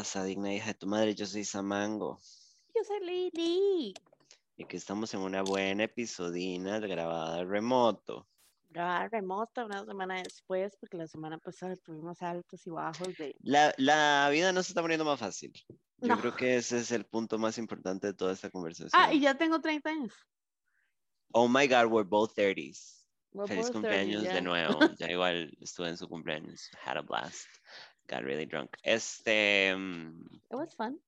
Bienvenidos 0.00 0.12
todos 0.12 0.16
y 0.16 0.16
todas 0.16 0.16
a 0.16 0.24
Digna 0.24 0.54
Hija 0.54 0.66
de 0.68 0.74
tu 0.74 0.86
Madre. 0.86 1.14
Yo 1.14 1.26
soy 1.26 1.44
Samango. 1.44 2.18
Yo 2.74 2.84
soy 2.84 3.00
Lili. 3.04 3.94
Y 4.56 4.64
que 4.64 4.76
estamos 4.78 5.12
en 5.12 5.20
una 5.20 5.42
buena 5.42 5.84
episodina 5.84 6.78
grabada 6.78 7.44
remoto. 7.44 8.26
Grabada 8.70 9.08
remota 9.08 9.66
una 9.66 9.84
semana 9.84 10.22
después, 10.22 10.74
porque 10.80 10.96
la 10.96 11.06
semana 11.06 11.36
pasada 11.38 11.76
tuvimos 11.76 12.22
altos 12.22 12.66
y 12.66 12.70
bajos 12.70 13.14
de... 13.18 13.34
La, 13.40 13.74
la 13.76 14.28
vida 14.32 14.52
no 14.52 14.62
se 14.62 14.70
está 14.70 14.80
poniendo 14.80 15.04
más 15.04 15.20
fácil. 15.20 15.52
Yo 15.98 16.08
No. 16.08 16.18
creo 16.18 16.34
que 16.34 16.56
ese 16.56 16.78
es 16.78 16.92
el 16.92 17.04
punto 17.04 17.38
más 17.38 17.58
importante 17.58 18.06
de 18.06 18.14
toda 18.14 18.32
esta 18.32 18.48
conversación. 18.48 18.90
Ah, 18.94 19.12
y 19.12 19.20
ya 19.20 19.34
tengo 19.36 19.60
30 19.60 19.90
años. 19.90 20.14
Oh 21.32 21.46
my 21.46 21.66
God, 21.66 21.86
we're 21.92 22.08
both 22.08 22.32
30s. 22.38 23.04
We're 23.32 23.46
Feliz 23.46 23.66
both 23.70 23.82
30, 23.82 23.88
cumpleaños 23.88 24.22
ya. 24.24 24.32
de 24.34 24.40
nuevo. 24.42 24.78
Ya 24.98 25.10
igual 25.10 25.54
estuve 25.60 25.88
en 25.90 25.96
su 25.98 26.08
cumpleaños. 26.08 26.70
Had 26.84 26.96
a 26.96 27.02
blast. 27.02 27.46
Got 28.10 28.24
really 28.24 28.44
drunk. 28.46 28.76
Este, 28.82 29.72
mm, 29.74 30.26
It 30.50 30.56
was 30.56 30.74
fun. 30.74 31.00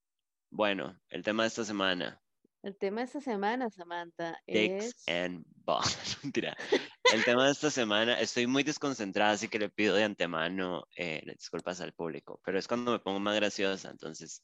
bueno, 0.50 0.96
el 1.10 1.22
tema 1.22 1.42
de 1.42 1.48
esta 1.48 1.64
semana. 1.64 2.22
El 2.62 2.76
tema 2.76 3.00
de 3.00 3.06
esta 3.06 3.20
semana, 3.20 3.68
Samantha, 3.70 4.38
Dicks 4.46 4.84
es... 4.84 5.08
and 5.08 5.44
balls. 5.64 6.16
Mentira. 6.22 6.56
El 7.12 7.24
tema 7.24 7.44
de 7.44 7.52
esta 7.52 7.70
semana, 7.70 8.18
estoy 8.20 8.46
muy 8.46 8.62
desconcentrada, 8.62 9.32
así 9.32 9.48
que 9.48 9.58
le 9.58 9.68
pido 9.68 9.94
de 9.94 10.04
antemano 10.04 10.86
eh, 10.96 11.22
disculpas 11.36 11.80
al 11.82 11.92
público, 11.92 12.40
pero 12.42 12.58
es 12.58 12.66
cuando 12.66 12.92
me 12.92 13.00
pongo 13.00 13.20
más 13.20 13.34
graciosa, 13.34 13.90
entonces 13.90 14.42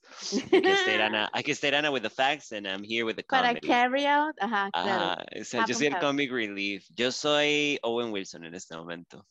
hay 0.52 0.60
que 0.60 1.52
stay 1.52 1.70
Ana, 1.72 1.90
with 1.90 2.02
the 2.02 2.10
facts 2.10 2.52
and 2.52 2.66
I'm 2.66 2.82
here 2.84 3.04
with 3.04 3.14
the 3.14 3.22
Para 3.22 3.54
comedy. 3.54 3.66
carry 3.66 4.04
out, 4.04 4.34
ajá, 4.40 4.68
claro. 4.72 5.22
O 5.40 5.44
sea, 5.44 5.64
yo 5.66 5.74
soy 5.74 5.86
el 5.86 5.98
comic 5.98 6.30
relief. 6.30 6.86
Yo 6.94 7.10
soy 7.10 7.78
Owen 7.82 8.12
Wilson 8.12 8.44
en 8.44 8.54
este 8.54 8.76
momento. 8.76 9.24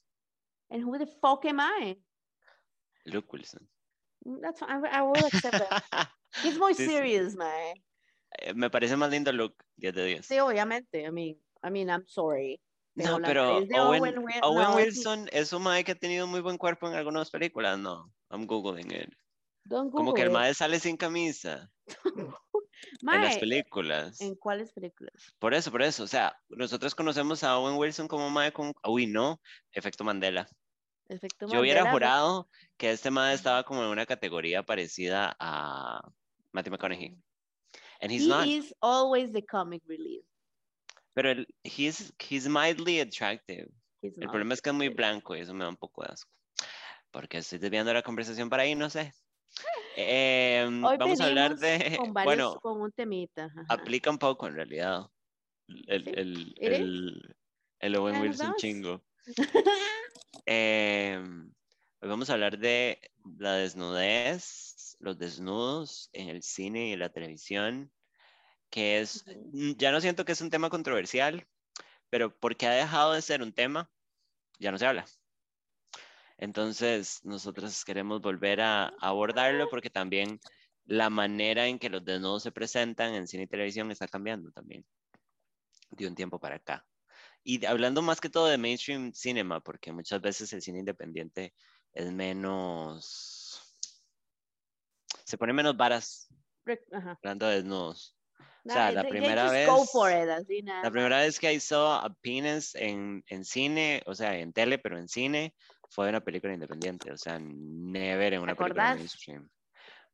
And 0.71 0.83
who 0.83 0.97
the 0.97 1.05
fuck 1.05 1.45
am 1.45 1.59
I? 1.59 1.97
Luke 3.11 3.27
Wilson. 3.33 3.67
Mm, 4.25 4.41
That's 4.41 4.59
fine. 4.59 4.85
I, 4.85 4.99
I 4.99 5.01
will 5.01 5.25
accept 5.25 5.57
that. 5.59 5.83
He's 6.43 6.57
more 6.57 6.73
serious, 6.73 7.35
man. 7.35 7.75
Eh, 8.39 8.53
Me 8.53 8.69
parece 8.69 8.95
más 8.97 9.09
lindo 9.09 9.31
Luke, 9.31 9.55
10 9.77 9.93
de 9.93 10.05
10. 10.05 10.25
Sí, 10.25 10.39
obviamente. 10.39 11.03
I 11.05 11.11
mean, 11.11 11.37
I 11.63 11.69
mean, 11.69 11.89
I'm 11.89 12.05
sorry. 12.07 12.59
No, 12.95 13.19
pero 13.21 13.57
Owen, 13.57 13.69
Owen 13.79 14.01
Wil- 14.01 14.39
Owen 14.41 14.63
no, 14.63 14.71
sí. 14.71 14.75
Wilson 14.77 15.29
es 15.31 15.53
un 15.53 15.61
mae 15.61 15.83
que 15.83 15.91
ha 15.91 15.95
tenido 15.95 16.25
muy 16.25 16.41
buen 16.41 16.57
cuerpo 16.57 16.87
en 16.87 16.95
algunas 16.95 17.29
películas. 17.29 17.77
No, 17.77 18.11
I'm 18.31 18.47
googling 18.47 18.91
it. 18.91 19.13
Don't 19.65 19.91
Como 19.91 20.13
que 20.13 20.21
el 20.23 20.29
Google 20.29 20.39
mae 20.45 20.53
sale 20.53 20.79
sin 20.79 20.97
camisa 20.97 21.69
en 23.01 23.21
las 23.21 23.37
películas. 23.37 24.19
¿En 24.21 24.35
cuáles 24.35 24.71
películas? 24.71 25.13
Por 25.39 25.53
eso, 25.53 25.71
por 25.71 25.81
eso. 25.83 26.03
O 26.03 26.07
sea, 26.07 26.35
nosotros 26.49 26.95
conocemos 26.95 27.43
a 27.43 27.57
Owen 27.59 27.77
Wilson 27.77 28.07
como 28.07 28.29
mae 28.29 28.51
con. 28.51 28.73
Uy, 28.83 29.05
no, 29.07 29.39
efecto 29.71 30.03
Mandela. 30.03 30.47
Efecto 31.09 31.47
Yo 31.47 31.61
hubiera 31.61 31.89
jurado 31.91 32.49
que 32.77 32.91
este 32.91 33.11
mae 33.11 33.33
estaba 33.33 33.63
como 33.63 33.83
en 33.83 33.89
una 33.89 34.05
categoría 34.05 34.63
parecida 34.63 35.35
a 35.39 36.01
Matthew 36.51 36.71
McConaughey. 36.71 37.17
And 38.01 38.11
he's 38.11 38.23
He 38.25 38.27
not. 38.29 38.47
is 38.47 38.73
always 38.81 39.31
the 39.31 39.43
comic 39.45 39.81
relief. 39.87 40.23
Pero 41.13 41.31
él- 41.31 41.47
he's, 41.63 42.13
he's 42.19 42.47
mildly 42.47 42.99
attractive. 42.99 43.69
He's 44.01 44.17
El 44.17 44.29
problema 44.29 44.53
es 44.53 44.61
que 44.61 44.69
es 44.69 44.75
muy 44.75 44.89
blanco 44.89 45.35
y 45.35 45.39
eso 45.41 45.53
me 45.53 45.63
da 45.63 45.69
un 45.69 45.77
poco 45.77 46.03
de 46.03 46.09
asco. 46.13 46.29
Porque 47.11 47.39
estoy 47.39 47.57
desviando 47.57 47.93
la 47.93 48.03
conversación 48.03 48.49
para 48.49 48.63
ahí, 48.63 48.75
no 48.75 48.89
sé. 48.89 49.13
Hoy 49.97 50.97
vamos 50.99 51.19
a 51.21 51.25
hablar 51.25 51.55
de. 51.57 51.97
con 51.97 52.13
varios, 52.13 52.25
Bueno, 52.25 52.59
con 52.61 52.81
un 52.81 52.91
temita. 52.91 53.45
ajá. 53.45 53.65
aplica 53.69 54.11
un 54.11 54.19
poco 54.19 54.45
en 54.47 54.53
realidad. 54.55 55.07
El, 55.67 56.07
el, 56.09 56.53
el, 56.57 57.35
el 57.79 57.95
Owen 57.97 58.21
Wilson 58.21 58.53
chingo. 58.57 59.01
Em, 60.49 61.53
hoy 61.99 62.07
vamos 62.07 62.29
a 62.29 62.33
hablar 62.33 62.57
de 62.57 63.01
la 63.37 63.55
desnudez, 63.55 64.95
los 65.01 65.17
desnudos 65.17 66.09
en 66.13 66.29
el 66.29 66.41
cine 66.41 66.87
y 66.87 66.93
en 66.93 66.99
la 66.99 67.09
televisión, 67.09 67.91
que 68.69 69.01
es, 69.01 69.25
ya 69.77 69.91
no 69.91 69.99
siento 69.99 70.23
que 70.23 70.31
es 70.31 70.39
un 70.39 70.49
tema 70.49 70.69
controversial, 70.69 71.45
pero 72.09 72.33
porque 72.39 72.65
ha 72.65 72.71
dejado 72.71 73.11
de 73.11 73.21
ser 73.21 73.41
un 73.41 73.51
tema, 73.51 73.91
ya 74.57 74.71
no 74.71 74.77
se 74.77 74.85
habla. 74.85 75.05
Entonces, 76.37 77.19
nosotros 77.25 77.83
queremos 77.83 78.21
volver 78.21 78.61
a, 78.61 78.85
a 78.85 78.93
abordarlo 79.01 79.67
porque 79.69 79.89
también 79.89 80.39
la 80.85 81.09
manera 81.09 81.67
en 81.67 81.77
que 81.77 81.89
los 81.89 82.05
desnudos 82.05 82.43
se 82.43 82.53
presentan 82.53 83.13
en 83.15 83.27
cine 83.27 83.43
y 83.43 83.47
televisión 83.47 83.91
está 83.91 84.07
cambiando 84.07 84.49
también 84.51 84.85
de 85.91 86.07
un 86.07 86.15
tiempo 86.15 86.39
para 86.39 86.55
acá. 86.55 86.85
Y 87.49 87.65
hablando 87.65 88.01
más 88.01 88.19
que 88.19 88.29
todo 88.29 88.47
de 88.47 88.57
mainstream 88.57 89.13
cinema, 89.13 89.61
porque 89.61 89.93
muchas 89.93 90.19
veces 90.19 90.51
el 90.51 90.61
cine 90.61 90.79
independiente 90.79 91.53
es 91.93 92.11
menos... 92.11 93.73
Se 95.23 95.37
pone 95.37 95.53
menos 95.53 95.77
varas 95.77 96.27
Ajá. 96.91 97.17
hablando 97.23 97.47
de 97.47 97.55
desnudos. 97.55 98.17
O 98.37 98.43
Nah, 98.65 98.73
sea, 98.73 98.91
la 98.91 99.07
primera 99.07 99.49
vez... 99.49 99.65
Go 99.65 99.85
for 99.85 100.11
it, 100.11 100.27
así 100.27 100.61
nada 100.61 100.83
La 100.83 100.91
primera 100.91 101.19
vez 101.21 101.39
que 101.39 101.53
I 101.53 101.61
saw 101.61 102.05
a 102.05 102.13
penis 102.21 102.75
en, 102.75 103.23
en 103.29 103.45
cine, 103.45 104.03
o 104.07 104.13
sea, 104.13 104.37
en 104.37 104.51
tele, 104.51 104.77
pero 104.77 104.99
en 104.99 105.07
cine, 105.07 105.55
fue 105.89 106.09
una 106.09 106.19
película 106.19 106.53
independiente, 106.53 107.13
o 107.13 107.17
sea, 107.17 107.39
never 107.39 108.33
en 108.33 108.41
una 108.41 108.55
película 108.55 108.93
mainstream. 108.95 109.49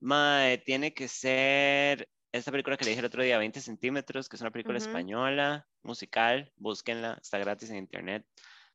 Mae, 0.01 0.59
tiene 0.59 0.94
que 0.94 1.07
ser 1.07 2.07
esta 2.33 2.51
película 2.51 2.77
que 2.77 2.85
le 2.85 2.91
dije 2.91 3.01
el 3.01 3.05
otro 3.07 3.23
día, 3.23 3.38
20 3.39 3.61
centímetros, 3.61 4.29
que 4.29 4.38
es 4.38 4.41
una 4.41 4.51
película 4.51 4.77
Ujú. 4.77 4.79
española, 4.79 5.69
musical, 5.83 6.53
búsquenla, 6.57 7.19
está 7.21 7.39
gratis 7.39 7.71
en 7.71 7.77
internet. 7.77 8.27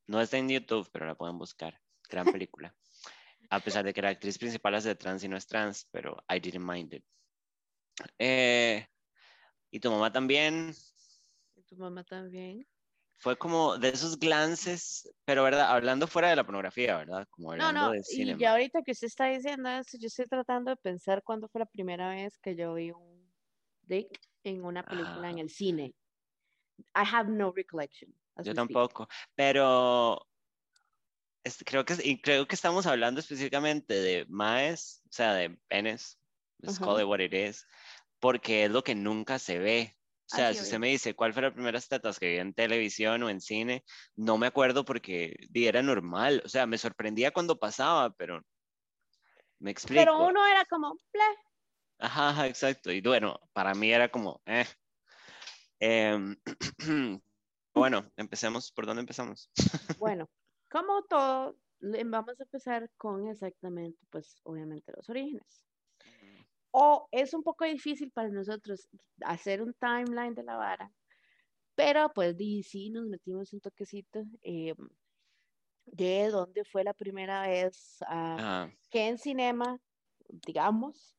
No 0.07 0.21
está 0.21 0.37
en 0.37 0.49
YouTube, 0.49 0.89
pero 0.93 1.05
la 1.07 1.15
pueden 1.15 1.37
buscar. 1.39 1.81
Gran 2.09 2.29
película. 2.31 2.75
A 3.49 3.61
pesar 3.61 3.85
de 3.85 3.93
que 3.93 4.01
la 4.03 4.09
actriz 4.09 4.39
principal 4.39 4.75
hace 4.75 4.89
de 4.89 4.95
trans 4.95 5.23
y 5.23 5.29
no 5.29 5.37
es 5.37 5.47
trans, 5.47 5.87
pero 5.91 6.17
I 6.29 6.39
didn't 6.41 6.65
mind 6.65 6.93
it. 6.95 7.05
Eh, 8.17 8.85
y 9.71 9.79
tu 9.79 9.91
mamá 9.91 10.11
también, 10.11 10.73
Y 11.55 11.61
Tu 11.61 11.75
mamá 11.77 12.03
también. 12.03 12.65
fue 13.17 13.37
como 13.37 13.77
de 13.77 13.89
esos 13.89 14.17
glances, 14.19 15.09
pero 15.25 15.43
verdad, 15.43 15.69
hablando 15.75 16.07
fuera 16.07 16.29
de 16.29 16.35
la 16.35 16.43
pornografía, 16.45 16.97
¿verdad? 16.97 17.27
Como 17.29 17.51
No, 17.55 17.71
hablando 17.71 17.89
no, 17.89 17.91
de 17.91 18.03
y 18.07 18.35
cine. 18.35 18.37
ya 18.37 18.51
ahorita 18.51 18.81
que 18.83 18.91
usted 18.91 19.07
está 19.07 19.25
diciendo 19.27 19.69
eso, 19.69 19.97
yo 19.99 20.07
estoy 20.07 20.25
tratando 20.25 20.71
de 20.71 20.77
pensar 20.77 21.23
cuándo 21.23 21.47
fue 21.49 21.59
la 21.59 21.65
primera 21.65 22.09
vez 22.09 22.37
que 22.37 22.55
yo 22.55 22.73
vi 22.73 22.91
un 22.91 23.18
dick 23.89 24.19
en 24.43 24.63
una 24.63 24.83
película 24.83 25.29
en 25.29 25.39
Ah. 25.39 25.41
el 25.41 25.49
cine. 25.49 25.93
I 26.95 27.03
have 27.03 27.29
no 27.29 27.51
recollection. 27.51 28.09
Yo 28.37 28.51
we 28.51 28.51
speak. 28.51 28.55
tampoco, 28.55 29.07
pero 29.35 30.25
este, 31.43 31.65
creo 31.65 31.85
que 31.85 31.95
y 32.03 32.21
creo 32.21 32.47
que 32.47 32.55
estamos 32.55 32.85
hablando 32.85 33.19
específicamente 33.19 33.93
de 33.95 34.25
maes, 34.29 35.01
o 35.09 35.11
sea, 35.11 35.33
de 35.33 35.57
penes, 35.67 36.19
let's 36.59 36.79
call 36.79 36.95
Ajá. 36.95 37.01
it 37.01 37.07
what 37.07 37.19
it 37.19 37.33
is, 37.33 37.65
porque 38.19 38.65
es 38.65 38.71
lo 38.71 38.83
que 38.83 38.95
nunca 38.95 39.39
se 39.39 39.59
ve. 39.59 39.95
O 40.31 40.35
sea, 40.35 40.49
Así 40.49 40.55
si 40.55 40.59
es. 40.59 40.65
usted 40.67 40.79
me 40.79 40.89
dice 40.89 41.15
cuál 41.15 41.33
fue 41.33 41.41
la 41.41 41.53
primera 41.53 41.79
tetas 41.81 42.19
que 42.19 42.27
vi 42.29 42.37
en 42.37 42.53
televisión 42.53 43.23
o 43.23 43.29
en 43.29 43.41
cine, 43.41 43.83
no 44.15 44.37
me 44.37 44.45
acuerdo 44.47 44.85
porque 44.85 45.35
era 45.53 45.81
normal. 45.81 46.43
O 46.45 46.49
sea, 46.49 46.67
me 46.67 46.77
sorprendía 46.77 47.31
cuando 47.31 47.57
pasaba, 47.57 48.11
pero 48.11 48.41
me 49.59 49.71
explico. 49.71 50.01
Pero 50.01 50.27
uno 50.27 50.45
era 50.45 50.65
como, 50.65 50.93
"Bleh". 51.11 51.48
Ajá, 51.99 52.29
ajá, 52.29 52.47
exacto. 52.47 52.91
Y 52.91 53.01
bueno, 53.01 53.39
para 53.53 53.73
mí 53.73 53.91
era 53.91 54.09
como, 54.09 54.41
eh. 54.45 54.65
Em, 55.79 56.35
bueno, 57.73 58.11
empecemos. 58.15 58.71
¿Por 58.71 58.85
dónde 58.85 59.01
empezamos? 59.01 59.51
Bueno, 59.99 60.29
como 60.69 61.03
todo, 61.03 61.57
vamos 61.81 62.39
a 62.39 62.43
empezar 62.43 62.89
con 62.95 63.27
exactamente, 63.27 63.99
pues 64.09 64.39
obviamente 64.43 64.93
los 64.95 65.09
orígenes. 65.09 65.65
O 66.71 67.07
es 67.11 67.33
un 67.33 67.43
poco 67.43 67.65
difícil 67.65 68.11
para 68.11 68.29
nosotros 68.29 68.87
hacer 69.21 69.61
un 69.61 69.73
timeline 69.73 70.35
de 70.35 70.43
la 70.43 70.55
vara, 70.55 70.91
pero 71.75 72.11
pues 72.13 72.37
sí 72.63 72.91
nos 72.91 73.07
metimos 73.07 73.51
un 73.53 73.59
toquecito 73.59 74.23
eh, 74.41 74.75
de 75.85 76.29
dónde 76.29 76.63
fue 76.63 76.83
la 76.83 76.93
primera 76.93 77.47
vez 77.47 77.97
ah, 78.07 78.69
que 78.91 79.07
en 79.07 79.17
cinema, 79.17 79.79
digamos, 80.27 81.18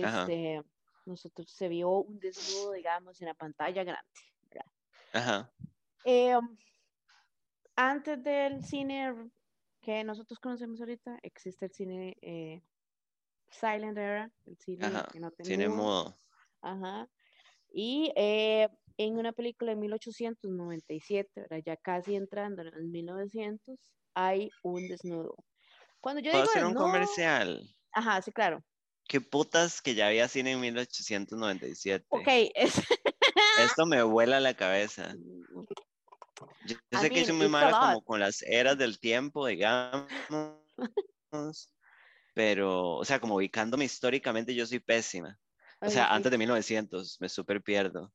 Ajá. 0.00 0.32
este, 0.32 0.62
nosotros 1.06 1.50
se 1.52 1.68
vio 1.68 1.90
un 1.90 2.18
desnudo, 2.20 2.72
digamos, 2.72 3.20
en 3.20 3.28
la 3.28 3.34
pantalla 3.34 3.84
grande. 3.84 4.08
ajá, 5.12 5.52
Eh, 6.04 6.34
antes 7.76 8.22
del 8.22 8.62
cine 8.62 9.30
que 9.80 10.04
nosotros 10.04 10.38
conocemos 10.38 10.80
ahorita, 10.80 11.18
existe 11.22 11.66
el 11.66 11.72
cine 11.72 12.16
eh, 12.22 12.62
Silent 13.50 13.98
Era, 13.98 14.32
el 14.46 14.58
cine 14.58 15.02
ajá. 15.02 15.04
que 15.10 15.20
no 15.20 15.30
te 15.32 15.44
Cine 15.44 15.68
mudo. 15.68 16.16
Ajá. 16.62 17.08
Y 17.70 18.12
eh, 18.16 18.68
en 18.98 19.18
una 19.18 19.32
película 19.32 19.72
de 19.72 19.76
1897, 19.78 21.42
¿verdad? 21.42 21.62
ya 21.66 21.76
casi 21.76 22.16
entrando 22.16 22.62
en 22.62 22.72
los 22.72 22.84
1900, 22.84 23.92
hay 24.14 24.54
un 24.62 24.88
desnudo. 24.88 25.36
Cuando 26.00 26.22
yo 26.22 26.30
¿Puedo 26.30 26.42
digo 26.42 26.50
hacer 26.50 26.64
un 26.64 26.74
desnudo, 26.74 26.74
comercial? 26.74 27.76
ajá, 27.92 28.22
sí, 28.22 28.32
claro. 28.32 28.64
¿Qué 29.06 29.20
putas 29.20 29.82
que 29.82 29.94
ya 29.94 30.06
había 30.06 30.28
cine 30.28 30.52
en 30.52 30.60
1897? 30.60 32.06
Ok, 32.08 32.28
es, 32.54 32.74
Esto 33.58 33.86
me 33.86 34.02
vuela 34.02 34.40
la 34.40 34.54
cabeza. 34.54 35.14
Yo, 36.64 36.76
sé 37.00 37.08
que 37.08 37.16
mean, 37.16 37.26
soy 37.26 37.36
muy 37.36 37.48
mala 37.48 37.78
como 37.78 38.04
con 38.04 38.20
las 38.20 38.42
eras 38.42 38.78
del 38.78 38.98
tiempo, 38.98 39.46
digamos. 39.46 40.08
pero, 42.34 42.96
o 42.96 43.04
sea, 43.04 43.20
como 43.20 43.36
ubicándome 43.36 43.84
históricamente, 43.84 44.54
yo 44.54 44.66
soy 44.66 44.78
pésima. 44.78 45.38
O 45.80 45.90
sea, 45.90 46.12
antes 46.14 46.30
de 46.30 46.38
1900 46.38 47.20
me 47.20 47.28
súper 47.28 47.62
pierdo. 47.62 48.12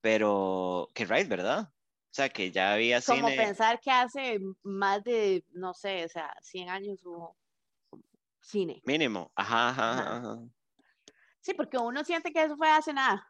Pero, 0.00 0.88
que 0.94 1.06
right, 1.06 1.28
¿verdad? 1.28 1.60
O 1.62 2.14
sea, 2.14 2.28
que 2.28 2.50
ya 2.50 2.74
había 2.74 3.00
cine. 3.00 3.20
Como 3.20 3.34
pensar 3.34 3.80
que 3.80 3.90
hace 3.90 4.38
más 4.62 5.02
de, 5.04 5.44
no 5.50 5.72
sé, 5.72 6.04
o 6.04 6.08
sea, 6.08 6.34
100 6.42 6.68
años 6.68 7.04
hubo 7.04 7.36
cine. 8.48 8.80
Mínimo, 8.84 9.30
ajá, 9.34 9.68
ajá, 9.68 10.16
ajá. 10.16 10.38
Sí, 11.40 11.54
porque 11.54 11.78
uno 11.78 12.04
siente 12.04 12.32
que 12.32 12.42
eso 12.42 12.56
fue 12.56 12.68
hace 12.70 12.92
nada. 12.92 13.26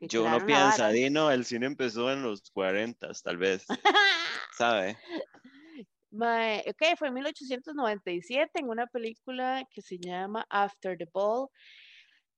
Yo 0.00 0.24
uno 0.24 0.44
piensa, 0.44 0.88
Dino, 0.88 1.30
el 1.30 1.44
cine 1.44 1.66
empezó 1.66 2.10
en 2.12 2.22
los 2.22 2.50
40, 2.50 3.10
tal 3.22 3.36
vez. 3.36 3.66
¿Sabe? 4.56 4.96
ok, 6.10 6.96
fue 6.96 7.08
en 7.08 7.14
1897 7.14 8.60
en 8.60 8.68
una 8.68 8.86
película 8.86 9.64
que 9.70 9.82
se 9.82 9.98
llama 9.98 10.44
After 10.50 10.96
the 10.98 11.08
Ball. 11.12 11.48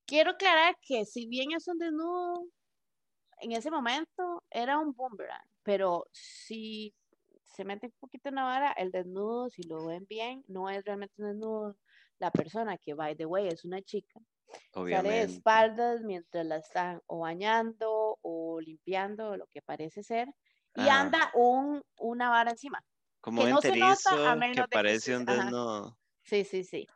Quiero 0.06 0.32
aclarar 0.32 0.76
que 0.82 1.04
si 1.04 1.26
bien 1.26 1.52
es 1.56 1.66
un 1.68 1.78
desnudo, 1.78 2.44
en 3.40 3.52
ese 3.52 3.70
momento 3.70 4.44
era 4.50 4.78
un 4.78 4.92
boomerang, 4.92 5.46
pero 5.62 6.06
si 6.12 6.94
se 7.44 7.64
mete 7.64 7.86
un 7.86 7.94
poquito 8.00 8.28
en 8.28 8.34
la 8.36 8.44
vara, 8.44 8.72
el 8.72 8.90
desnudo, 8.90 9.48
si 9.48 9.62
lo 9.62 9.86
ven 9.86 10.06
bien, 10.08 10.44
no 10.48 10.68
es 10.68 10.84
realmente 10.84 11.14
un 11.18 11.28
desnudo. 11.28 11.76
La 12.20 12.30
persona 12.30 12.78
que, 12.78 12.94
by 12.94 13.16
the 13.16 13.26
way, 13.26 13.48
es 13.48 13.64
una 13.64 13.82
chica, 13.82 14.20
Obviamente. 14.74 15.08
sale 15.08 15.26
de 15.26 15.32
espaldas 15.32 16.02
mientras 16.02 16.46
la 16.46 16.56
están 16.56 17.02
o 17.06 17.20
bañando 17.20 18.18
o 18.22 18.60
limpiando, 18.60 19.36
lo 19.36 19.46
que 19.48 19.62
parece 19.62 20.02
ser, 20.02 20.28
y 20.76 20.88
anda 20.88 21.32
un, 21.34 21.82
una 21.96 22.30
vara 22.30 22.52
encima. 22.52 22.84
Como 23.20 23.42
que 23.42 23.50
no 23.50 23.60
se 23.60 23.76
nota 23.76 24.30
a 24.30 24.36
menos 24.36 24.66
que 24.66 24.68
parece 24.68 25.16
un 25.16 25.24
desnudo. 25.24 25.98
Sí, 26.22 26.44
sí, 26.44 26.62
sí. 26.62 26.86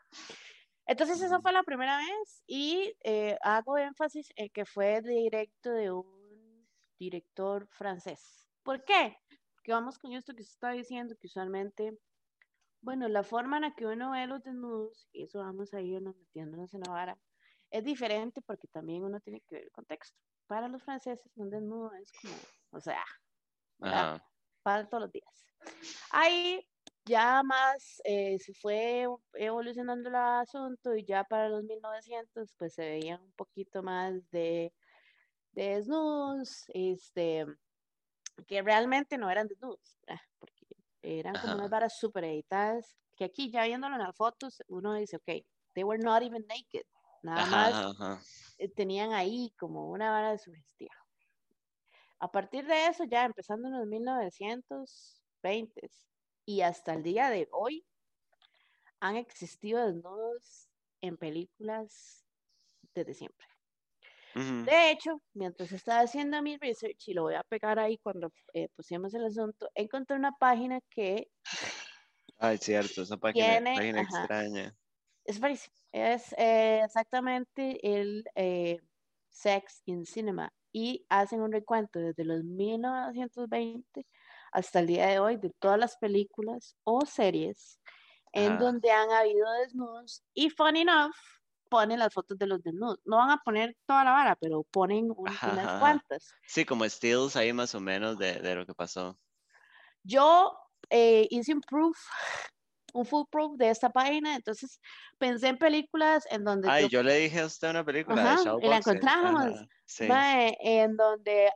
Entonces 0.87 1.21
esa 1.23 1.41
fue 1.41 1.53
la 1.53 1.62
primera 1.62 1.99
vez 1.99 2.43
y 2.47 2.94
eh, 3.03 3.37
hago 3.43 3.79
énfasis 3.79 4.29
en 4.37 4.50
que 4.50 4.67
fue 4.67 5.00
directo 5.03 5.70
de 5.73 5.91
un 5.91 6.69
director 6.99 7.67
francés. 7.70 8.47
¿Por 8.62 8.85
qué? 8.85 9.17
Porque 9.55 9.73
vamos 9.73 9.99
con 9.99 10.12
esto 10.12 10.35
que 10.35 10.43
se 10.43 10.50
está 10.50 10.70
diciendo, 10.73 11.15
que 11.19 11.27
usualmente, 11.27 11.99
bueno, 12.84 13.08
la 13.08 13.22
forma 13.22 13.56
en 13.56 13.62
la 13.62 13.75
que 13.75 13.86
uno 13.86 14.10
ve 14.12 14.26
los 14.26 14.42
desnudos, 14.42 15.08
y 15.12 15.25
eso 15.25 15.38
vamos 15.38 15.72
a 15.72 15.81
irnos 15.81 16.16
metiéndonos 16.16 16.72
en 16.75 16.82
la 16.86 16.92
vara, 16.92 17.19
es 17.70 17.82
diferente 17.82 18.40
porque 18.42 18.69
también 18.69 19.02
uno 19.02 19.20
tiene 19.20 19.40
que 19.40 19.56
ver 19.56 19.64
el 19.64 19.72
contexto. 19.72 20.16
Para 20.46 20.69
los 20.69 20.82
franceses, 20.82 21.32
un 21.36 21.50
desnudo 21.50 21.92
es 21.94 22.12
como, 22.20 22.34
o 22.72 22.81
sea, 22.81 23.04
para 24.62 24.88
todos 24.88 25.04
los 25.04 25.12
días. 25.12 25.46
Ahí 26.10 26.66
ya 27.06 27.42
más 27.42 28.02
eh, 28.04 28.38
se 28.38 28.52
fue 28.54 29.06
evolucionando 29.32 30.10
el 30.10 30.14
asunto 30.14 30.94
y 30.94 31.04
ya 31.04 31.25
para 31.25 31.48
los 31.48 31.64
1900 31.64 32.52
pues 32.58 32.75
se 32.75 32.82
veía 32.82 33.16
un 33.16 33.32
poquito 33.32 33.82
más 33.82 34.31
de, 34.31 34.72
desnudos, 35.54 36.64
este, 36.69 37.46
que 38.46 38.62
realmente 38.62 39.16
no 39.19 39.31
eran 39.31 39.48
desnudos, 39.48 39.98
porque 40.38 40.54
eran 41.05 41.35
como 41.41 41.55
unas 41.55 41.71
varas 41.71 41.97
super 41.99 42.25
editadas, 42.25 42.97
que 43.17 43.25
aquí 43.25 43.51
ya 43.51 43.65
viéndolo 43.65 43.95
en 43.95 44.03
las 44.03 44.15
fotos 44.17 44.62
uno 44.69 44.93
dice, 44.95 45.17
ok, 45.17 45.45
they 45.75 45.85
were 45.85 46.03
not 46.03 46.23
even 46.23 46.45
naked, 46.47 46.87
nada 47.23 47.47
más 47.47 47.97
eh, 48.59 48.69
tenían 48.69 49.12
ahí 49.12 49.55
como 49.59 49.91
una 49.91 50.11
vara 50.11 50.33
de 50.33 50.39
sugestión. 50.39 50.91
A 52.19 52.33
partir 52.33 52.67
de 52.67 52.87
eso, 52.87 53.05
ya 53.05 53.25
empezando 53.25 53.69
en 53.69 53.79
los 53.79 53.87
1920 53.87 55.91
y 56.47 56.62
hasta 56.62 56.95
el 56.95 57.03
día 57.03 57.29
de 57.29 57.49
hoy, 57.53 57.87
han 59.01 59.17
existido 59.17 59.85
desnudos 59.85 60.71
en 61.03 61.19
películas 61.19 62.25
desde 62.95 63.12
siempre. 63.12 63.47
De 64.34 64.90
hecho, 64.90 65.22
mientras 65.32 65.70
estaba 65.72 66.00
haciendo 66.00 66.42
mi 66.42 66.56
research, 66.56 67.08
y 67.08 67.14
lo 67.14 67.22
voy 67.22 67.34
a 67.34 67.44
pegar 67.44 67.78
ahí 67.78 67.98
cuando 67.98 68.32
eh, 68.52 68.69
pusimos 68.75 69.14
el 69.14 69.26
asunto, 69.26 69.70
encontré 69.75 70.16
una 70.16 70.32
página 70.32 70.81
que... 70.90 71.28
Ay, 72.38 72.58
cierto, 72.58 73.02
esa 73.02 73.16
página, 73.16 73.75
página 73.75 74.02
extraña. 74.02 74.75
Es, 75.25 75.40
es 75.92 76.34
eh, 76.36 76.81
exactamente 76.84 77.78
el 77.82 78.25
eh, 78.34 78.81
Sex 79.31 79.82
in 79.86 80.04
Cinema 80.04 80.52
y 80.72 81.06
hacen 81.08 81.40
un 81.40 81.52
recuento 81.52 82.00
desde 82.00 82.25
los 82.25 82.42
1920 82.42 84.06
hasta 84.52 84.81
el 84.81 84.86
día 84.88 85.06
de 85.06 85.20
hoy 85.20 85.36
de 85.36 85.50
todas 85.58 85.78
las 85.78 85.96
películas 85.96 86.76
o 86.82 87.06
series 87.06 87.81
en 88.32 88.58
donde 88.58 88.90
han 88.90 89.10
habido 89.10 89.50
desnudos 89.60 90.25
y 90.34 90.50
funny 90.50 90.81
enough 90.81 91.14
ponen 91.69 91.99
las 91.99 92.12
fotos 92.12 92.38
de 92.38 92.46
los 92.46 92.62
desnudos. 92.62 93.00
No 93.05 93.16
van 93.16 93.31
a 93.31 93.43
poner 93.44 93.76
toda 93.87 94.05
la 94.05 94.12
vara, 94.12 94.37
pero 94.37 94.62
ponen 94.64 95.12
unas 95.16 95.78
cuantas. 95.81 96.34
Sí, 96.46 96.64
como 96.64 96.88
stills 96.88 97.37
ahí 97.37 97.52
más 97.52 97.75
o 97.75 97.81
menos 97.81 98.19
de, 98.19 98.40
de 98.40 98.55
lo 98.55 98.66
que 98.66 98.75
pasó. 98.75 99.19
Yo 100.02 100.56
eh, 100.90 101.26
hice 101.31 101.55
un 101.55 101.61
proof, 101.61 101.96
un 102.94 103.06
full 103.06 103.25
proof 103.31 103.56
de 103.56 103.70
esta 103.70 103.90
página, 103.90 104.37
entonces 104.37 104.81
pensé 105.19 105.49
en 105.49 105.58
películas 105.58 106.26
en 106.31 106.44
donde... 106.44 106.69
Ay, 106.70 106.88
yo, 106.88 107.02
le 107.02 107.16
dije 107.16 107.40
a 107.40 107.46
usted 107.46 107.70
una 107.70 107.84
película 107.84 108.37
de 108.37 108.67
Y 108.67 108.69
la 108.69 108.76
encontramos, 108.78 109.67
sí. 109.84 110.06
en 110.10 110.96
donde 110.96 111.50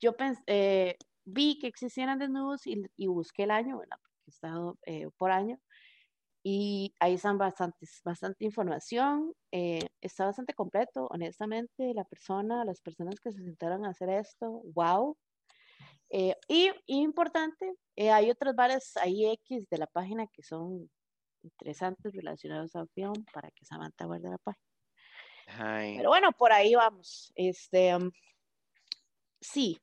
yo 0.00 0.16
pensé, 0.16 0.42
eh, 0.46 0.96
vi 1.24 1.58
que 1.58 1.66
existieran 1.66 2.18
desnudos 2.18 2.66
y, 2.66 2.82
y 2.96 3.06
busqué 3.08 3.42
el 3.44 3.50
año, 3.50 3.78
¿verdad? 3.78 3.98
Porque 4.00 4.18
he 4.26 4.30
estado 4.30 4.78
eh, 4.86 5.08
por 5.18 5.30
año. 5.30 5.60
Y 6.42 6.94
ahí 7.00 7.14
están 7.14 7.38
bastantes, 7.38 8.00
bastante 8.04 8.44
información. 8.44 9.32
Eh, 9.52 9.86
está 10.00 10.26
bastante 10.26 10.54
completo, 10.54 11.06
honestamente. 11.10 11.92
La 11.94 12.04
persona, 12.04 12.64
las 12.64 12.80
personas 12.80 13.20
que 13.20 13.32
se 13.32 13.42
sentaron 13.42 13.84
a 13.84 13.90
hacer 13.90 14.08
esto, 14.08 14.62
wow. 14.74 15.16
Eh, 16.10 16.34
y, 16.48 16.72
importante, 16.86 17.74
hay 17.96 18.30
otras 18.30 18.54
varias 18.56 18.96
ahí 18.96 19.26
X 19.26 19.68
de 19.68 19.78
la 19.78 19.86
página 19.86 20.26
que 20.26 20.42
son 20.42 20.90
interesantes 21.42 22.14
relacionados 22.14 22.74
al 22.74 22.88
film 22.88 23.24
para 23.32 23.50
que 23.50 23.64
Samantha 23.64 24.06
guarde 24.06 24.30
la 24.30 24.38
página. 24.38 24.70
Pero 25.58 26.08
bueno, 26.10 26.32
por 26.32 26.52
ahí 26.52 26.74
vamos. 26.74 27.32
Este, 27.34 27.94
um, 27.96 28.10
sí, 29.40 29.78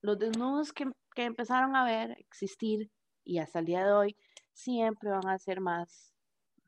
los 0.00 0.18
desnudos 0.18 0.72
que, 0.72 0.90
empezaron 1.16 1.76
a 1.76 1.84
ver, 1.84 2.16
existir 2.18 2.90
y 3.24 3.38
hasta 3.38 3.60
el 3.60 3.66
día 3.66 3.84
de 3.84 3.92
hoy, 3.92 4.16
siempre 4.54 5.10
van 5.10 5.28
a 5.28 5.38
ser 5.38 5.60
más 5.60 6.14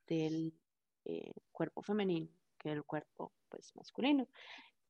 del 0.06 0.52
eh, 1.04 1.32
cuerpo 1.52 1.82
femenino 1.82 2.28
que 2.58 2.70
del 2.70 2.84
cuerpo 2.84 3.32
pues, 3.48 3.74
masculino. 3.74 4.28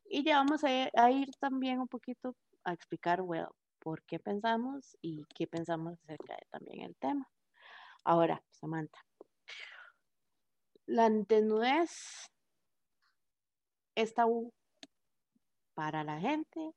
Y 0.05 0.25
ya 0.25 0.38
vamos 0.38 0.65
a, 0.65 1.11
ir 1.11 1.31
también 1.38 1.81
un 1.81 1.88
poquito 1.88 2.35
a 2.65 2.73
explicar, 2.73 3.23
well, 3.23 3.49
por 3.79 4.03
qué 4.03 4.19
pensamos 4.19 4.97
y 5.00 5.25
qué 5.35 5.47
pensamos 5.47 5.99
acerca 6.03 6.35
de 6.35 6.47
también 6.50 6.83
el 6.83 6.97
tema. 6.97 7.29
Ahora, 8.05 8.43
Samantha, 8.50 8.99
la 10.87 11.11
desnudez 11.11 12.31
es 13.95 14.15
tabú 14.15 14.53
para 15.75 16.05
la 16.05 16.21
gente 16.21 16.75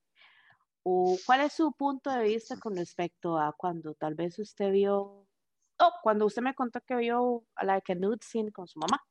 cuál 1.25 1.41
es 1.41 1.53
su 1.53 1.71
punto 1.73 2.09
de 2.09 2.23
vista 2.23 2.57
con 2.57 2.75
respecto 2.75 3.37
a 3.37 3.53
cuando 3.53 3.93
tal 3.93 4.15
vez 4.15 4.39
usted 4.39 4.71
vio, 4.71 5.27
oh, 5.79 5.93
cuando 6.01 6.25
usted 6.25 6.41
me 6.41 6.55
contó 6.55 6.81
que 6.81 6.95
vio 6.95 7.45
a 7.55 7.65
la 7.65 7.81
que 7.81 7.95
nude 7.95 8.19
scene 8.21 8.51
con 8.51 8.67
su 8.67 8.79
mamá? 8.79 9.03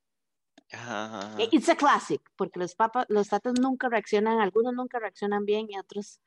Ajá, 0.72 1.36
It's 1.38 1.68
a 1.68 1.76
classic, 1.76 2.20
porque 2.36 2.58
los 2.58 2.74
papas, 2.74 3.06
los 3.08 3.28
tatas 3.28 3.54
nunca 3.58 3.88
reaccionan, 3.88 4.40
algunos 4.40 4.74
nunca 4.74 4.98
reaccionan 4.98 5.44
bien 5.44 5.66
y 5.70 5.78
otros 5.78 6.20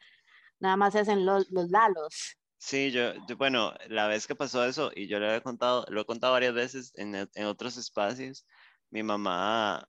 nada 0.60 0.78
más 0.78 0.96
hacen 0.96 1.26
los, 1.26 1.50
los 1.52 1.70
lalos. 1.70 2.38
Sí, 2.58 2.92
yo, 2.92 3.14
bueno, 3.38 3.74
la 3.88 4.08
vez 4.08 4.28
que 4.28 4.36
pasó 4.36 4.64
eso, 4.66 4.92
y 4.96 5.08
yo 5.08 5.20
le 5.20 5.36
he 5.36 5.42
contado, 5.42 5.86
lo 5.90 6.02
he 6.02 6.06
contado 6.06 6.34
varias 6.34 6.54
veces 6.54 6.92
en, 6.96 7.16
en 7.16 7.46
otros 7.46 7.78
espacios, 7.78 8.46
mi 8.92 9.02
mamá 9.04 9.88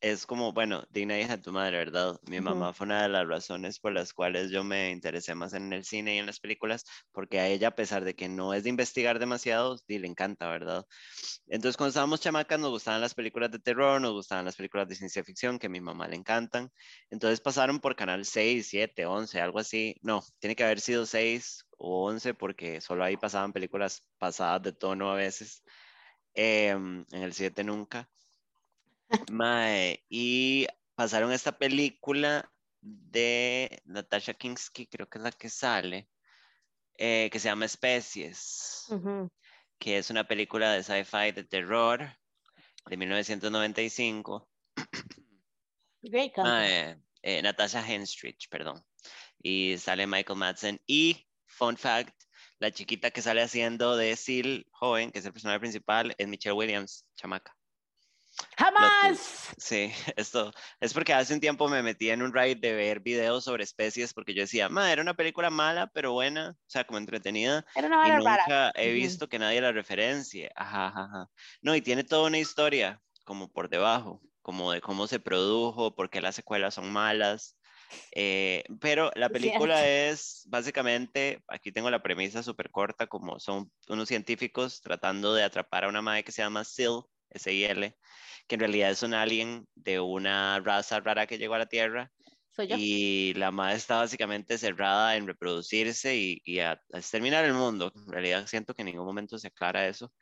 es 0.00 0.26
como, 0.26 0.52
bueno, 0.52 0.84
digna 0.90 1.18
hija 1.18 1.36
de 1.36 1.42
tu 1.42 1.52
madre, 1.52 1.78
¿verdad? 1.78 2.18
Mi 2.28 2.40
mamá 2.40 2.72
fue 2.72 2.86
una 2.86 3.02
de 3.02 3.08
las 3.08 3.26
razones 3.26 3.78
por 3.80 3.92
las 3.92 4.12
cuales 4.12 4.50
yo 4.50 4.62
me 4.64 4.90
interesé 4.90 5.34
más 5.34 5.54
en 5.54 5.72
el 5.72 5.84
cine 5.84 6.16
y 6.16 6.18
en 6.18 6.26
las 6.26 6.40
películas, 6.40 6.84
porque 7.12 7.40
a 7.40 7.48
ella, 7.48 7.68
a 7.68 7.74
pesar 7.74 8.04
de 8.04 8.14
que 8.14 8.28
no 8.28 8.54
es 8.54 8.64
de 8.64 8.70
investigar 8.70 9.18
demasiado, 9.18 9.78
sí 9.78 9.98
le 9.98 10.06
encanta, 10.08 10.48
¿verdad? 10.48 10.84
Entonces, 11.46 11.76
cuando 11.76 11.90
estábamos 11.90 12.20
chamacas, 12.20 12.58
nos 12.60 12.70
gustaban 12.70 13.00
las 13.00 13.14
películas 13.14 13.50
de 13.50 13.58
terror, 13.58 14.00
nos 14.00 14.12
gustaban 14.12 14.44
las 14.44 14.56
películas 14.56 14.88
de 14.88 14.96
ciencia 14.96 15.24
ficción, 15.24 15.58
que 15.58 15.66
a 15.66 15.70
mi 15.70 15.80
mamá 15.80 16.08
le 16.08 16.16
encantan. 16.16 16.70
Entonces 17.10 17.40
pasaron 17.40 17.80
por 17.80 17.96
canal 17.96 18.24
6, 18.24 18.66
7, 18.68 19.06
11, 19.06 19.40
algo 19.40 19.58
así. 19.58 19.96
No, 20.02 20.22
tiene 20.38 20.56
que 20.56 20.64
haber 20.64 20.80
sido 20.80 21.06
6 21.06 21.64
o 21.78 22.06
11, 22.06 22.34
porque 22.34 22.80
solo 22.80 23.04
ahí 23.04 23.16
pasaban 23.16 23.52
películas 23.52 24.02
pasadas 24.18 24.62
de 24.62 24.72
tono 24.72 25.10
a 25.10 25.14
veces. 25.14 25.62
Em, 26.34 27.04
en 27.12 27.22
el 27.22 27.32
7 27.32 27.64
nunca. 27.64 28.10
Mae, 29.30 30.04
y 30.08 30.66
pasaron 30.94 31.32
esta 31.32 31.56
película 31.56 32.50
de 32.80 33.82
Natasha 33.84 34.34
Kinsky, 34.34 34.86
creo 34.86 35.08
que 35.08 35.18
es 35.18 35.24
la 35.24 35.32
que 35.32 35.48
sale, 35.48 36.08
eh, 36.98 37.28
que 37.30 37.38
se 37.38 37.48
llama 37.48 37.66
Especies, 37.66 38.86
que 39.78 39.98
es 39.98 40.10
una 40.10 40.24
película 40.24 40.72
de 40.72 40.82
sci-fi 40.82 41.32
de 41.32 41.44
terror, 41.44 42.16
de 42.86 42.96
1995. 42.96 44.48
Great 46.02 46.32
eh, 46.44 46.96
eh, 47.22 47.42
Natasha 47.42 47.84
Henstridge, 47.86 48.48
perdón. 48.48 48.84
Y 49.42 49.76
sale 49.78 50.06
Michael 50.06 50.38
Madsen. 50.38 50.80
Y, 50.86 51.26
fun 51.46 51.76
fact, 51.76 52.14
la 52.58 52.70
chiquita 52.70 53.10
que 53.10 53.22
sale 53.22 53.42
haciendo 53.42 53.96
de 53.96 54.14
Seal 54.16 54.66
joven, 54.70 55.10
que 55.10 55.18
es 55.18 55.26
el 55.26 55.32
personaje 55.32 55.60
principal, 55.60 56.14
es 56.16 56.28
Michelle 56.28 56.54
Williams, 56.54 57.04
chamaca. 57.16 57.55
Sí, 59.58 59.90
esto 60.16 60.52
es 60.80 60.92
porque 60.92 61.12
hace 61.12 61.34
un 61.34 61.40
tiempo 61.40 61.68
me 61.68 61.82
metí 61.82 62.10
en 62.10 62.22
un 62.22 62.32
ride 62.32 62.56
de 62.56 62.74
ver 62.74 63.00
videos 63.00 63.44
sobre 63.44 63.64
especies 63.64 64.12
porque 64.12 64.34
yo 64.34 64.42
decía, 64.42 64.68
ma, 64.68 64.92
era 64.92 65.02
una 65.02 65.14
película 65.14 65.50
mala, 65.50 65.86
pero 65.88 66.12
buena, 66.12 66.50
o 66.50 66.70
sea, 66.70 66.84
como 66.84 66.98
entretenida. 66.98 67.64
Era 67.74 67.86
una 67.86 68.08
y 68.08 68.12
nunca 68.12 68.46
rara. 68.46 68.72
he 68.76 68.92
visto 68.92 69.28
que 69.28 69.38
nadie 69.38 69.60
la 69.60 69.72
referencie. 69.72 70.50
Ajá, 70.54 70.88
ajá, 70.88 71.04
ajá. 71.04 71.30
No, 71.62 71.74
y 71.74 71.80
tiene 71.80 72.04
toda 72.04 72.26
una 72.26 72.38
historia 72.38 73.00
como 73.24 73.50
por 73.50 73.68
debajo, 73.68 74.20
como 74.42 74.72
de 74.72 74.80
cómo 74.80 75.06
se 75.06 75.20
produjo, 75.20 75.94
por 75.94 76.10
qué 76.10 76.20
las 76.20 76.34
secuelas 76.34 76.74
son 76.74 76.92
malas. 76.92 77.56
Eh, 78.12 78.64
pero 78.80 79.10
la 79.14 79.28
película 79.28 79.86
es 79.86 80.42
básicamente, 80.46 81.42
aquí 81.48 81.72
tengo 81.72 81.90
la 81.90 82.02
premisa 82.02 82.42
súper 82.42 82.70
corta, 82.70 83.06
como 83.06 83.38
son 83.38 83.70
unos 83.88 84.08
científicos 84.08 84.80
tratando 84.80 85.34
de 85.34 85.44
atrapar 85.44 85.84
a 85.84 85.88
una 85.88 86.02
madre 86.02 86.24
que 86.24 86.32
se 86.32 86.42
llama 86.42 86.64
Sil, 86.66 87.06
S-I-L, 87.30 87.96
que 88.46 88.54
en 88.54 88.60
realidad 88.60 88.90
es 88.90 89.02
un 89.02 89.14
alien 89.14 89.66
de 89.74 90.00
una 90.00 90.60
raza 90.60 91.00
rara 91.00 91.26
que 91.26 91.38
llegó 91.38 91.54
a 91.54 91.58
la 91.58 91.66
Tierra. 91.66 92.10
Soy 92.50 92.68
yo. 92.68 92.76
Y 92.78 93.34
la 93.34 93.50
madre 93.50 93.76
está 93.76 93.96
básicamente 93.96 94.56
cerrada 94.56 95.16
en 95.16 95.26
reproducirse 95.26 96.16
y, 96.16 96.40
y 96.44 96.60
a, 96.60 96.72
a 96.92 96.98
exterminar 96.98 97.44
el 97.44 97.54
mundo. 97.54 97.92
En 97.94 98.10
realidad 98.10 98.46
siento 98.46 98.74
que 98.74 98.82
en 98.82 98.86
ningún 98.86 99.04
momento 99.04 99.38
se 99.38 99.48
aclara 99.48 99.86
eso. 99.86 100.12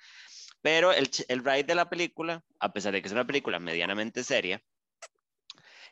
Pero 0.65 0.93
el, 0.93 1.11
el 1.29 1.45
ride 1.45 1.65
de 1.65 1.75
la 1.75 1.91
película, 1.91 2.43
a 2.59 2.73
pesar 2.73 2.95
de 2.95 3.03
que 3.03 3.09
es 3.09 3.13
una 3.13 3.27
película 3.27 3.59
medianamente 3.59 4.25
seria, 4.25 4.63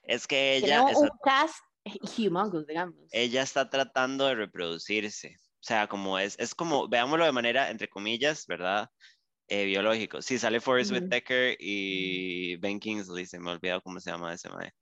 es 0.02 0.26
que 0.26 0.56
ella 0.56 0.82
un 0.82 1.10
cast 1.22 1.62
humongous, 2.18 2.66
digamos. 2.66 2.96
ella 3.10 3.42
está 3.42 3.68
tratando 3.68 4.26
de 4.26 4.34
reproducirse. 4.34 5.36
O 5.60 5.64
sea, 5.64 5.88
como 5.88 6.18
es, 6.18 6.38
es 6.38 6.54
como, 6.54 6.88
veámoslo 6.88 7.24
de 7.24 7.32
manera, 7.32 7.70
entre 7.70 7.88
comillas, 7.88 8.46
¿verdad? 8.46 8.90
Eh, 9.48 9.64
biológico. 9.66 10.22
Sí, 10.22 10.38
sale 10.38 10.60
Forrest 10.60 10.92
Ujú. 10.92 11.00
Whitaker 11.02 11.56
y 11.58 12.56
Ben 12.56 12.80
Kingsley, 12.80 13.26
se 13.26 13.38
me 13.38 13.50
ha 13.50 13.54
olvidado 13.54 13.82
cómo 13.82 14.00
se 14.00 14.10
llama 14.10 14.32
ese 14.34 14.48
mae. 14.48 14.72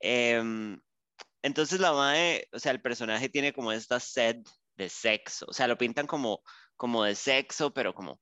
Em, 0.00 0.80
entonces 1.42 1.80
la 1.80 1.92
mae, 1.92 2.48
o 2.52 2.58
sea, 2.58 2.72
el 2.72 2.82
personaje 2.82 3.28
tiene 3.28 3.52
como 3.52 3.72
esta 3.72 4.00
sed 4.00 4.36
de 4.76 4.88
sexo. 4.88 5.46
O 5.48 5.52
sea, 5.52 5.68
lo 5.68 5.78
pintan 5.78 6.06
como, 6.06 6.42
como 6.76 7.04
de 7.04 7.14
sexo, 7.14 7.72
pero 7.74 7.94
como 7.94 8.20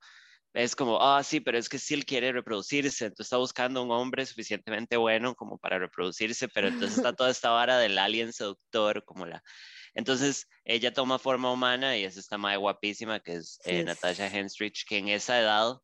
es 0.52 0.74
como, 0.76 1.00
ah, 1.02 1.22
sí, 1.22 1.40
pero 1.40 1.58
es 1.58 1.68
que 1.68 1.78
si 1.78 1.94
él 1.94 2.04
quiere 2.04 2.32
reproducirse, 2.32 3.04
entonces 3.06 3.26
está 3.26 3.36
buscando 3.36 3.82
un 3.82 3.90
hombre 3.92 4.26
suficientemente 4.26 4.96
bueno 4.96 5.34
como 5.34 5.58
para 5.58 5.78
reproducirse, 5.78 6.48
pero 6.48 6.68
entonces 6.68 6.96
está 6.96 7.12
toda 7.16 7.30
esta 7.30 7.50
vara 7.50 7.78
del 7.78 7.98
alien 7.98 8.32
seductor, 8.32 9.04
como 9.04 9.26
la... 9.26 9.42
Entonces 9.94 10.48
ella 10.64 10.92
toma 10.92 11.18
forma 11.18 11.52
humana 11.52 11.96
y 11.96 12.04
es 12.04 12.16
esta 12.16 12.38
madre 12.38 12.58
guapísima 12.58 13.20
que 13.20 13.34
es 13.36 13.60
eh, 13.64 13.82
Sí, 13.82 13.84
Natasha 13.84 14.26
es- 14.26 14.34
Henstridge, 14.34 14.84
que 14.86 14.98
en 14.98 15.08
esa 15.08 15.38
edad 15.40 15.78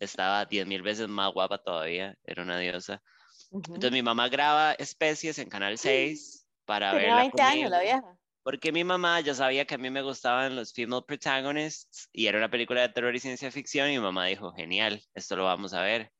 estaba 0.00 0.44
diez 0.46 0.66
mil 0.66 0.82
veces 0.82 1.08
más 1.08 1.32
guapa 1.32 1.58
todavía, 1.62 2.14
era 2.24 2.42
una 2.42 2.58
diosa. 2.58 3.02
Ujú. 3.50 3.74
Entonces 3.74 3.92
mi 3.92 4.02
mamá 4.02 4.28
graba 4.28 4.72
especies 4.74 5.38
en 5.38 5.48
Canal 5.48 5.78
6 5.78 6.46
para 6.66 6.92
Tenía 6.92 6.98
verla 6.98 7.22
20 7.22 7.42
años 7.42 7.70
la 7.70 7.80
vieja. 7.80 8.18
Porque 8.42 8.72
mi 8.72 8.84
mamá 8.84 9.20
ya 9.20 9.34
sabía 9.34 9.64
que 9.66 9.74
a 9.74 9.78
mí 9.78 9.90
me 9.90 10.02
gustaban 10.02 10.56
los 10.56 10.72
female 10.72 11.02
protagonists 11.06 12.08
y 12.12 12.26
era 12.26 12.38
una 12.38 12.50
película 12.50 12.80
de 12.82 12.88
terror 12.90 13.14
y 13.14 13.20
ciencia 13.20 13.50
ficción 13.52 13.88
y 13.90 13.94
mi 13.94 14.00
mamá 14.00 14.26
dijo, 14.26 14.52
genial, 14.52 15.02
esto 15.14 15.36
lo 15.36 15.44
vamos 15.44 15.72
a 15.74 15.82
ver. 15.82 16.12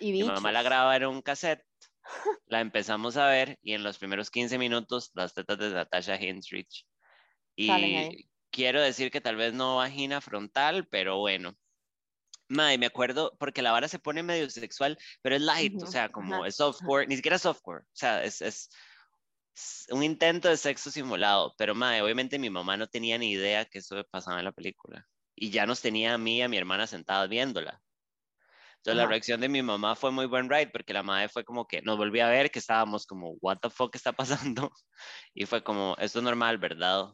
Y 0.00 0.12
Mi 0.18 0.24
mamá 0.26 0.52
la 0.52 0.62
grababa 0.62 0.96
en 0.96 1.06
un 1.06 1.22
cassette, 1.22 1.64
la 2.46 2.60
empezamos 2.62 3.16
a 3.18 3.28
ver 3.28 3.58
y 3.62 3.74
en 3.74 3.84
los 3.84 3.98
primeros 3.98 4.30
15 4.30 4.58
minutos 4.58 5.10
las 5.14 5.34
tetas 5.34 5.58
de 5.58 5.70
Natasha. 5.70 6.18
Salen 7.64 8.10
Y 8.10 8.30
quiero 8.50 8.80
decir 8.80 9.10
que 9.10 9.20
tal 9.20 9.36
vez 9.36 9.52
no 9.54 9.76
vagina 9.76 10.20
frontal, 10.20 10.86
pero 10.88 11.18
bueno. 11.18 11.54
Madre, 12.48 12.78
me 12.78 12.86
acuerdo, 12.86 13.36
porque 13.38 13.62
la 13.62 13.72
vara 13.72 13.88
se 13.88 13.98
pone 13.98 14.22
medio 14.22 14.48
sexual, 14.50 14.98
pero 15.22 15.36
es 15.36 15.42
light, 15.42 15.82
o 15.82 15.86
Ujú, 15.86 15.88
sea, 15.88 16.10
como 16.10 16.44
ajá, 16.44 16.46
es 16.46 16.56
softcore, 16.56 17.06
ni 17.06 17.16
siquiera 17.16 17.38
softcore, 17.38 17.82
o 17.82 17.86
sea, 17.94 18.24
es 18.24 18.70
un 19.90 20.02
intento 20.02 20.48
de 20.48 20.56
sexo 20.56 20.90
simulado, 20.90 21.54
pero 21.56 21.74
madre, 21.74 22.02
obviamente 22.02 22.38
mi 22.38 22.50
mamá 22.50 22.76
no 22.76 22.86
tenía 22.86 23.18
ni 23.18 23.32
idea 23.32 23.64
que 23.64 23.78
eso 23.78 24.02
pasaba 24.10 24.38
en 24.38 24.44
la 24.44 24.52
película, 24.52 25.06
y 25.34 25.50
ya 25.50 25.66
nos 25.66 25.80
tenía 25.80 26.14
a 26.14 26.18
mí 26.18 26.38
y 26.38 26.42
a 26.42 26.48
mi 26.48 26.56
hermana 26.56 26.86
sentadas 26.86 27.28
viéndola. 27.28 27.80
Entonces 28.78 28.96
la 28.96 29.06
reacción 29.06 29.40
de 29.40 29.48
mi 29.48 29.60
mamá 29.60 29.96
fue 29.96 30.12
muy 30.12 30.26
buen 30.26 30.48
ride, 30.48 30.68
porque 30.68 30.92
la 30.92 31.02
madre 31.02 31.28
fue 31.28 31.44
como 31.44 31.66
que 31.66 31.82
nos 31.82 31.96
volvió 31.96 32.24
a 32.24 32.30
ver, 32.30 32.50
que 32.50 32.60
estábamos 32.60 33.06
como, 33.06 33.32
what 33.40 33.58
the 33.58 33.70
fuck 33.70 33.94
está 33.94 34.12
pasando, 34.12 34.70
y 35.34 35.46
fue 35.46 35.62
como, 35.62 35.96
esto 35.98 36.20
es 36.20 36.24
normal, 36.24 36.58
¿verdad? 36.58 37.12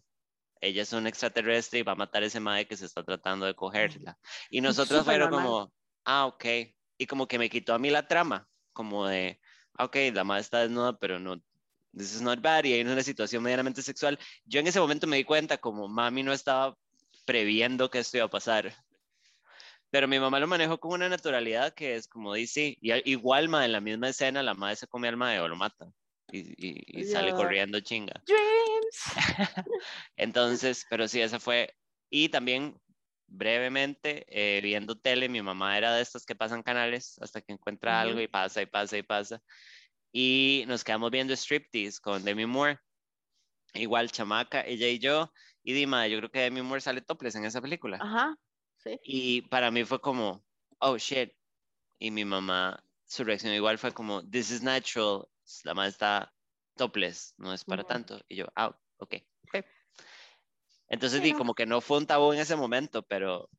Ella 0.60 0.82
es 0.82 0.92
un 0.92 1.06
extraterrestre 1.06 1.80
y 1.80 1.82
va 1.82 1.92
a 1.92 1.96
matar 1.96 2.22
a 2.22 2.26
ese 2.26 2.40
madre 2.40 2.66
que 2.66 2.76
se 2.76 2.86
está 2.86 3.02
tratando 3.02 3.44
de 3.46 3.54
cogerla. 3.54 4.18
Y 4.50 4.60
nosotros 4.60 5.04
fueron 5.04 5.30
normal. 5.30 5.46
como, 5.46 5.72
ah, 6.04 6.26
ok. 6.26 6.44
Y 6.96 7.06
como 7.06 7.26
que 7.26 7.38
me 7.38 7.50
quitó 7.50 7.74
a 7.74 7.78
mí 7.78 7.90
la 7.90 8.08
trama, 8.08 8.48
como 8.72 9.06
de, 9.06 9.40
ah, 9.74 9.84
ok, 9.84 9.96
la 10.12 10.24
madre 10.24 10.42
está 10.42 10.60
desnuda, 10.60 10.98
pero 10.98 11.18
no, 11.18 11.42
this 11.96 12.14
is 12.14 12.20
not 12.22 12.40
bad, 12.40 12.64
y 12.64 12.72
hay 12.72 12.80
una 12.82 13.02
situación 13.02 13.42
medianamente 13.42 13.82
sexual. 13.82 14.18
Yo 14.44 14.60
en 14.60 14.66
ese 14.66 14.80
momento 14.80 15.06
me 15.06 15.16
di 15.16 15.24
cuenta 15.24 15.58
como 15.58 15.88
mami 15.88 16.22
no 16.22 16.32
estaba 16.32 16.76
previendo 17.24 17.90
que 17.90 17.98
esto 18.00 18.16
iba 18.18 18.26
a 18.26 18.30
pasar. 18.30 18.72
Pero 19.90 20.08
mi 20.08 20.18
mamá 20.18 20.40
lo 20.40 20.46
manejó 20.48 20.78
con 20.78 20.92
una 20.94 21.08
naturalidad 21.08 21.72
que 21.72 21.94
es 21.94 22.08
como 22.08 22.34
dice, 22.34 22.76
y 22.80 23.10
igual 23.10 23.48
ma, 23.48 23.64
en 23.64 23.72
la 23.72 23.80
misma 23.80 24.08
escena 24.08 24.42
la 24.42 24.54
madre 24.54 24.76
se 24.76 24.86
come 24.88 25.08
al 25.08 25.16
mae 25.16 25.38
o 25.38 25.46
lo 25.48 25.54
mata 25.56 25.86
y, 26.32 26.40
y- 26.58 27.00
y 27.00 27.04
sale 27.04 27.28
Ya. 27.30 27.36
corriendo 27.36 27.78
chinga. 27.80 28.20
Dreams. 28.26 29.14
Entonces, 30.16 30.84
pero 30.90 31.06
sí, 31.06 31.20
esa 31.20 31.38
fue. 31.38 31.72
Y 32.10 32.28
también, 32.28 32.76
brevemente, 33.26 34.24
eh, 34.28 34.60
viendo 34.62 34.96
tele, 34.96 35.28
mi 35.28 35.42
mamá 35.42 35.78
era 35.78 35.94
de 35.94 36.02
estas 36.02 36.26
que 36.26 36.34
pasan 36.34 36.62
canales 36.62 37.16
hasta 37.20 37.40
que 37.40 37.52
encuentra 37.52 38.00
algo 38.00 38.20
y 38.20 38.26
pasa 38.28 38.62
y 38.62 38.66
pasa 38.66 38.96
y 38.98 39.02
pasa. 39.02 39.40
Y 40.16 40.62
nos 40.68 40.84
quedamos 40.84 41.10
viendo 41.10 41.34
striptease 41.34 42.00
con 42.00 42.24
Demi 42.24 42.46
Moore. 42.46 42.78
Igual, 43.72 44.12
chamaca, 44.12 44.60
ella 44.64 44.86
y 44.86 45.00
yo. 45.00 45.32
Y 45.64 45.72
Dima, 45.72 46.06
yo 46.06 46.18
creo 46.18 46.30
que 46.30 46.38
Demi 46.38 46.62
Moore 46.62 46.80
sale 46.80 47.00
topless 47.00 47.34
en 47.34 47.44
esa 47.44 47.60
película. 47.60 47.98
Ajá. 48.00 48.38
Sí. 48.76 49.00
Y 49.02 49.42
para 49.42 49.72
mí 49.72 49.84
fue 49.84 50.00
como, 50.00 50.44
oh 50.78 50.96
shit. 50.98 51.32
Y 51.98 52.12
mi 52.12 52.24
mamá, 52.24 52.80
su 53.06 53.24
reacción 53.24 53.54
igual 53.54 53.76
fue 53.76 53.90
como, 53.90 54.24
this 54.30 54.52
is 54.52 54.62
natural. 54.62 55.26
La 55.64 55.74
madre 55.74 55.90
está 55.90 56.32
topless, 56.76 57.34
no 57.36 57.52
es 57.52 57.64
para 57.64 57.82
tanto. 57.82 58.20
Y 58.28 58.36
yo, 58.36 58.46
ah, 58.54 58.68
ok. 58.98 59.16
ok. 59.48 59.64
Entonces, 60.86 61.22
di, 61.22 61.32
como 61.32 61.56
que 61.56 61.66
no 61.66 61.80
fue 61.80 61.98
un 61.98 62.06
tabú 62.06 62.32
en 62.32 62.38
ese 62.38 62.54
momento, 62.54 63.02
pero, 63.02 63.50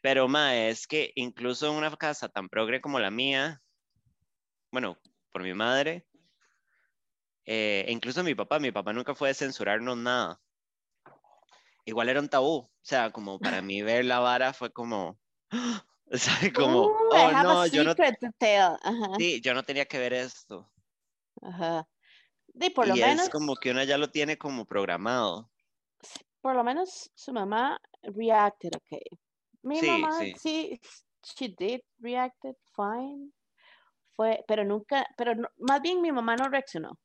pero, 0.00 0.26
ma, 0.26 0.56
es 0.56 0.88
que 0.88 1.12
incluso 1.14 1.68
en 1.68 1.74
una 1.74 1.94
casa 1.96 2.28
tan 2.28 2.48
progre 2.48 2.80
como 2.80 2.98
la 2.98 3.12
mía, 3.12 3.62
bueno, 4.72 4.98
por 5.32 5.42
mi 5.42 5.54
madre, 5.54 6.06
eh, 7.46 7.84
e 7.88 7.92
incluso 7.92 8.22
mi 8.22 8.34
papá, 8.34 8.58
mi 8.60 8.70
papá 8.72 8.92
nunca 8.92 9.14
fue 9.14 9.28
de 9.28 9.34
censurarnos 9.34 9.96
nada. 9.96 10.40
Igual 11.84 12.08
era 12.08 12.20
un 12.20 12.28
tabú, 12.28 12.56
o 12.58 12.70
sea, 12.82 13.10
como 13.12 13.40
para 13.40 13.62
mí 13.62 13.82
ver 13.82 14.04
la 14.04 14.20
vara 14.20 14.52
fue 14.52 14.72
como, 14.72 15.18
¿sabe? 16.12 16.52
Como, 16.52 16.86
Ooh, 16.86 17.14
I 17.14 17.26
oh 17.26 17.30
have 17.32 17.42
no, 17.42 17.66
yo 17.66 17.84
no, 17.84 17.94
secret 17.94 18.18
to 18.20 18.28
tell. 18.38 18.76
Ajá. 18.82 19.16
sí, 19.18 19.40
yo 19.42 19.54
no 19.54 19.62
tenía 19.64 19.86
que 19.86 19.98
ver 19.98 20.12
esto. 20.14 20.70
Ajá. 21.42 21.88
Y 22.54 22.70
por 22.70 22.86
lo 22.88 22.96
y 22.96 23.00
menos, 23.00 23.26
es 23.26 23.28
como 23.28 23.56
que 23.56 23.70
uno 23.70 23.82
ya 23.84 23.98
lo 23.98 24.10
tiene 24.10 24.38
como 24.38 24.64
programado. 24.66 25.50
por 26.40 26.54
lo 26.56 26.64
menos 26.64 27.10
su 27.14 27.32
mamá 27.32 27.80
reacted 28.02 28.74
okay. 28.76 29.02
Mi 29.62 29.80
Sí, 29.80 29.86
mamá 29.86 30.10
sí. 30.10 30.34
sí, 30.34 30.80
she 31.22 31.48
did 31.48 31.80
reacted 32.00 32.56
fine. 32.74 33.32
Fue, 34.18 34.44
pero 34.48 34.64
nunca, 34.64 35.06
pero 35.16 35.36
no- 35.36 35.48
más 35.58 35.80
bien 35.80 36.02
mi 36.02 36.10
mamá 36.12 36.34
no 36.36 36.48
reaccionó. 36.50 36.98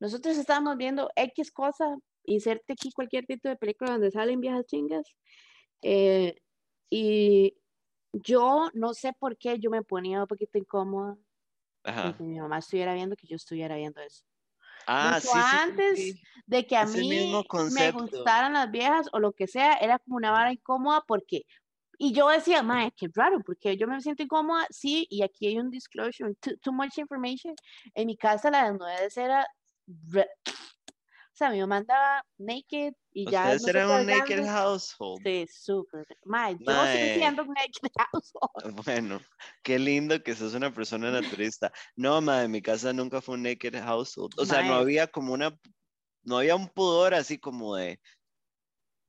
Nosotros 0.00 0.38
estábamos 0.38 0.76
viendo 0.78 1.10
X 1.16 1.52
cosa, 1.52 1.96
inserte 2.24 2.74
aquí 2.74 2.92
cualquier 2.92 3.26
tipo 3.26 3.48
de 3.48 3.56
película 3.56 3.92
donde 3.92 4.10
salen 4.12 4.40
viejas 4.40 4.66
chingas. 4.66 5.06
eh, 5.82 6.36
y 6.90 7.56
yo 8.12 8.70
no 8.74 8.94
sé 8.94 9.12
por 9.18 9.38
qué 9.38 9.58
yo 9.60 9.70
me 9.70 9.82
ponía 9.82 10.22
un 10.22 10.26
poquito 10.28 10.58
incómoda 10.58 11.16
Ajá. 11.84 12.14
que 12.16 12.22
mi 12.24 12.40
mamá 12.40 12.58
estuviera 12.58 12.94
viendo 12.94 13.16
que 13.16 13.26
yo 13.28 13.36
estuviera 13.36 13.76
viendo 13.76 14.00
eso. 14.00 14.24
Ah, 14.86 15.14
mucho 15.14 15.28
sí, 15.28 15.28
sí, 15.28 15.40
sí, 15.42 15.46
antes 15.70 15.98
sí. 16.14 16.20
de 16.46 16.66
que 16.66 16.76
a 16.76 16.86
mí 16.86 17.00
me 17.72 17.92
gustaran 17.92 18.54
las 18.54 18.70
viejas 18.70 19.08
o 19.12 19.18
lo 19.20 19.32
que 19.32 19.46
sea, 19.46 19.74
era 19.74 19.98
como 19.98 20.16
una 20.16 20.32
vara 20.32 20.52
incómoda 20.52 21.02
porque, 21.06 21.42
y 22.02 22.14
yo 22.14 22.28
decía, 22.28 22.62
mae, 22.62 22.90
qué 22.96 23.08
raro, 23.14 23.40
porque 23.44 23.76
yo 23.76 23.86
me 23.86 24.00
siento 24.00 24.22
incómoda, 24.22 24.66
sí, 24.70 25.06
y 25.10 25.22
aquí 25.22 25.48
hay 25.48 25.58
un 25.58 25.70
disclosure, 25.70 26.34
too, 26.40 26.56
too 26.62 26.72
much 26.72 26.96
information. 26.96 27.54
En 27.94 28.06
mi 28.06 28.16
casa 28.16 28.50
la 28.50 28.64
desnudez 28.70 29.18
era, 29.18 29.46
re- 29.86 30.30
o 30.46 31.32
sea, 31.34 31.50
mi 31.50 31.60
mamá 31.60 31.76
andaba 31.76 32.24
naked 32.38 32.94
y 33.12 33.30
ya. 33.30 33.42
Ustedes 33.50 33.68
eran 33.68 33.90
un 33.90 34.06
naked 34.06 34.46
household. 34.46 35.22
Sí, 35.22 35.46
súper. 35.46 36.06
Mae, 36.24 36.56
yo 36.58 36.72
estoy 36.84 37.10
siendo 37.20 37.42
un 37.42 37.48
naked 37.48 37.90
household. 38.12 38.84
Bueno, 38.86 39.20
qué 39.62 39.78
lindo 39.78 40.22
que 40.22 40.34
sos 40.34 40.54
una 40.54 40.72
persona 40.72 41.10
naturista. 41.10 41.70
No, 41.96 42.22
madre, 42.22 42.48
mi 42.48 42.62
casa 42.62 42.94
nunca 42.94 43.20
fue 43.20 43.34
un 43.34 43.42
naked 43.42 43.74
household. 43.74 44.32
O 44.38 44.46
sea, 44.46 44.62
no 44.62 44.72
había 44.74 45.06
como 45.06 45.34
una, 45.34 45.54
no 46.22 46.38
había 46.38 46.56
un 46.56 46.68
pudor 46.68 47.12
así 47.12 47.38
como 47.38 47.76
de 47.76 48.00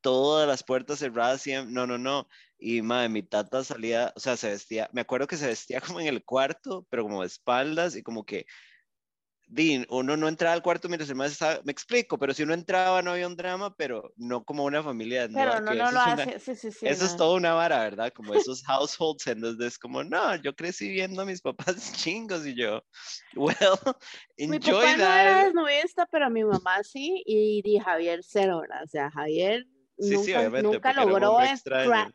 todas 0.01 0.47
las 0.47 0.63
puertas 0.63 0.99
cerradas. 0.99 1.45
No, 1.67 1.87
no, 1.87 1.97
no. 1.97 2.27
Y 2.57 2.81
madre, 2.81 3.09
mi 3.09 3.23
tata 3.23 3.63
salía, 3.63 4.13
o 4.15 4.19
sea, 4.19 4.37
se 4.37 4.49
vestía, 4.49 4.89
me 4.93 5.01
acuerdo 5.01 5.27
que 5.27 5.37
se 5.37 5.47
vestía 5.47 5.81
como 5.81 5.99
en 5.99 6.07
el 6.07 6.23
cuarto, 6.23 6.85
pero 6.89 7.03
como 7.03 7.21
de 7.21 7.27
espaldas 7.27 7.95
y 7.95 8.03
como 8.03 8.25
que 8.25 8.45
Dean, 9.51 9.85
uno 9.89 10.15
no 10.15 10.29
entraba 10.29 10.53
al 10.53 10.61
cuarto 10.61 10.87
mientras 10.87 11.09
el 11.09 11.17
más 11.17 11.33
estaba, 11.33 11.59
me 11.65 11.73
explico, 11.73 12.17
pero 12.17 12.33
si 12.33 12.43
uno 12.43 12.53
entraba 12.53 13.01
no 13.01 13.11
había 13.11 13.27
un 13.27 13.35
drama, 13.35 13.75
pero 13.75 14.13
no 14.15 14.45
como 14.45 14.63
una 14.63 14.81
familia. 14.81 15.27
Pero 15.27 15.59
no, 15.59 15.73
no, 15.73 15.91
lo 15.91 15.99
hace, 15.99 16.39
sí, 16.39 16.55
sí, 16.55 16.71
sí. 16.71 16.87
Eso 16.87 17.03
es 17.03 17.17
toda 17.17 17.35
una 17.35 17.53
vara, 17.53 17.79
¿verdad? 17.79 18.13
Como 18.15 18.33
esos 18.33 18.63
households 18.63 19.27
en 19.27 19.41
donde 19.41 19.67
es 19.67 19.77
como, 19.77 20.05
no, 20.05 20.37
yo 20.37 20.55
crecí 20.55 20.89
viendo 20.89 21.21
a 21.21 21.25
mis 21.25 21.41
papás 21.41 21.91
chingos 22.01 22.45
y 22.47 22.55
yo, 22.55 22.81
well, 23.35 23.55
enjoy 24.37 24.47
mi 24.47 24.59
papá 24.59 24.81
that. 24.81 24.97
no 24.97 25.13
era 25.13 25.43
desnudista, 25.43 26.07
pero 26.09 26.29
mi 26.29 26.45
mamá 26.45 26.81
sí, 26.83 27.21
y, 27.25 27.61
y 27.65 27.77
Javier 27.77 28.21
cero, 28.23 28.61
O 28.61 28.87
sea, 28.87 29.11
Javier 29.11 29.65
Sí, 30.01 30.11
nunca, 30.15 30.25
sí, 30.25 30.33
obviamente, 30.33 30.71
nunca 30.71 30.93
logró. 30.93 31.37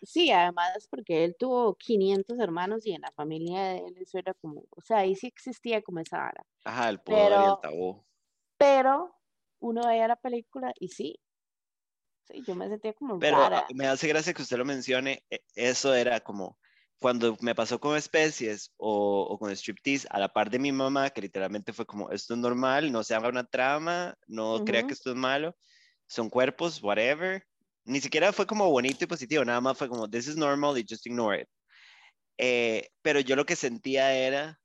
Sí, 0.02 0.30
además 0.30 0.86
porque 0.90 1.24
él 1.24 1.36
tuvo 1.38 1.74
500 1.76 2.38
hermanos 2.40 2.84
y 2.86 2.92
en 2.92 3.02
la 3.02 3.12
familia 3.12 3.62
de 3.62 3.78
él 3.78 3.96
eso 3.98 4.18
era 4.18 4.34
como, 4.34 4.64
o 4.70 4.80
sea, 4.82 4.98
ahí 4.98 5.14
sí 5.14 5.28
existía 5.28 5.80
como 5.82 6.00
esa 6.00 6.18
vara. 6.18 6.44
Ajá, 6.64 6.88
el 6.88 7.00
poder 7.00 7.30
y 7.30 7.34
el 7.34 7.40
Pero- 7.40 7.58
tabú. 7.62 8.06
Pero 8.58 9.14
uno 9.60 9.86
veía 9.86 10.08
la 10.08 10.16
película 10.16 10.72
y 10.80 10.88
sí, 10.88 11.20
sí, 12.24 12.42
yo 12.46 12.54
me 12.54 12.68
sentía 12.68 12.92
como 12.94 13.18
Pero 13.18 13.36
rara. 13.38 13.58
ah, 13.60 13.66
me 13.74 13.86
hace 13.86 14.08
gracia 14.08 14.34
que 14.34 14.42
usted 14.42 14.56
lo 14.58 14.64
mencione, 14.64 15.24
e- 15.30 15.42
eso 15.54 15.94
era 15.94 16.20
como 16.20 16.58
cuando 16.98 17.36
me 17.40 17.54
pasó 17.54 17.78
con 17.78 17.94
especies 17.96 18.72
o, 18.78 19.26
o 19.30 19.38
con 19.38 19.50
striptease, 19.52 20.08
a 20.10 20.18
la 20.18 20.32
par 20.32 20.48
de 20.50 20.58
mi 20.58 20.72
mamá, 20.72 21.10
que 21.10 21.20
literalmente 21.20 21.72
fue 21.74 21.84
como, 21.84 22.10
esto 22.10 22.32
es 22.34 22.40
normal, 22.40 22.90
no 22.90 23.04
se 23.04 23.14
haga 23.14 23.28
una 23.28 23.44
trama, 23.44 24.16
no 24.26 24.64
crea 24.64 24.80
Ujú. 24.80 24.88
que 24.88 24.94
esto 24.94 25.10
es 25.10 25.16
malo, 25.16 25.54
son 26.06 26.30
cuerpos, 26.30 26.82
whatever. 26.82 27.46
Ni 27.86 28.00
siquiera 28.00 28.32
fue 28.32 28.46
como 28.46 28.70
bonito 28.70 29.04
y 29.04 29.08
positivo, 29.08 29.44
nada 29.44 29.60
más 29.60 29.78
fue 29.78 29.88
como, 29.88 30.08
this 30.10 30.28
is 30.28 30.36
normal 30.36 30.78
y 30.78 30.84
just 30.88 31.06
ignore 31.06 31.42
it. 31.42 31.48
Eh, 32.38 32.88
pero 33.02 33.20
yo 33.20 33.36
lo 33.36 33.46
que 33.46 33.56
sentía 33.56 34.14
era, 34.14 34.60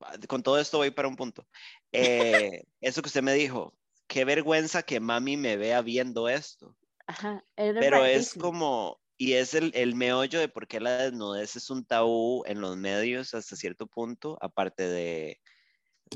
ah, 0.00 0.16
con 0.28 0.42
todo 0.42 0.58
esto 0.60 0.78
voy 0.78 0.90
para 0.92 1.08
un 1.08 1.16
punto, 1.16 1.46
eh, 1.92 2.62
eso 2.80 3.02
que 3.02 3.08
usted 3.08 3.22
me 3.22 3.34
dijo, 3.34 3.76
qué 4.08 4.24
vergüenza 4.24 4.82
que 4.84 5.00
mami 5.00 5.36
me 5.36 5.56
vea 5.56 5.82
viendo 5.82 6.28
esto. 6.28 6.76
Ajá, 7.06 7.44
Pero 7.78 8.04
es 8.04 8.34
como, 8.34 9.00
y 9.16 9.34
es 9.34 9.54
el, 9.54 9.72
el 9.74 9.94
meollo 9.94 10.38
de 10.40 10.48
por 10.48 10.66
qué 10.68 10.80
la 10.80 10.98
desnudez 11.04 11.56
es 11.56 11.70
un 11.70 11.84
tabú 11.84 12.42
en 12.46 12.60
los 12.60 12.76
medios 12.76 13.34
hasta 13.34 13.56
cierto 13.56 13.86
punto, 13.86 14.38
aparte 14.40 14.86
de, 14.88 15.40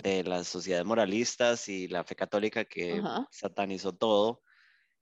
de 0.03 0.25
las 0.25 0.49
sociedades 0.49 0.87
moralistas 0.87 1.69
y 1.69 1.89
la 1.89 2.05
fe 2.05 2.17
católica 2.17 2.67
que 2.67 3.05
Ajá. 3.05 3.27
satanizó 3.31 3.95
todo 3.95 4.44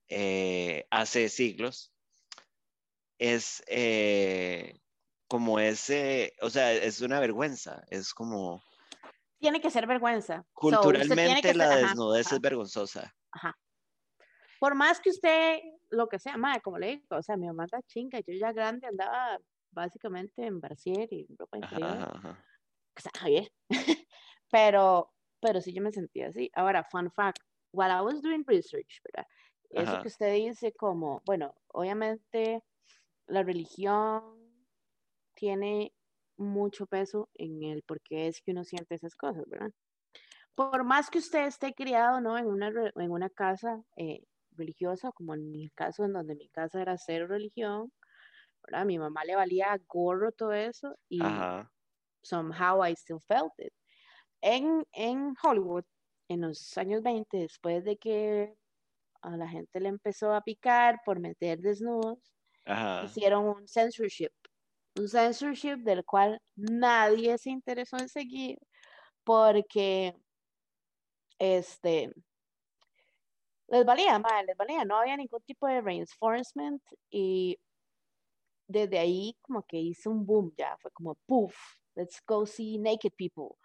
eh, 0.08 0.86
hace 0.90 1.28
siglos. 1.28 1.92
Es 3.18 3.62
eh, 3.68 4.80
como 5.28 5.60
ese, 5.60 6.34
o 6.40 6.50
sea, 6.50 6.72
es 6.72 7.00
una 7.00 7.20
vergüenza, 7.20 7.84
es 7.88 8.12
como 8.12 8.62
Tiene 9.38 9.60
que 9.60 9.70
ser 9.70 9.86
vergüenza. 9.86 10.38
So, 10.38 10.48
culturalmente 10.54 11.42
que 11.42 11.54
la 11.54 11.68
ser- 11.68 11.86
desnudez 11.86 12.26
ajá. 12.26 12.36
es 12.36 12.40
vergonzosa. 12.42 13.14
Ajá. 13.30 13.56
Por 14.58 14.74
más 14.74 15.00
que 15.00 15.10
usted, 15.10 15.58
lo 15.90 16.08
que 16.08 16.18
sea, 16.18 16.36
madre, 16.36 16.60
como 16.62 16.78
le 16.78 16.86
digo, 16.88 17.16
o 17.16 17.22
sea, 17.22 17.36
mi 17.36 17.46
mamá 17.46 17.64
está 17.64 17.82
chinga, 17.82 18.20
yo 18.20 18.34
ya 18.34 18.52
grande 18.52 18.86
andaba 18.86 19.38
básicamente 19.72 20.44
en 20.44 20.60
brasier 20.60 21.08
y 21.12 21.26
ropa 21.36 21.58
interior, 21.58 21.90
ajá, 21.90 22.12
ajá. 22.14 22.44
o 22.96 23.00
sea, 23.00 23.12
pero, 24.50 25.12
pero 25.40 25.60
sí 25.60 25.72
yo 25.72 25.82
me 25.82 25.90
sentía 25.92 26.28
así. 26.28 26.50
Ahora, 26.54 26.84
fun 26.84 27.10
fact, 27.10 27.40
while 27.72 27.90
I 27.90 28.00
was 28.02 28.20
doing 28.22 28.44
research, 28.46 29.00
¿verdad? 29.02 29.26
Eso 29.72 29.96
Ajá. 29.96 30.02
que 30.02 30.08
usted 30.08 30.34
dice 30.34 30.72
como, 30.72 31.22
bueno, 31.24 31.54
obviamente 31.68 32.62
la 33.26 33.42
religión 33.42 34.66
tiene 35.34 35.92
mucho 36.36 36.86
peso 36.86 37.30
en 37.34 37.62
el 37.62 37.82
por 37.82 38.00
qué 38.02 38.28
es 38.28 38.42
que 38.42 38.52
uno 38.52 38.64
siente 38.64 38.94
esas 38.94 39.16
cosas, 39.16 39.44
¿verdad? 39.48 39.70
Por 40.54 40.84
más 40.84 41.10
que 41.10 41.18
usted 41.18 41.46
esté 41.46 41.74
criado, 41.74 42.20
¿no? 42.20 42.38
En 42.38 42.46
una, 42.46 42.68
en 42.68 43.10
una 43.10 43.30
casa 43.30 43.82
eh, 43.96 44.24
religiosa, 44.52 45.12
como 45.12 45.34
en 45.34 45.50
mi 45.50 45.70
caso, 45.70 46.04
en 46.04 46.12
donde 46.12 46.36
mi 46.36 46.48
casa 46.50 46.82
era 46.82 46.98
cero 46.98 47.26
religión, 47.26 47.92
¿verdad? 48.62 48.86
Mi 48.86 48.98
mamá 48.98 49.24
le 49.24 49.36
valía 49.36 49.78
gorro 49.88 50.32
todo 50.32 50.52
eso 50.52 50.96
y 51.08 51.24
Ajá. 51.26 51.72
somehow 52.22 52.84
I 52.86 52.94
still 52.94 53.20
felt 53.20 53.52
it. 53.58 53.72
En, 54.42 54.86
en 54.92 55.34
Hollywood, 55.42 55.84
en 56.28 56.42
los 56.42 56.76
años 56.78 57.02
20, 57.02 57.38
después 57.38 57.84
de 57.84 57.96
que 57.98 58.56
a 59.22 59.36
la 59.36 59.48
gente 59.48 59.80
le 59.80 59.88
empezó 59.88 60.34
a 60.34 60.42
picar 60.42 61.00
por 61.04 61.20
meter 61.20 61.60
desnudos, 61.60 62.18
Ajá. 62.66 63.04
hicieron 63.04 63.46
un 63.46 63.68
censorship, 63.68 64.30
un 64.98 65.08
censorship 65.08 65.78
del 65.78 66.04
cual 66.04 66.40
nadie 66.56 67.38
se 67.38 67.50
interesó 67.50 67.98
en 67.98 68.08
seguir 68.08 68.58
porque 69.24 70.14
este 71.38 72.10
les 73.68 73.84
valía 73.84 74.18
mal, 74.18 74.46
les 74.46 74.56
valía, 74.56 74.84
no 74.84 74.98
había 74.98 75.16
ningún 75.16 75.42
tipo 75.42 75.66
de 75.66 75.80
reinforcement 75.80 76.82
y 77.10 77.58
desde 78.68 78.98
ahí 78.98 79.36
como 79.42 79.62
que 79.64 79.78
hizo 79.78 80.10
un 80.10 80.24
boom 80.26 80.52
ya, 80.56 80.76
fue 80.78 80.90
como 80.92 81.14
puff, 81.26 81.56
let's 81.94 82.22
go 82.26 82.46
see 82.46 82.78
naked 82.78 83.12
people. 83.16 83.56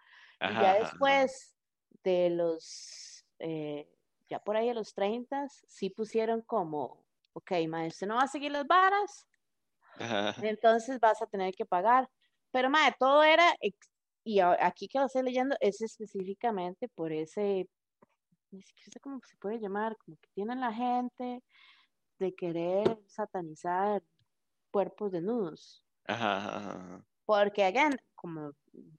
Y 0.46 0.58
ya 0.58 0.74
ajá. 0.74 0.80
después 0.80 1.54
de 2.04 2.30
los, 2.30 3.24
eh, 3.38 3.88
ya 4.28 4.38
por 4.40 4.56
ahí 4.56 4.68
a 4.70 4.74
los 4.74 4.94
30, 4.94 5.46
sí 5.48 5.90
pusieron 5.90 6.42
como, 6.42 7.04
ok, 7.34 7.52
maestro, 7.68 8.08
no 8.08 8.16
va 8.16 8.22
a 8.22 8.28
seguir 8.28 8.52
las 8.52 8.66
varas, 8.66 9.26
Ajá. 9.98 10.34
entonces 10.40 11.00
vas 11.00 11.22
a 11.22 11.26
tener 11.26 11.54
que 11.54 11.66
pagar. 11.66 12.08
Pero, 12.50 12.70
madre, 12.70 12.96
todo 12.98 13.22
era, 13.22 13.54
y 14.24 14.40
aquí 14.40 14.88
que 14.88 14.98
lo 14.98 15.06
estoy 15.06 15.22
leyendo, 15.22 15.56
es 15.60 15.80
específicamente 15.82 16.88
por 16.88 17.12
ese, 17.12 17.68
ni 18.50 18.62
siquiera 18.62 18.92
sé 18.92 19.00
cómo 19.00 19.20
se 19.26 19.36
puede 19.38 19.60
llamar, 19.60 19.96
como 19.98 20.16
que 20.18 20.28
tienen 20.34 20.60
la 20.60 20.72
gente 20.72 21.42
de 22.18 22.34
querer 22.34 22.98
satanizar 23.06 24.02
cuerpos 24.72 25.12
desnudos. 25.12 25.82
Ajá, 26.06 26.56
ajá. 26.56 27.04
Porque, 27.26 27.62
again, 27.64 27.96
como 28.14 28.52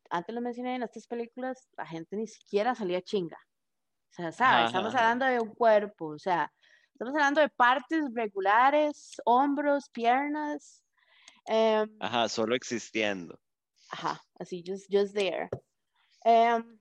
antes 0.09 0.35
lo 0.35 0.41
mencioné 0.41 0.75
en 0.75 0.83
estas 0.83 1.07
películas, 1.07 1.67
la 1.75 1.85
gente 1.85 2.15
ni 2.15 2.27
siquiera 2.27 2.75
salía 2.75 3.01
chinga. 3.01 3.37
O 4.09 4.13
sea, 4.13 4.31
¿sabes? 4.31 4.67
Estamos 4.67 4.93
hablando 4.95 5.25
de 5.25 5.39
un 5.39 5.53
cuerpo, 5.53 6.07
o 6.07 6.19
sea, 6.19 6.51
estamos 6.93 7.13
hablando 7.13 7.41
de 7.41 7.49
partes 7.49 8.03
regulares, 8.13 9.21
hombros, 9.25 9.89
piernas. 9.89 10.83
em, 11.45 11.89
Ajá, 11.99 12.27
solo 12.27 12.55
existiendo. 12.55 13.39
Ajá, 13.91 14.21
así, 14.39 14.63
just, 14.65 14.87
just 14.91 15.13
there. 15.13 15.49
Em, 16.23 16.79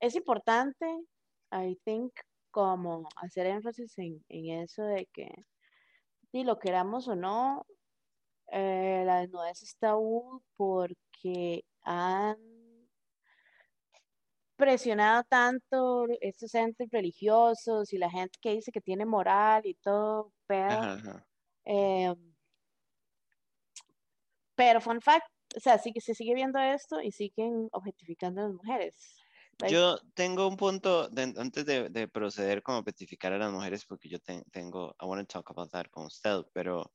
es 0.00 0.14
importante, 0.14 0.86
I 1.52 1.78
think, 1.84 2.12
como 2.50 3.08
hacer 3.16 3.46
énfasis 3.46 3.96
en, 3.98 4.24
en 4.28 4.62
eso 4.62 4.82
de 4.84 5.06
que, 5.12 5.30
si 6.30 6.44
lo 6.44 6.58
queramos 6.58 7.08
o 7.08 7.16
no, 7.16 7.66
eh, 8.52 9.02
la 9.06 9.20
desnudez 9.20 9.62
es 9.62 9.76
tabú 9.76 10.42
porque 10.56 11.64
han 11.82 12.36
presionado 14.60 15.24
tanto 15.28 16.06
estos 16.20 16.54
entes 16.54 16.88
religiosos 16.92 17.92
y 17.92 17.98
la 17.98 18.10
gente 18.10 18.38
que 18.40 18.52
dice 18.52 18.70
que 18.70 18.80
tiene 18.80 19.06
moral 19.06 19.62
y 19.64 19.74
todo, 19.74 20.32
pero 20.46 20.74
Ajá, 20.74 20.94
ajá. 20.94 21.26
Em, 21.64 22.34
pero 24.54 24.80
fun 24.80 25.00
fact, 25.00 25.26
o 25.56 25.60
sea, 25.60 25.78
sí 25.78 25.92
que 25.92 26.00
se 26.00 26.14
sigue 26.14 26.34
viendo 26.34 26.58
esto 26.58 27.00
y 27.00 27.10
siguen 27.12 27.68
objetificando 27.72 28.40
a 28.42 28.44
las 28.44 28.52
mujeres. 28.54 29.16
Yo 29.68 29.98
tengo 30.14 30.48
un 30.48 30.56
punto, 30.56 31.08
de- 31.08 31.34
antes 31.36 31.66
de, 31.66 31.88
de 31.90 32.08
proceder 32.08 32.62
como 32.62 32.82
petificar 32.84 33.32
a 33.32 33.38
las 33.38 33.52
mujeres, 33.52 33.84
porque 33.84 34.08
yo 34.08 34.18
te- 34.18 34.42
tengo, 34.52 34.94
I 35.00 35.04
want 35.06 35.28
to 35.28 35.32
talk 35.32 35.50
about 35.50 35.70
that 35.72 35.86
con 35.90 36.06
usted, 36.06 36.42
pero 36.54 36.90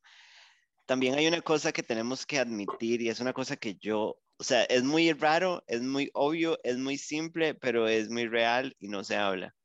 también 0.86 1.15
hay 1.15 1.28
una 1.28 1.41
cosa 1.41 1.71
que 1.71 1.84
tenemos 1.84 2.25
que 2.25 2.39
admitir 2.39 3.01
y 3.01 3.10
es 3.10 3.19
una 3.19 3.34
cosa 3.34 3.56
que 3.58 3.75
yo, 3.75 4.17
o 4.37 4.43
sea, 4.43 4.63
es 4.63 4.83
muy 4.83 5.13
raro, 5.13 5.63
es 5.67 5.81
muy 5.81 6.09
obvio, 6.13 6.59
es 6.63 6.77
muy 6.77 6.97
simple, 6.97 7.55
pero 7.55 7.87
es 7.87 8.09
muy 8.09 8.27
real 8.27 8.75
y 8.79 8.87
no 8.87 9.03
se 9.03 9.15
habla. 9.15 9.55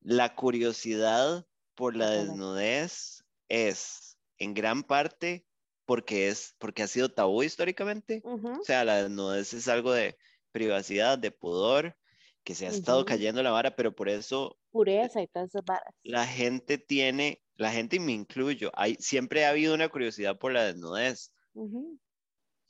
La 0.00 0.34
curiosidad 0.34 1.46
por 1.74 1.96
la 1.96 2.10
desnudez 2.10 3.24
es 3.48 4.18
en 4.38 4.54
gran 4.54 4.82
parte 4.82 5.46
porque 5.84 6.28
es 6.28 6.54
porque 6.58 6.82
ha 6.82 6.88
sido 6.88 7.08
tabú 7.08 7.42
históricamente. 7.42 8.20
Ujú, 8.24 8.60
O 8.60 8.64
sea, 8.64 8.84
la 8.84 9.02
desnudez 9.02 9.52
es 9.54 9.68
algo 9.68 9.92
de 9.92 10.16
privacidad, 10.52 11.18
de 11.18 11.30
pudor, 11.30 11.96
que 12.44 12.54
se 12.54 12.66
ha 12.66 12.70
estado 12.70 13.04
cayendo 13.04 13.42
la 13.42 13.50
vara, 13.50 13.74
pero 13.74 13.94
por 13.94 14.08
eso... 14.08 14.58
Pureza 14.70 15.22
y 15.22 15.26
todas 15.26 15.48
esas 15.48 15.64
varas. 15.64 15.94
La 16.02 16.26
gente 16.26 16.78
tiene, 16.78 17.42
la 17.56 17.70
gente 17.70 17.96
y 17.96 18.00
me 18.00 18.12
incluyo, 18.12 18.70
hay, 18.74 18.96
siempre 19.00 19.44
ha 19.44 19.50
habido 19.50 19.74
una 19.74 19.88
curiosidad 19.88 20.38
por 20.38 20.52
la 20.52 20.64
desnudez. 20.64 21.32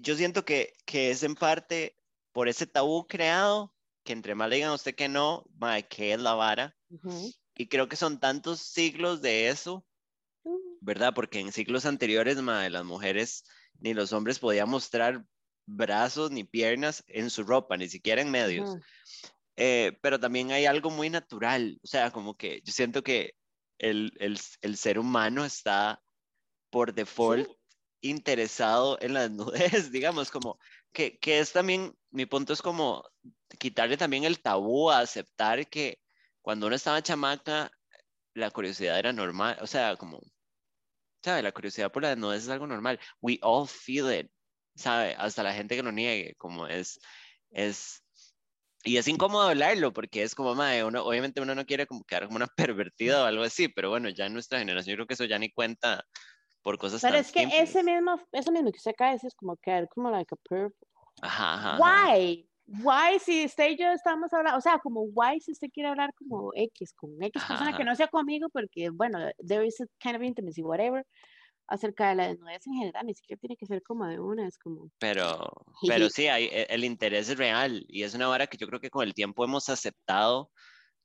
Yo 0.03 0.17
siento 0.17 0.45
que, 0.45 0.73
que 0.85 1.11
es 1.11 1.23
en 1.23 1.37
parte 1.37 1.97
por 2.33 2.49
ese 2.49 2.67
tabú 2.67 3.07
creado, 3.07 3.73
que 4.05 4.13
entre 4.13 4.35
más 4.35 4.49
le 4.49 4.57
digan 4.57 4.71
a 4.71 4.75
usted 4.75 4.97
que 4.97 5.09
no, 5.09 5.45
mae, 5.59 5.87
que 5.87 6.13
es 6.13 6.21
la 6.21 6.35
vara. 6.35 6.77
Y 7.55 7.69
creo 7.69 7.89
que 7.89 7.97
son 7.97 8.19
tantos 8.19 8.61
siglos 8.61 9.23
de 9.23 9.49
eso, 9.49 9.87
mm. 10.45 10.79
¿verdad? 10.81 11.13
Porque 11.15 11.39
en 11.39 11.53
siglos 11.53 11.87
anteriores, 11.87 12.37
mae, 12.43 12.69
las 12.69 12.85
mujeres 12.85 13.45
ni 13.79 13.95
los 13.95 14.13
hombres 14.13 14.39
podían 14.39 14.69
mostrar 14.69 15.25
brazos 15.67 16.33
ni 16.33 16.43
piernas 16.43 17.05
en 17.07 17.31
su 17.31 17.45
ropa, 17.45 17.77
ni 17.77 17.89
siquiera 17.89 18.21
en 18.21 18.31
medios. 18.31 18.77
Eh, 19.57 19.99
pero 20.03 20.19
también 20.19 20.51
hay 20.51 20.67
algo 20.67 20.91
muy 20.91 21.11
natural, 21.11 21.79
o 21.85 21.87
sea, 21.87 22.11
como 22.11 22.37
que 22.37 22.61
yo 22.65 22.73
siento 22.73 23.03
que 23.05 23.35
el, 23.79 24.13
el, 24.19 24.39
el 24.63 24.77
ser 24.77 24.99
humano 24.99 25.45
está 25.45 26.03
por 26.71 26.93
default 26.93 27.49
interesado 28.03 28.99
en 29.01 29.15
la 29.15 29.23
desnudez, 29.29 29.91
digamos, 29.93 30.31
como 30.31 30.59
que, 30.93 31.19
que, 31.19 31.39
es 31.39 31.53
también, 31.53 31.97
mi 32.11 32.27
punto 32.27 32.53
es 32.53 32.63
como 32.63 33.05
quitarle 33.59 33.97
también 33.97 34.25
el 34.25 34.41
tabú 34.43 34.91
a 34.91 35.01
aceptar 35.01 35.67
que 35.69 35.99
cuando 36.43 36.67
uno 36.67 36.77
estaba 36.77 37.03
chamaca, 37.03 37.71
la 38.35 38.51
curiosidad 38.51 38.99
era 38.99 39.13
normal, 39.13 39.59
o 39.61 39.67
sea, 39.67 39.97
como, 39.97 40.21
¿sabe? 41.23 41.43
La 41.43 41.53
curiosidad 41.53 41.93
por 41.93 42.03
la 42.03 42.11
desnudez 42.11 42.45
es 42.45 42.49
algo 42.49 42.67
normal. 42.67 42.99
We 43.21 43.39
all 43.43 43.69
feel 43.69 44.13
it, 44.13 44.31
¿sabe? 44.75 45.15
Hasta 45.19 45.43
la 45.43 45.55
gente 45.55 45.77
que 45.77 45.83
lo 45.83 45.93
niegue, 45.93 46.35
como 46.37 46.67
es, 46.67 47.01
es, 47.51 48.03
y 48.85 48.97
es 48.97 49.07
incómodo 49.09 49.49
hablarlo 49.49 49.93
porque 49.93 50.23
es 50.23 50.35
como, 50.35 50.55
madre, 50.55 50.85
uno, 50.85 51.05
obviamente 51.05 51.41
uno 51.41 51.55
no 51.55 51.67
quiere 51.67 51.87
como 51.87 52.05
quedar 52.05 52.27
como 52.27 52.37
una 52.37 52.47
pervertida 52.57 53.23
o 53.23 53.27
algo 53.27 53.45
así, 53.45 53.69
pero 53.69 53.91
bueno, 53.91 54.09
ya 54.11 54.27
en 54.27 54.35
nuestra 54.35 54.59
generación 54.59 54.93
yo 54.95 54.97
creo 54.99 55.07
que 55.07 55.15
eso 55.15 55.25
ya 55.25 55.39
ni 55.39 55.51
cuenta 55.53 56.05
por 56.63 56.79
cosas 56.79 57.03
Pero 57.03 57.17
es 57.17 57.33
que 57.33 57.43
ese 57.43 57.83
mismo, 57.83 58.19
eso 58.33 58.53
mismo 58.53 58.71
que 58.71 58.79
usted 58.79 58.95
cae, 58.97 59.17
es 59.17 59.35
como 59.35 59.57
quedar 59.57 59.89
como 59.89 60.11
like 60.11 60.35
a 60.35 60.39
perv. 60.49 60.73
Ajá, 61.21 61.55
ajá. 61.55 61.79
Why? 61.79 62.49
Why 62.67 63.19
si 63.19 63.45
usted 63.45 63.71
y 63.71 63.77
yo 63.77 63.91
estamos 63.91 64.33
hablando, 64.33 64.59
o 64.59 64.61
sea, 64.61 64.79
como 64.79 65.03
why 65.03 65.41
si 65.41 65.53
usted 65.53 65.69
quiere 65.73 65.89
hablar 65.89 66.15
como 66.15 66.53
X, 66.55 66.95
con 66.95 67.21
X 67.21 67.43
persona 67.47 67.77
que 67.77 67.85
no 67.85 67.95
sea 67.97 68.07
conmigo, 68.07 68.49
porque 68.51 68.89
bueno, 68.91 69.19
there 69.47 69.67
is 69.67 69.81
a 69.81 69.87
kind 69.99 70.17
of 70.17 70.23
intimacy, 70.23 70.63
whatever, 70.63 71.05
acerca 71.67 72.11
de 72.11 72.15
la 72.15 72.29
desnudez 72.29 72.67
en 72.67 72.75
general, 72.75 73.07
ni 73.07 73.15
siquiera 73.15 73.41
tiene 73.41 73.57
que 73.57 73.67
ser 73.67 73.83
como 73.83 74.07
de 74.07 74.21
una, 74.21 74.47
es 74.47 74.59
como... 74.59 74.91
Pero, 74.99 75.53
pero 75.89 76.09
sí, 76.09 76.29
hay, 76.29 76.45
e, 76.45 76.67
el 76.71 76.85
interés 76.85 77.29
es 77.29 77.37
real 77.37 77.85
y 77.89 78.05
es 78.05 78.15
una 78.15 78.29
vara 78.29 78.47
que 78.47 78.57
yo 78.57 78.67
creo 78.69 78.81
que 78.81 78.91
con 78.91 79.07
el 79.07 79.15
tiempo 79.15 79.45
hemos 79.45 79.69
aceptado 79.69 80.51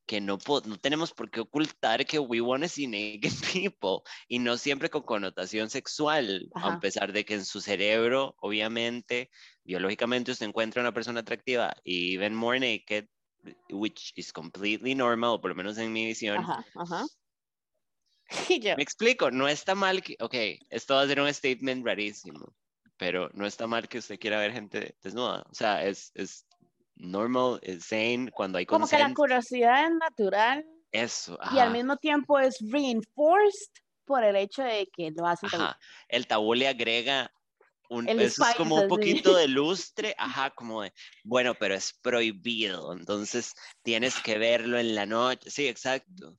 que 0.08 0.22
no, 0.22 0.40
no 0.66 0.78
tenemos 0.78 1.12
por 1.12 1.30
qué 1.30 1.42
ocultar 1.42 2.06
que 2.06 2.18
we 2.18 2.40
want 2.40 2.64
to 2.64 2.70
see 2.70 2.88
naked 2.88 3.32
people 3.54 4.02
y 4.28 4.40
no 4.40 4.58
siempre 4.58 4.90
con 4.90 5.04
connotación 5.04 5.70
sexual, 5.70 6.50
a 6.56 6.80
pesar 6.80 7.12
de 7.12 7.26
que 7.26 7.36
en 7.36 7.46
su 7.46 7.60
cerebro, 7.60 8.36
obviamente, 8.40 9.30
biológicamente 9.64 10.32
usted 10.32 10.48
encuentra 10.48 10.82
una 10.82 10.94
persona 10.94 11.20
atractiva 11.20 11.76
y 11.84 12.16
even 12.16 12.34
more 12.34 12.58
naked, 12.58 13.06
which 13.70 14.14
is 14.16 14.32
completely 14.32 14.96
normal, 14.96 15.40
por 15.42 15.50
lo 15.50 15.56
menos 15.56 15.78
en 15.78 15.92
mi 15.92 16.06
visión. 16.06 16.38
Ajá, 16.38 16.66
ajá. 16.76 17.06
Me 18.78 18.84
explico, 18.84 19.30
no 19.30 19.48
está 19.48 19.76
mal 19.76 20.02
que, 20.02 20.16
ok, 20.20 20.36
esto 20.70 20.96
va 20.96 21.02
a 21.02 21.08
ser 21.08 21.20
un 21.20 21.34
statement 21.34 21.86
rarísimo, 21.86 22.56
pero 22.98 23.30
no 23.34 23.46
está 23.46 23.68
mal 23.68 23.90
que 23.90 23.98
usted 23.98 24.18
quiera 24.18 24.40
ver 24.40 24.54
gente 24.54 24.96
desnuda, 25.04 25.46
o 25.50 25.54
sea, 25.54 25.84
es, 25.86 26.12
es 26.16 26.47
normal, 26.98 27.60
sane, 27.80 28.32
cuando 28.32 28.58
hay 28.58 28.66
Como 28.66 28.88
que 28.88 28.98
la 28.98 29.14
curiosidad 29.14 29.86
es 29.86 29.92
natural. 29.92 30.66
Eso, 30.92 31.38
Y 31.54 31.60
al 31.60 31.72
mismo 31.72 31.98
tiempo 31.98 32.40
es 32.40 32.58
reinforced 32.62 33.72
por 34.06 34.24
el 34.24 34.36
hecho 34.38 34.64
de 34.64 34.88
que 34.92 35.12
lo 35.12 35.28
hacen. 35.28 35.50
Ajá. 35.54 35.78
El 36.08 36.26
tabú 36.28 36.54
le 36.54 36.68
agrega 36.68 37.32
un, 37.90 38.08
eso 38.08 38.44
es 38.44 38.56
como 38.56 38.76
un 38.76 38.88
poquito 38.88 39.36
de 39.36 39.48
lustre, 39.48 40.16
ajá, 40.18 40.50
como 40.52 40.82
de, 40.82 40.94
bueno, 41.24 41.56
pero 41.56 41.76
es 41.76 41.94
prohibido, 42.02 42.94
entonces 42.94 43.54
tienes 43.82 44.20
que 44.22 44.38
verlo 44.38 44.78
en 44.78 44.96
la 44.96 45.06
noche, 45.06 45.50
sí, 45.50 45.68
exacto, 45.68 46.38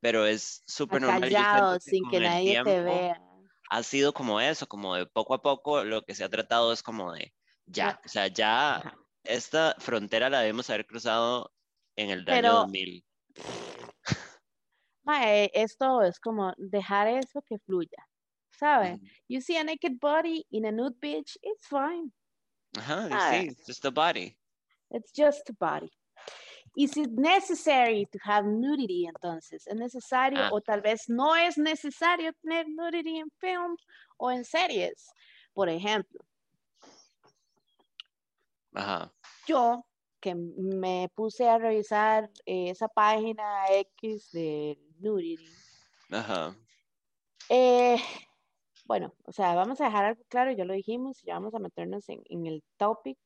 pero 0.00 0.26
es 0.26 0.62
súper 0.66 1.02
normal. 1.02 1.20
Callado, 1.20 1.78
sin 1.80 2.08
que 2.08 2.20
nadie 2.20 2.62
te 2.62 2.82
vea. 2.82 3.20
Ha 3.68 3.82
sido 3.82 4.12
como 4.14 4.40
eso, 4.40 4.66
como 4.66 4.94
de 4.94 5.06
poco 5.06 5.34
a 5.34 5.42
poco 5.42 5.84
lo 5.84 6.02
que 6.02 6.14
se 6.14 6.24
ha 6.24 6.28
tratado 6.28 6.72
es 6.72 6.82
como 6.82 7.12
de, 7.12 7.34
ya, 7.66 8.00
o 8.04 8.08
sea, 8.08 8.28
ya 8.28 8.96
esta 9.28 9.74
frontera 9.78 10.30
la 10.30 10.40
debemos 10.40 10.68
haber 10.70 10.86
cruzado 10.86 11.52
en 11.96 12.10
el 12.10 12.28
año 12.28 12.52
2000. 12.52 13.04
Mae, 15.04 15.50
esto 15.54 16.02
es 16.02 16.18
como 16.18 16.52
dejar 16.56 17.06
eso 17.08 17.40
que 17.42 17.58
fluya, 17.58 18.08
¿sabes? 18.50 18.98
You 19.28 19.40
see 19.40 19.56
a 19.56 19.64
naked 19.64 20.00
body 20.00 20.44
in 20.50 20.66
a 20.66 20.72
nude 20.72 20.98
beach, 21.00 21.38
it's 21.42 21.66
fine. 21.68 22.12
Ajá, 22.76 23.08
sí, 23.30 23.48
it's 23.48 23.64
just 23.66 23.84
a 23.84 23.90
body. 23.90 24.36
It's 24.90 25.12
just 25.12 25.48
a 25.50 25.52
body. 25.52 25.90
Is 26.76 26.96
it 26.96 27.10
necessary 27.12 28.06
to 28.12 28.18
have 28.24 28.44
nudity 28.44 29.06
entonces? 29.06 29.66
¿Es 29.66 29.76
necesario 29.76 30.40
ah. 30.40 30.50
o 30.52 30.60
tal 30.60 30.82
vez 30.82 31.08
no 31.08 31.34
es 31.34 31.56
necesario 31.56 32.32
tener 32.42 32.66
nudity 32.68 33.18
en 33.18 33.30
films 33.40 33.82
o 34.18 34.30
en 34.30 34.44
series? 34.44 35.06
Por 35.54 35.68
ejemplo, 35.70 36.20
Ajá. 38.76 39.10
Yo, 39.46 39.86
que 40.20 40.34
me 40.34 41.10
puse 41.14 41.48
a 41.48 41.58
revisar 41.58 42.30
esa 42.44 42.88
página 42.88 43.66
X 43.70 44.30
de 44.32 44.78
nudity. 44.98 45.48
Ajá. 46.10 46.56
Eh, 47.48 47.96
bueno, 48.84 49.14
o 49.24 49.32
sea, 49.32 49.54
vamos 49.54 49.80
a 49.80 49.84
dejar 49.84 50.04
algo 50.04 50.22
claro, 50.28 50.52
ya 50.52 50.64
lo 50.64 50.74
dijimos, 50.74 51.22
ya 51.22 51.34
vamos 51.34 51.54
a 51.54 51.58
meternos 51.58 52.08
en, 52.08 52.22
en 52.26 52.46
el 52.46 52.64
topic. 52.76 53.18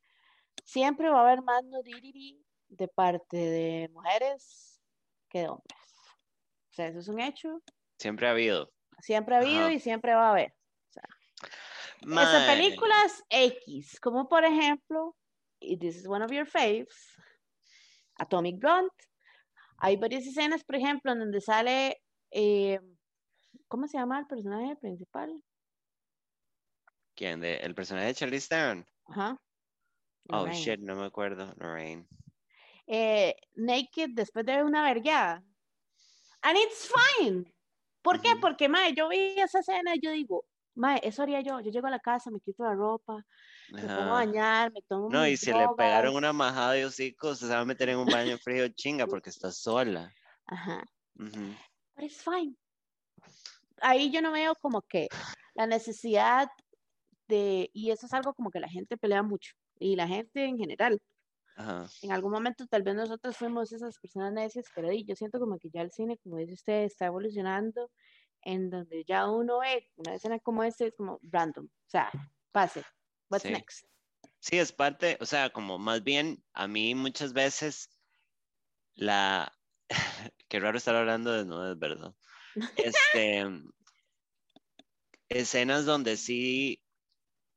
Siempre 0.64 1.08
va 1.08 1.20
a 1.20 1.22
haber 1.22 1.42
más 1.42 1.64
nudity 1.64 2.44
de 2.68 2.88
parte 2.88 3.36
de 3.36 3.88
mujeres 3.92 4.80
que 5.28 5.40
de 5.40 5.48
hombres. 5.48 5.78
O 6.70 6.72
sea, 6.72 6.86
eso 6.86 6.98
es 6.98 7.08
un 7.08 7.20
hecho. 7.20 7.62
Siempre 7.98 8.26
ha 8.26 8.30
habido. 8.30 8.72
Siempre 9.00 9.34
ha 9.34 9.38
habido 9.38 9.70
y 9.70 9.80
siempre 9.80 10.14
va 10.14 10.28
a 10.28 10.30
haber. 10.32 10.54
O 10.88 10.92
sea, 10.92 12.22
esas 12.22 12.46
películas 12.46 13.24
X, 13.28 13.98
como 14.00 14.28
por 14.28 14.44
ejemplo 14.44 15.16
this 15.60 15.96
is 15.96 16.08
one 16.08 16.22
of 16.22 16.30
your 16.30 16.46
faves, 16.46 16.94
Atomic 18.18 18.58
Blonde. 18.58 18.90
Hay 19.78 19.96
varias 19.96 20.26
escenas, 20.26 20.64
por 20.64 20.76
ejemplo, 20.76 21.12
en 21.12 21.20
donde 21.20 21.40
sale, 21.40 22.02
eh, 22.30 22.78
¿cómo 23.68 23.86
se 23.88 23.98
llama 23.98 24.18
el 24.18 24.26
personaje 24.26 24.76
principal? 24.76 25.42
¿Quién? 27.14 27.40
De, 27.40 27.56
¿El 27.56 27.74
personaje 27.74 28.08
de 28.08 28.14
Charlize 28.14 28.48
Theron? 28.48 28.86
Ajá. 29.06 29.40
Oh, 30.28 30.46
shit, 30.48 30.80
no 30.80 30.96
me 30.96 31.06
acuerdo. 31.06 31.52
Lorraine. 31.56 32.06
Eh, 32.86 33.34
naked 33.54 34.10
después 34.12 34.44
de 34.44 34.62
una 34.62 34.82
vergüenza. 34.82 35.42
And 36.42 36.56
it's 36.56 36.90
fine. 37.18 37.44
¿Por 38.02 38.20
qué? 38.20 38.36
Porque, 38.40 38.68
madre, 38.68 38.94
yo 38.96 39.08
vi 39.08 39.38
esa 39.38 39.60
escena 39.60 39.94
y 39.94 40.00
yo 40.00 40.10
digo, 40.10 40.44
madre, 40.74 41.00
eso 41.04 41.22
haría 41.22 41.40
yo. 41.40 41.60
Yo 41.60 41.70
llego 41.70 41.86
a 41.86 41.90
la 41.90 42.00
casa, 42.00 42.30
me 42.30 42.40
quito 42.40 42.64
la 42.64 42.74
ropa, 42.74 43.24
me 43.72 43.82
pongo 43.82 44.00
a 44.00 44.24
bañar, 44.24 44.72
me 44.72 44.82
tomo 44.82 45.08
No, 45.10 45.26
y 45.26 45.36
si 45.36 45.52
le 45.52 45.66
pegaron 45.76 46.14
una 46.14 46.32
majada 46.32 46.72
de 46.72 46.84
hocico, 46.84 47.34
se 47.34 47.46
va 47.46 47.60
a 47.60 47.64
meter 47.64 47.88
en 47.90 47.98
un 47.98 48.06
baño 48.06 48.38
frío 48.38 48.68
chinga 48.68 49.06
porque 49.06 49.30
está 49.30 49.50
sola. 49.52 50.12
Ajá. 50.46 50.84
Pero 51.14 52.06
es 52.06 52.22
fine. 52.22 52.54
Ahí 53.80 54.10
yo 54.10 54.22
no 54.22 54.32
veo 54.32 54.54
como 54.56 54.82
que 54.82 55.08
la 55.54 55.66
necesidad 55.66 56.50
de, 57.28 57.70
y 57.72 57.90
eso 57.90 58.06
es 58.06 58.12
algo 58.12 58.34
como 58.34 58.50
que 58.50 58.60
la 58.60 58.68
gente 58.68 58.96
pelea 58.96 59.22
mucho, 59.22 59.52
y 59.78 59.96
la 59.96 60.08
gente 60.08 60.44
en 60.44 60.58
general. 60.58 61.00
Ajá. 61.56 61.86
En 62.02 62.12
algún 62.12 62.32
momento 62.32 62.66
tal 62.66 62.82
vez 62.82 62.94
nosotros 62.94 63.36
fuimos 63.36 63.72
esas 63.72 63.98
personas 63.98 64.32
necias, 64.32 64.66
pero 64.74 64.90
yo 64.92 65.14
siento 65.14 65.38
como 65.38 65.58
que 65.58 65.70
ya 65.70 65.82
el 65.82 65.92
cine, 65.92 66.18
como 66.18 66.36
dice 66.36 66.54
usted, 66.54 66.84
está 66.84 67.06
evolucionando 67.06 67.90
en 68.42 68.70
donde 68.70 69.04
ya 69.04 69.28
uno 69.28 69.60
ve 69.60 69.88
una 69.96 70.14
escena 70.14 70.38
como 70.38 70.64
esta, 70.64 70.86
es 70.86 70.94
como 70.96 71.18
random, 71.22 71.66
o 71.66 71.90
sea, 71.90 72.10
pase, 72.52 72.82
What's 73.30 73.44
sí. 73.44 73.52
next? 73.52 73.86
Sí, 74.40 74.58
es 74.58 74.72
parte, 74.72 75.16
o 75.20 75.26
sea, 75.26 75.50
como 75.50 75.78
más 75.78 76.02
bien 76.02 76.42
a 76.52 76.66
mí 76.66 76.94
muchas 76.94 77.32
veces 77.32 77.90
la, 78.94 79.52
qué 80.48 80.60
raro 80.60 80.78
estar 80.78 80.96
hablando 80.96 81.32
de 81.32 81.44
no 81.44 81.70
es 81.70 81.78
verdad. 81.78 82.14
Este, 82.76 83.44
escenas 85.28 85.84
donde 85.84 86.16
sí, 86.16 86.82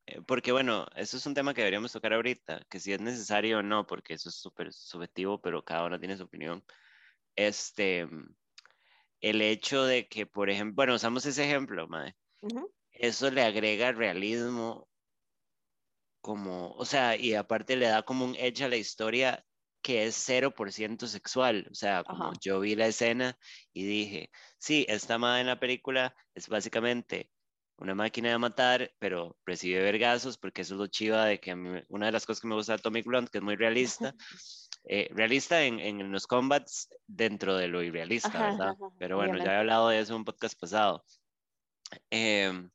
eh, 0.05 0.21
porque 0.27 0.51
bueno, 0.51 0.85
eso 0.95 1.17
es 1.17 1.25
un 1.25 1.33
tema 1.33 1.53
que 1.53 1.61
deberíamos 1.61 1.91
tocar 1.91 2.13
ahorita, 2.13 2.65
que 2.69 2.79
si 2.79 2.93
es 2.93 2.99
necesario 2.99 3.59
o 3.59 3.63
no, 3.63 3.87
porque 3.87 4.13
eso 4.13 4.29
es 4.29 4.35
súper 4.35 4.73
subjetivo, 4.73 5.41
pero 5.41 5.63
cada 5.63 5.85
uno 5.85 5.99
tiene 5.99 6.17
su 6.17 6.23
opinión. 6.23 6.63
Este, 7.35 8.07
el 9.21 9.41
hecho 9.41 9.85
de 9.85 10.07
que, 10.07 10.25
por 10.25 10.49
ejemplo, 10.49 10.75
bueno, 10.75 10.95
usamos 10.95 11.25
ese 11.25 11.45
ejemplo, 11.45 11.87
madre. 11.87 12.15
Eso 12.91 13.31
le 13.31 13.41
agrega 13.41 13.91
realismo 13.91 14.87
como, 16.23 16.71
o 16.71 16.85
sea, 16.85 17.17
y 17.17 17.35
aparte 17.35 17.75
le 17.75 17.87
da 17.87 18.01
como 18.01 18.23
un 18.23 18.35
edge 18.37 18.63
a 18.63 18.69
la 18.69 18.77
historia 18.77 19.45
que 19.81 20.05
es 20.05 20.15
0% 20.29 21.05
sexual. 21.05 21.67
O 21.69 21.75
sea, 21.75 22.05
como 22.05 22.31
yo 22.39 22.61
vi 22.61 22.75
la 22.75 22.87
escena 22.87 23.37
y 23.73 23.83
dije, 23.83 24.31
sí, 24.57 24.85
esta 24.87 25.17
madre 25.17 25.41
en 25.41 25.47
la 25.47 25.59
película 25.59 26.15
es 26.33 26.47
básicamente 26.47 27.29
una 27.77 27.93
máquina 27.93 28.29
de 28.29 28.37
matar, 28.37 28.93
pero 28.99 29.37
recibe 29.45 29.81
vergazos, 29.81 30.37
porque 30.37 30.61
eso 30.61 30.75
es 30.75 30.79
lo 30.79 30.87
chiva 30.87 31.25
de 31.25 31.41
que 31.41 31.53
una 31.89 32.05
de 32.05 32.11
las 32.13 32.25
cosas 32.25 32.39
que 32.39 32.47
me 32.47 32.55
gusta 32.55 32.71
de 32.71 32.79
Atomic 32.79 33.05
Blonde, 33.05 33.29
que 33.29 33.39
es 33.39 33.43
muy 33.43 33.57
realista, 33.57 34.15
eh, 34.85 35.09
realista 35.11 35.61
en, 35.63 35.81
en, 35.81 36.09
los 36.09 36.25
combats 36.25 36.87
dentro 37.05 37.57
de 37.57 37.67
lo 37.67 37.83
irrealista, 37.83 38.51
¿verdad? 38.51 38.75
pero 38.97 39.17
bueno, 39.17 39.37
ya 39.37 39.55
he 39.55 39.57
hablado 39.57 39.89
de 39.89 39.99
eso 39.99 40.13
en 40.13 40.19
un 40.19 40.25
podcast 40.25 40.57
pasado. 40.57 41.03
Eh, 42.09 42.69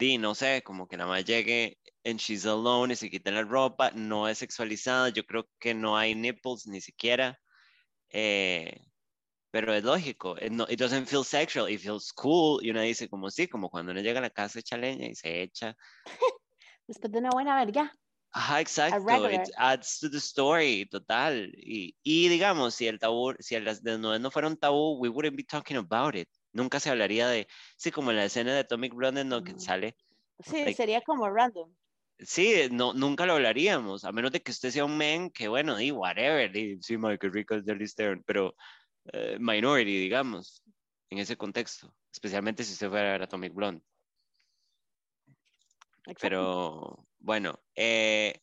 di, 0.00 0.18
no 0.18 0.34
sé, 0.34 0.62
como 0.62 0.88
que 0.88 0.96
nada 0.96 1.10
más 1.10 1.24
llegue 1.24 1.78
en 2.02 2.16
She's 2.16 2.46
Alone 2.46 2.94
y 2.94 2.96
se 2.96 3.10
quita 3.10 3.30
la 3.30 3.42
ropa, 3.42 3.90
no 3.92 4.28
es 4.28 4.38
sexualizada, 4.38 5.10
yo 5.10 5.24
creo 5.24 5.46
que 5.60 5.74
no 5.74 5.96
hay 5.96 6.14
nipples 6.14 6.66
ni 6.66 6.80
siquiera. 6.80 7.38
Eh, 8.08 8.80
pero 9.52 9.74
es 9.74 9.84
lógico, 9.84 10.36
it, 10.38 10.50
no, 10.50 10.64
it, 10.68 10.78
doesn't 10.78 11.06
feel 11.06 11.24
sexual, 11.24 11.68
it 11.68 11.80
feels 11.80 12.12
cool. 12.12 12.64
Y 12.64 12.70
uno 12.70 12.80
dice, 12.80 13.08
como 13.08 13.30
sí, 13.30 13.46
como 13.46 13.68
cuando 13.68 13.92
uno 13.92 14.00
llega 14.00 14.18
a 14.18 14.22
la 14.22 14.30
casa 14.30 14.60
echa 14.60 14.76
leña 14.76 15.06
y 15.06 15.14
se 15.14 15.42
echa. 15.42 15.76
Después 16.88 17.12
de 17.12 17.18
una 17.18 17.30
buena 17.30 17.56
verga. 17.56 17.92
Ajá, 18.32 18.60
exacto. 18.60 19.28
It 19.28 19.50
adds 19.56 19.98
to 19.98 20.08
the 20.08 20.18
story, 20.18 20.86
total. 20.88 21.52
Y, 21.56 21.96
y 22.02 22.28
digamos, 22.28 22.74
si 22.74 22.86
el 22.86 22.98
tabú, 22.98 23.34
si 23.40 23.56
el 23.56 23.64
desnudos 23.64 24.20
no 24.20 24.30
fuera 24.30 24.48
un 24.48 24.56
tabú, 24.56 24.98
we 24.98 25.08
wouldn't 25.08 25.36
be 25.36 25.44
talking 25.44 25.76
about 25.76 26.14
it. 26.14 26.28
Nunca 26.52 26.80
se 26.80 26.90
hablaría 26.90 27.28
de, 27.28 27.46
sí, 27.76 27.90
como 27.90 28.10
en 28.10 28.16
la 28.16 28.24
escena 28.24 28.52
de 28.52 28.60
Atomic 28.60 28.94
Blonde, 28.94 29.24
no, 29.24 29.42
que 29.42 29.58
sale. 29.58 29.96
Sí, 30.44 30.72
sería 30.74 31.00
como 31.02 31.28
random. 31.28 31.72
Sí, 32.18 32.68
no, 32.70 32.92
nunca 32.92 33.24
lo 33.24 33.34
hablaríamos, 33.34 34.04
a 34.04 34.12
menos 34.12 34.30
de 34.32 34.42
que 34.42 34.50
usted 34.50 34.70
sea 34.70 34.84
un 34.84 34.96
men 34.96 35.30
que, 35.30 35.48
bueno, 35.48 35.76
di, 35.76 35.90
whatever, 35.90 36.52
di, 36.52 36.80
sí, 36.82 36.98
Michael 36.98 37.32
Rico 37.32 37.54
es 37.54 37.64
de 37.64 37.86
Stern, 37.86 38.22
pero 38.24 38.54
eh, 39.12 39.38
minority, 39.40 39.98
digamos, 39.98 40.62
en 41.08 41.18
ese 41.18 41.36
contexto, 41.36 41.94
especialmente 42.12 42.62
si 42.62 42.74
usted 42.74 42.90
fuera 42.90 43.08
a 43.08 43.12
ver 43.12 43.22
Atomic 43.22 43.54
Blonde. 43.54 43.82
Pero 46.20 47.06
bueno, 47.18 47.60
eh, 47.74 48.42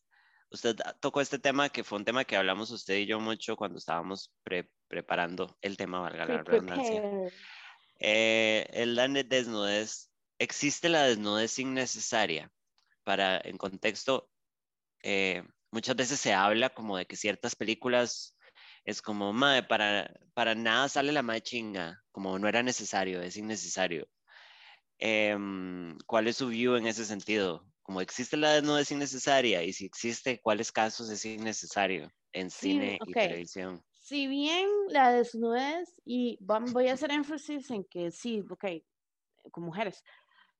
usted 0.49 0.75
tocó 0.99 1.21
este 1.21 1.39
tema 1.39 1.69
que 1.69 1.83
fue 1.83 1.97
un 1.97 2.05
tema 2.05 2.25
que 2.25 2.37
hablamos 2.37 2.71
usted 2.71 2.95
y 2.95 3.05
yo 3.05 3.19
mucho 3.19 3.55
cuando 3.55 3.77
estábamos 3.77 4.33
preparando 4.87 5.57
el 5.61 5.77
tema, 5.77 5.99
valga 5.99 6.25
la 6.25 6.43
redundancia. 6.43 7.03
Eh, 7.99 8.67
el 8.73 8.95
de 8.95 9.23
desnudez, 9.23 10.09
existe 10.39 10.89
la 10.89 11.03
desnudez 11.03 11.57
innecesaria 11.59 12.51
para, 13.03 13.39
en 13.43 13.57
contexto, 13.57 14.29
muchas 15.71 15.95
veces 15.95 16.19
se 16.19 16.33
habla 16.33 16.69
como 16.69 16.97
de 16.97 17.05
que 17.05 17.15
ciertas 17.15 17.55
películas 17.55 18.35
es 18.83 19.01
como, 19.01 19.33
madre, 19.33 19.63
para, 19.63 20.13
para 20.33 20.55
nada 20.55 20.87
sale 20.89 21.11
la 21.11 21.21
madre 21.21 21.41
chinga, 21.41 22.03
como 22.11 22.39
no 22.39 22.47
era 22.47 22.63
necesario, 22.63 23.21
es 23.21 23.35
innecesario. 23.35 24.07
Em, 24.97 25.97
¿Cuál 26.05 26.27
es 26.27 26.37
su 26.37 26.47
view 26.47 26.75
en 26.75 26.87
ese 26.87 27.05
sentido? 27.05 27.65
Como 27.83 28.01
existe 28.01 28.37
la 28.37 28.53
desnudez 28.53 28.91
innecesaria 28.91 29.61
y 29.63 29.73
si 29.73 29.85
existe, 29.85 30.39
¿cuáles 30.41 30.71
casos 30.71 31.09
es 31.09 31.23
innecesario 31.25 32.09
en 32.33 32.49
cine 32.49 32.97
y 33.05 33.13
televisión? 33.13 33.83
Si 34.07 34.25
bien 34.25 34.69
la 34.87 35.11
desnudez, 35.11 36.01
y 36.05 36.37
voy 36.39 36.87
a 36.87 36.93
hacer 36.93 37.11
énfasis 37.11 37.69
en 37.71 37.83
que 37.83 38.09
sí, 38.09 38.41
ok, 38.49 38.65
con 39.51 39.65
mujeres, 39.65 40.01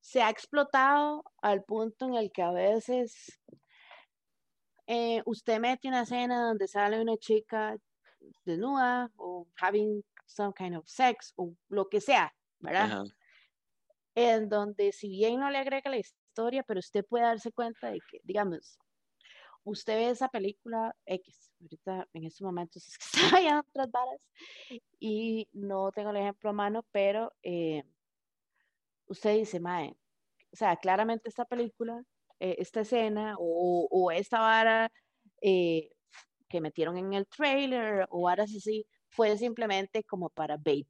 se 0.02 0.22
ha 0.22 0.30
explotado 0.30 1.24
al 1.42 1.64
punto 1.64 2.08
en 2.08 2.16
el 2.16 2.30
que 2.30 2.42
a 2.42 2.52
veces 2.52 3.40
eh, 4.86 5.22
usted 5.26 5.62
mete 5.62 5.88
una 5.88 6.02
escena 6.02 6.46
donde 6.46 6.68
sale 6.68 7.00
una 7.00 7.16
chica 7.16 7.78
desnuda 8.44 9.10
o 9.16 9.48
having 9.62 10.04
some 10.26 10.52
kind 10.54 10.76
of 10.76 10.86
sex 10.86 11.32
o 11.38 11.54
lo 11.70 11.88
que 11.88 12.02
sea, 12.02 12.36
¿verdad? 12.60 13.06
En 14.14 14.50
donde 14.50 14.92
si 14.92 15.08
bien 15.08 15.40
no 15.40 15.50
le 15.50 15.60
agrega 15.60 15.90
la 15.90 16.00
historia, 16.00 16.64
pero 16.64 16.82
usted 16.82 17.06
puede 17.06 17.24
darse 17.24 17.54
cuenta 17.54 17.92
de 17.92 18.02
que, 18.12 18.20
digamos, 18.26 18.78
usted 19.68 19.96
ve 19.96 20.10
esa 20.10 20.30
película 20.30 20.96
X, 21.06 21.52
ahorita 21.62 22.08
en 22.14 22.24
estos 22.26 22.42
momentos 22.42 22.88
es 22.88 22.98
que 22.98 23.06
está 23.38 23.42
en 23.42 23.56
otras 23.58 23.92
varas 23.92 24.22
y 25.00 25.48
no 25.54 25.92
tengo 25.92 26.12
el 26.12 26.18
ejemplo 26.18 26.50
a 26.50 26.54
mano, 26.54 26.86
pero 26.92 27.34
eh, 27.44 27.84
usted 29.08 29.38
dice, 29.38 29.60
mae, 29.60 29.96
o 30.52 30.56
sea, 30.56 30.76
claramente 30.78 31.30
esta 31.30 31.46
película, 31.46 32.02
eh, 32.40 32.56
esta 32.60 32.82
escena 32.82 33.36
o, 33.38 33.88
o 33.92 34.12
esta 34.12 34.40
vara 34.40 34.92
eh, 35.42 35.92
que 36.48 36.62
metieron 36.62 36.98
en 36.98 37.14
el 37.14 37.28
trailer 37.28 38.08
o 38.10 38.30
ahora 38.30 38.48
sí 38.48 38.86
fue 39.10 39.38
simplemente 39.38 40.04
como 40.04 40.30
para 40.30 40.58
bait. 40.58 40.88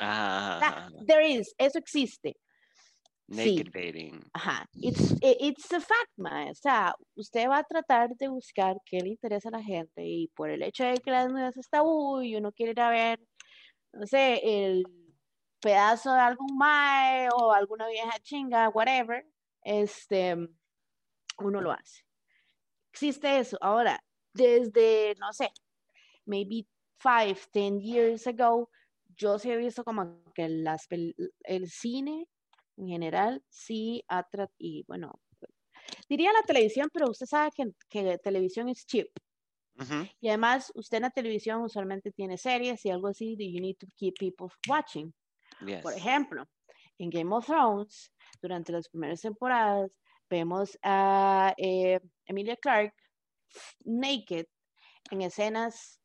Ah, 0.00 0.90
there 1.06 1.26
is, 1.26 1.54
eso 1.56 1.78
existe. 1.78 2.36
Naked 3.26 3.72
baiting. 3.72 4.22
Ajá, 4.34 4.66
it's, 4.74 5.14
it's 5.22 5.72
a 5.72 5.80
fact, 5.80 6.12
man. 6.16 6.50
O 6.50 6.54
sea, 6.54 6.94
usted 7.16 7.48
va 7.48 7.58
a 7.58 7.64
tratar 7.64 8.14
de 8.16 8.28
buscar 8.28 8.76
qué 8.84 9.00
le 9.00 9.10
interesa 9.10 9.48
a 9.48 9.52
la 9.52 9.62
gente 9.62 10.04
y 10.04 10.28
por 10.34 10.50
el 10.50 10.62
hecho 10.62 10.84
de 10.84 10.98
que 10.98 11.10
las 11.10 11.30
nuevas 11.30 11.56
está 11.56 11.82
uy, 11.82 12.36
uno 12.36 12.52
quiere 12.52 12.72
ir 12.72 12.80
a 12.80 12.90
ver, 12.90 13.20
no 13.92 14.06
sé, 14.06 14.40
el 14.42 14.84
pedazo 15.58 16.12
de 16.12 16.20
algún 16.20 16.54
mae 16.58 17.28
o 17.34 17.52
alguna 17.52 17.88
vieja 17.88 18.18
chinga, 18.20 18.68
whatever, 18.68 19.26
este, 19.62 20.36
uno 21.38 21.60
lo 21.62 21.72
hace. 21.72 22.04
Existe 22.92 23.38
eso. 23.38 23.56
Ahora, 23.62 24.04
desde, 24.34 25.14
no 25.18 25.32
sé, 25.32 25.50
maybe 26.26 26.66
five, 26.98 27.38
ten 27.52 27.80
years 27.80 28.26
ago, 28.26 28.70
yo 29.16 29.38
sí 29.38 29.50
he 29.50 29.56
visto 29.56 29.82
como 29.82 30.22
que 30.34 30.48
las, 30.50 30.86
el 30.90 31.70
cine 31.70 32.28
en 32.76 32.88
general 32.88 33.42
sí 33.48 34.04
ha 34.08 34.26
y 34.58 34.84
bueno, 34.86 35.20
diría 36.08 36.32
la 36.32 36.42
televisión, 36.42 36.88
pero 36.92 37.10
usted 37.10 37.26
sabe 37.26 37.50
que, 37.54 37.72
que 37.88 38.18
televisión 38.18 38.68
es 38.68 38.86
cheap. 38.86 39.08
Y 40.20 40.28
además, 40.28 40.70
usted 40.76 40.98
en 40.98 41.02
la 41.02 41.10
televisión 41.10 41.62
usualmente 41.62 42.12
tiene 42.12 42.38
series 42.38 42.84
y 42.84 42.90
algo 42.90 43.08
así, 43.08 43.36
you 43.36 43.60
need 43.60 43.76
to 43.76 43.86
keep 43.96 44.14
people 44.18 44.46
watching. 44.68 45.12
Por 45.82 45.92
ejemplo, 45.92 46.46
en 46.98 47.10
Game 47.10 47.34
of 47.34 47.46
Thrones, 47.46 48.12
durante 48.40 48.72
las 48.72 48.88
primeras 48.88 49.20
temporadas, 49.20 49.90
vemos 50.30 50.78
a 50.82 51.54
eh, 51.56 52.00
Emilia 52.26 52.56
Clarke 52.56 52.94
naked 53.84 54.46
en 55.10 55.22
escenas 55.22 56.00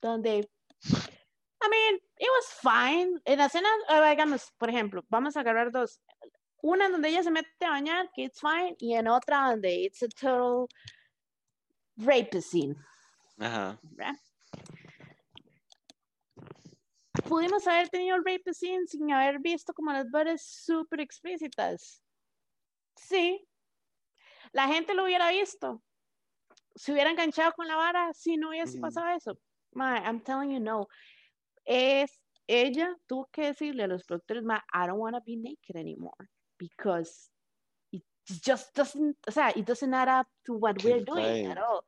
donde, 0.00 0.48
I 0.84 1.68
mean, 1.70 1.94
it 2.18 2.28
was 2.28 2.46
fine. 2.60 3.20
En 3.24 3.38
la 3.38 3.46
escena, 3.46 3.68
ah, 3.88 4.10
digamos, 4.10 4.52
por 4.58 4.68
ejemplo, 4.68 5.04
vamos 5.08 5.36
a 5.36 5.40
agarrar 5.40 5.70
dos. 5.70 6.00
Una 6.62 6.88
donde 6.88 7.08
ella 7.08 7.22
se 7.22 7.30
mete 7.30 7.64
a 7.64 7.70
bañar, 7.70 8.10
que 8.14 8.24
it's 8.24 8.40
fine, 8.40 8.76
y 8.78 8.94
en 8.94 9.08
otra 9.08 9.50
donde 9.50 9.84
it's 9.84 10.02
a 10.02 10.08
total 10.08 10.66
rape 11.96 12.40
scene. 12.40 12.76
Ajá. 13.38 13.78
Pudimos 17.28 17.66
haber 17.66 17.88
tenido 17.88 18.16
el 18.16 18.24
rape 18.24 18.54
scene 18.54 18.86
sin 18.86 19.12
haber 19.12 19.38
visto 19.40 19.74
como 19.74 19.92
las 19.92 20.10
bares 20.10 20.42
súper 20.42 21.00
explícitas. 21.00 22.02
Sí. 22.96 23.46
La 24.52 24.68
gente 24.68 24.94
lo 24.94 25.04
hubiera 25.04 25.30
visto 25.30 25.82
se 26.74 26.92
hubiera 26.92 27.10
enganchado 27.10 27.52
con 27.52 27.66
la 27.66 27.76
vara 27.76 28.12
si 28.12 28.36
no 28.36 28.50
hubiese 28.50 28.78
pasado 28.78 29.08
eso. 29.16 29.38
My, 29.72 29.98
I'm 30.04 30.20
telling 30.20 30.50
you, 30.50 30.60
no. 30.60 30.88
Es, 31.64 32.20
ella 32.46 32.96
tuvo 33.06 33.28
que 33.30 33.46
decirle 33.46 33.84
a 33.84 33.86
los 33.86 34.04
productores, 34.04 34.42
ma, 34.42 34.62
I 34.72 34.86
don't 34.86 34.98
want 34.98 35.16
to 35.16 35.22
be 35.24 35.36
naked 35.36 35.76
anymore 35.76 36.28
because 36.62 37.30
it 37.90 38.02
just 38.42 38.74
doesn't, 38.74 39.16
o 39.26 39.30
sea, 39.30 39.52
it 39.56 39.66
doesn't 39.66 39.92
add 39.92 40.08
up 40.08 40.26
to 40.46 40.54
what 40.54 40.82
we're 40.84 41.04
doing 41.04 41.46
at 41.46 41.58
all. 41.58 41.84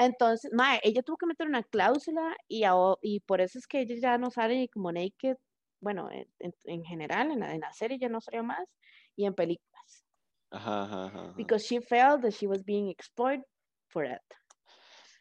Entonces, 0.00 0.50
ma, 0.52 0.78
ella 0.82 1.02
tuvo 1.02 1.18
que 1.18 1.26
meter 1.26 1.46
una 1.46 1.62
cláusula 1.62 2.34
y, 2.48 2.64
y 3.02 3.20
por 3.20 3.40
eso 3.40 3.58
es 3.58 3.66
que 3.66 3.80
ella 3.80 3.96
ya 4.00 4.18
no 4.18 4.30
sale 4.30 4.68
como 4.72 4.90
naked, 4.90 5.36
bueno, 5.80 6.08
en, 6.10 6.54
en 6.64 6.84
general, 6.84 7.30
en 7.30 7.40
la, 7.40 7.54
en 7.54 7.60
la, 7.60 7.72
serie 7.72 7.98
ya 7.98 8.08
no 8.08 8.20
salió 8.20 8.42
más 8.42 8.66
y 9.14 9.26
en 9.26 9.34
películas. 9.34 10.04
Ajá, 10.50 11.34
Because 11.36 11.66
she 11.66 11.80
felt 11.80 12.22
that 12.22 12.32
she 12.32 12.46
was 12.46 12.62
being 12.64 12.88
exploited 12.88 13.44
for 13.88 14.04
it. 14.04 14.22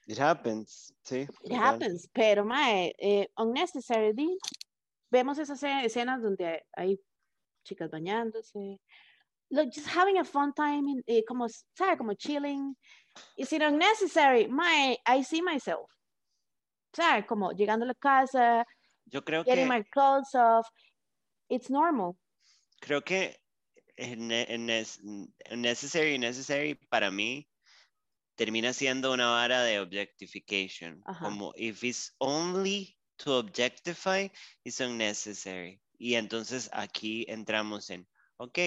It 0.08 0.18
happens, 0.18 0.94
sí. 1.04 1.28
It 1.44 1.52
happens, 1.52 2.08
pero 2.14 2.46
mae, 2.46 2.94
eh, 2.98 3.28
unnecessary. 3.36 4.14
Vemos 5.12 5.38
esas 5.38 5.62
escenas 5.62 6.22
donde 6.22 6.64
hay 6.74 6.98
chicas 7.68 7.90
bañándose, 7.92 8.80
like 9.52 9.72
just 9.72 9.88
having 9.88 10.18
a 10.18 10.24
fun 10.24 10.54
time, 10.54 10.88
in, 10.88 11.04
eh, 11.08 11.24
como, 11.28 11.48
¿sabe? 11.78 11.98
Como 11.98 12.14
chilling. 12.14 12.76
Is 13.38 13.52
it 13.52 13.62
unnecessary? 13.62 14.48
My, 14.48 14.98
I 15.06 15.24
see 15.24 15.42
myself. 15.42 15.90
¿Sabe? 16.94 17.26
Como 17.26 17.52
llegando 17.52 17.84
a 17.86 17.88
la 17.88 17.94
casa, 17.96 18.66
Yo 19.06 19.22
creo 19.24 19.44
getting 19.44 19.68
que, 19.68 19.70
my 19.70 19.84
clothes 19.84 20.34
off. 20.36 20.68
It's 21.50 21.70
normal. 21.70 22.18
Creo 22.82 23.04
que 23.04 23.36
necessary, 25.56 26.18
necessary 26.18 26.76
para 26.90 27.10
mí 27.10 27.48
termina 28.36 28.74
siendo 28.74 29.14
una 29.14 29.30
vara 29.30 29.64
de 29.64 29.80
objectification. 29.80 31.02
Como, 31.20 31.54
if 31.56 31.84
it's 31.84 32.14
only 32.20 32.98
to 33.18 33.38
objectify, 33.38 34.30
it's 34.64 34.80
unnecessary. 34.80 35.82
Y 35.98 36.16
entonces 36.16 36.70
aquí 36.74 37.26
entramos 37.28 37.90
en, 37.90 38.08
ok, 38.38 38.60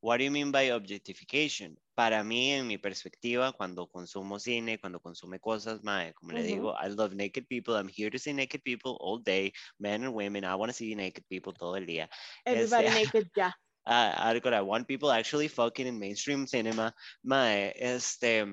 what 0.00 0.18
do 0.18 0.24
you 0.24 0.30
mean 0.30 0.50
by 0.50 0.70
objectification? 0.72 1.78
Para 1.94 2.24
mí, 2.24 2.52
en 2.52 2.66
mi 2.66 2.78
perspectiva, 2.78 3.52
cuando 3.52 3.86
consumo 3.86 4.38
cine, 4.38 4.78
cuando 4.78 5.00
consume 5.00 5.38
cosas, 5.38 5.82
mae, 5.82 6.12
como 6.14 6.32
le 6.32 6.42
digo, 6.42 6.74
I 6.74 6.88
love 6.88 7.14
naked 7.14 7.46
people, 7.48 7.76
I'm 7.76 7.88
here 7.88 8.10
to 8.10 8.18
see 8.18 8.32
naked 8.32 8.62
people 8.64 8.96
all 9.00 9.18
day, 9.18 9.52
men 9.78 10.04
and 10.04 10.14
women, 10.14 10.44
I 10.44 10.54
want 10.54 10.70
to 10.70 10.76
see 10.76 10.94
naked 10.94 11.24
people 11.28 11.52
todo 11.52 11.76
el 11.76 11.86
día. 11.86 12.08
Everybody 12.44 12.86
este, 12.86 12.94
naked, 13.04 13.30
ya. 13.36 13.46
Yeah. 13.46 13.52
I, 13.84 14.40
I 14.44 14.60
want 14.60 14.86
people 14.86 15.10
actually 15.10 15.48
fucking 15.48 15.86
in 15.86 15.98
mainstream 15.98 16.46
cinema. 16.46 16.94
Mae, 17.24 17.72
este, 17.76 18.46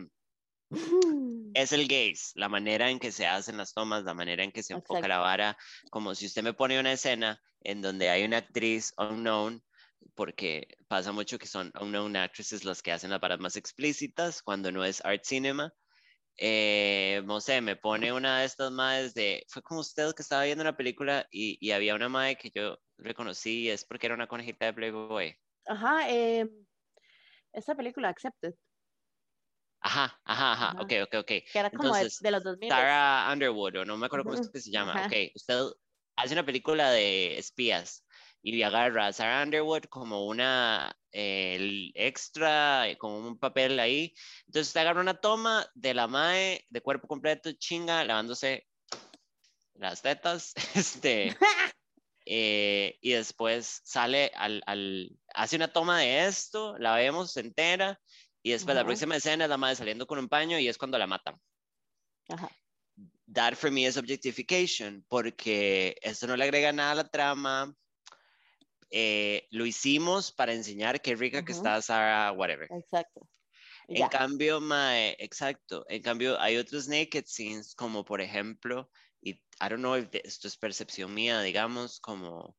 es 1.54 1.72
el 1.72 1.88
gaze, 1.88 2.34
la 2.36 2.50
manera 2.50 2.90
en 2.90 3.00
que 3.00 3.12
se 3.12 3.26
hacen 3.26 3.58
las 3.58 3.74
tomas, 3.74 4.04
la 4.04 4.14
manera 4.14 4.44
en 4.44 4.52
que 4.52 4.64
se 4.64 4.74
enfoca 4.74 5.08
la 5.08 5.20
vara, 5.20 5.58
como 5.90 6.14
si 6.14 6.26
usted 6.26 6.44
me 6.44 6.54
pone 6.54 6.80
una 6.80 6.92
escena 6.92 7.40
en 7.62 7.82
donde 7.82 8.10
hay 8.10 8.24
una 8.24 8.38
actriz 8.38 8.94
unknown, 8.98 9.64
porque 10.16 10.68
pasa 10.88 11.12
mucho 11.12 11.38
que 11.38 11.48
son 11.48 11.72
unknown 11.80 12.16
actresses 12.16 12.64
las 12.64 12.82
que 12.82 12.92
hacen 12.92 13.10
las 13.10 13.20
varas 13.20 13.40
más 13.40 13.56
explícitas 13.56 14.42
cuando 14.42 14.72
no 14.72 14.84
es 14.84 15.04
art 15.06 15.24
cinema. 15.24 15.74
Eh, 16.38 17.22
no 17.26 17.42
sé, 17.42 17.60
me 17.60 17.76
pone 17.76 18.14
una 18.14 18.40
de 18.40 18.46
estas 18.46 18.72
madres 18.72 19.14
de, 19.14 19.44
fue 19.50 19.62
como 19.62 19.82
usted 19.82 20.14
que 20.14 20.22
estaba 20.22 20.46
viendo 20.46 20.62
una 20.62 20.78
película 20.78 21.28
y, 21.32 21.58
y 21.60 21.72
había 21.72 21.96
una 21.96 22.08
madre 22.08 22.38
que 22.38 22.50
yo 22.56 22.78
reconocí 22.98 23.64
y 23.64 23.70
es 23.70 23.84
porque 23.84 24.08
era 24.08 24.16
una 24.16 24.28
conejita 24.28 24.66
de 24.68 24.74
Playboy. 24.74 25.36
Ajá, 25.66 26.10
eh, 26.10 26.50
esa 27.52 27.76
película, 27.76 28.10
Accepted. 28.10 28.54
Ajá, 29.82 30.20
ajá, 30.26 30.52
ajá, 30.54 30.82
ok, 30.82 30.92
ok, 31.04 31.16
ok. 31.20 31.26
Que 31.26 31.44
era 31.54 31.70
como 31.70 31.94
de, 31.94 32.32
los 32.32 32.44
2000. 32.44 32.70
Sarah 32.70 33.32
Underwood, 33.32 33.78
o 33.78 33.86
no 33.86 33.98
me 33.98 34.08
acuerdo 34.08 34.26
cómo 34.26 34.36
es 34.36 34.50
que 34.50 34.60
se 34.60 34.72
llama. 34.72 35.06
Ok, 35.06 35.14
usted 35.36 35.60
hace 36.20 36.34
una 36.34 36.46
película 36.46 36.92
de 36.92 37.38
espías 37.38 38.06
y 38.42 38.62
agarra 38.62 39.08
a 39.08 39.14
Sarah 39.14 39.44
Underwood 39.44 39.86
como 39.86 40.26
una 40.26 40.96
el 41.12 41.92
extra, 41.96 42.86
como 42.98 43.18
un 43.18 43.40
papel 43.40 43.80
ahí. 43.80 44.14
Entonces 44.46 44.68
usted 44.68 44.82
agarra 44.82 45.02
una 45.02 45.20
toma 45.20 45.66
de 45.74 45.94
la 45.94 46.08
MAE 46.08 46.66
de 46.70 46.82
cuerpo 46.82 47.08
completo, 47.08 47.52
chinga, 47.54 48.04
lavándose 48.04 48.68
las 49.76 50.02
tetas, 50.02 50.54
este, 50.76 51.38
eh, 52.26 52.98
y 53.02 53.12
después 53.12 53.82
sale 53.84 54.32
al, 54.36 54.62
al, 54.66 55.10
hace 55.34 55.56
una 55.56 55.72
toma 55.72 56.00
de 56.00 56.28
esto, 56.28 56.78
la 56.78 56.96
vemos 56.96 57.36
entera, 57.38 58.00
y 58.44 58.52
después 58.52 58.76
la 58.76 58.86
próxima 58.86 59.16
escena 59.16 59.46
es 59.46 59.50
la 59.50 59.58
madre 59.58 59.78
saliendo 59.78 60.06
con 60.06 60.20
un 60.20 60.30
paño 60.30 60.60
y 60.60 60.68
es 60.68 60.78
cuando 60.78 60.98
la 60.98 61.08
matan. 61.08 61.36
Ajá. 62.30 62.50
That 63.34 63.56
for 63.56 63.72
me 63.72 63.86
is 63.86 63.98
objectification, 63.98 65.06
porque 65.08 65.96
esto 66.02 66.28
no 66.28 66.36
le 66.36 66.46
agrega 66.46 66.74
nada 66.74 66.92
a 66.92 66.96
la 66.96 67.08
trama. 67.08 67.76
Eh, 68.92 69.48
lo 69.52 69.66
hicimos 69.66 70.32
para 70.32 70.54
enseñar 70.54 71.00
qué 71.02 71.16
rica 71.16 71.46
que 71.46 71.52
está 71.52 71.82
Sarah, 71.82 72.32
whatever. 72.32 72.68
Exacto. 72.72 73.28
En 73.88 74.08
cambio, 74.08 74.62
mae, 74.62 75.16
exacto. 75.20 75.86
En 75.90 76.02
cambio, 76.02 76.40
hay 76.40 76.58
otros 76.58 76.88
naked 76.88 77.26
scenes, 77.26 77.74
como 77.76 78.06
por 78.06 78.22
ejemplo, 78.22 78.90
y 79.22 79.32
I 79.32 79.70
don't 79.70 79.80
know 79.80 79.96
if 79.96 80.10
esto 80.24 80.48
es 80.48 80.58
percepción 80.58 81.14
mía, 81.14 81.42
digamos, 81.42 82.00
como 82.00 82.56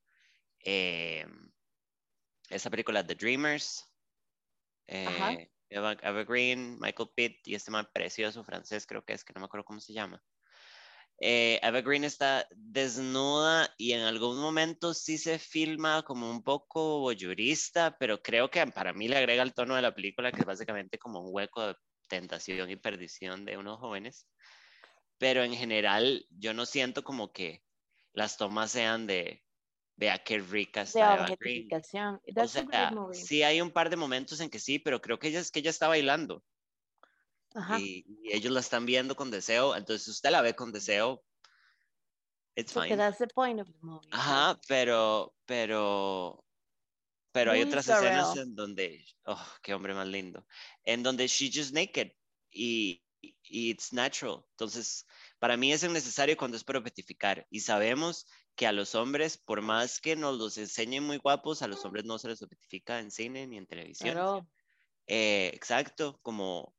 eh, 0.65 1.25
esa 2.49 2.71
película 2.71 3.07
The 3.07 3.15
Dreamers. 3.15 3.87
Eh, 4.87 5.51
Eva, 5.71 5.95
Green, 6.25 6.79
Michael 6.81 7.11
Pitt 7.15 7.47
y 7.47 7.55
este 7.55 7.71
man 7.71 7.89
precioso 7.93 8.43
francés, 8.43 8.87
creo 8.87 9.05
que 9.05 9.13
es, 9.13 9.25
que 9.25 9.33
no 9.33 9.41
me 9.41 9.47
acuerdo 9.47 9.65
cómo 9.65 9.81
se 9.81 9.93
llama. 9.93 10.21
Eh, 11.23 11.61
Eva 11.63 11.83
Green 11.83 12.05
está 12.05 12.49
desnuda 12.51 13.75
y 13.77 13.93
en 13.93 14.01
algún 14.01 14.41
momento 14.41 14.95
sí 14.95 15.19
se 15.19 15.39
filma 15.39 16.03
como 16.03 16.31
un 16.31 16.43
poco 16.43 17.01
voyurista, 17.01 17.99
pero 17.99 18.23
creo 18.23 18.51
que 18.51 18.67
para 18.69 18.95
mí 18.95 19.07
le 19.07 19.19
agrega 19.19 19.43
el 19.43 19.53
tono 19.53 19.77
de 19.77 19.83
la 19.83 19.95
película, 19.95 20.33
que 20.33 20.41
es 20.41 20.47
básicamente 20.47 20.99
como 20.99 21.21
un 21.21 21.29
hueco 21.31 21.67
de 21.67 21.75
tentación 22.09 22.71
y 22.71 22.77
perdición 22.77 23.45
de 23.45 23.59
unos 23.59 23.79
jóvenes. 23.79 24.27
Pero 25.19 25.45
en 25.45 25.53
general, 25.53 26.27
yo 26.31 26.55
no 26.55 26.65
siento 26.65 27.05
como 27.05 27.33
que 27.33 27.63
las 28.15 28.39
tomas 28.39 28.71
sean 28.71 29.07
de 29.07 29.45
vea 29.97 30.19
qué 30.25 30.39
rica 30.39 30.81
está 30.81 31.17
Eva 31.17 31.37
Green. 31.39 31.69
O 32.35 32.49
sea, 32.49 32.95
sí 33.13 33.43
hay 33.43 33.61
un 33.61 33.71
par 33.71 33.91
de 33.91 33.97
momentos 33.97 34.41
en 34.41 34.49
que 34.49 34.59
sí, 34.59 34.79
pero 34.79 35.03
creo 35.03 35.19
que 35.19 35.29
ella 35.29 35.41
es 35.41 35.51
que 35.51 35.59
ella 35.61 35.69
está 35.69 35.89
bailando. 35.89 36.43
Ajá. 37.55 37.79
Y, 37.81 38.05
ellos 38.25 38.53
la 38.53 38.61
están 38.61 38.87
viendo 38.87 39.17
con 39.17 39.31
deseo, 39.31 39.75
entonces 39.77 40.07
usted 40.09 40.31
la 40.31 40.43
ve 40.43 40.55
con 40.55 40.73
deseo. 40.73 41.23
It's 42.57 42.73
fine. 42.73 42.97
That's 42.97 43.19
the 43.19 43.29
point 43.29 43.61
of 43.61 43.69
the 43.69 43.79
movie. 43.81 44.09
Ajá, 44.13 44.61
pero, 44.69 45.35
pero, 45.47 46.45
pero 47.33 47.53
hay 47.53 47.63
otras 47.63 47.89
escenas 47.89 48.37
en 48.37 48.55
donde, 48.55 49.05
oh, 49.25 49.47
qué 49.63 49.75
hombre 49.75 49.95
más 49.95 50.07
lindo, 50.07 50.47
en 50.85 51.03
donde 51.03 51.27
she's 51.27 51.55
just 51.55 51.73
naked 51.73 52.13
y, 52.51 53.03
y 53.21 53.71
it's 53.71 53.93
natural. 53.93 54.45
Entonces, 54.51 55.07
para 55.39 55.57
mí 55.57 55.73
es 55.73 55.89
necesario 55.89 56.37
cuando 56.37 56.57
es 56.57 56.65
para 56.65 56.79
objetificar 56.79 57.47
y 57.51 57.61
sabemos 57.61 58.27
que 58.55 58.67
a 58.67 58.73
los 58.73 58.95
hombres, 58.95 59.39
por 59.39 59.63
más 59.63 60.01
que 60.01 60.17
nos 60.17 60.37
los 60.37 60.59
enseñen 60.59 61.05
muy 61.05 61.17
guapos, 61.17 61.63
a 61.63 61.69
los 61.69 61.85
hombres 61.85 62.05
no 62.05 62.19
se 62.19 62.29
les 62.29 62.43
objetifica 62.43 63.01
en 63.01 63.11
cine 63.11 63.47
ni 63.47 63.57
en 63.57 63.67
televisión. 63.67 64.47
Eh, 65.07 65.51
exacto, 65.55 66.21
como 66.23 66.77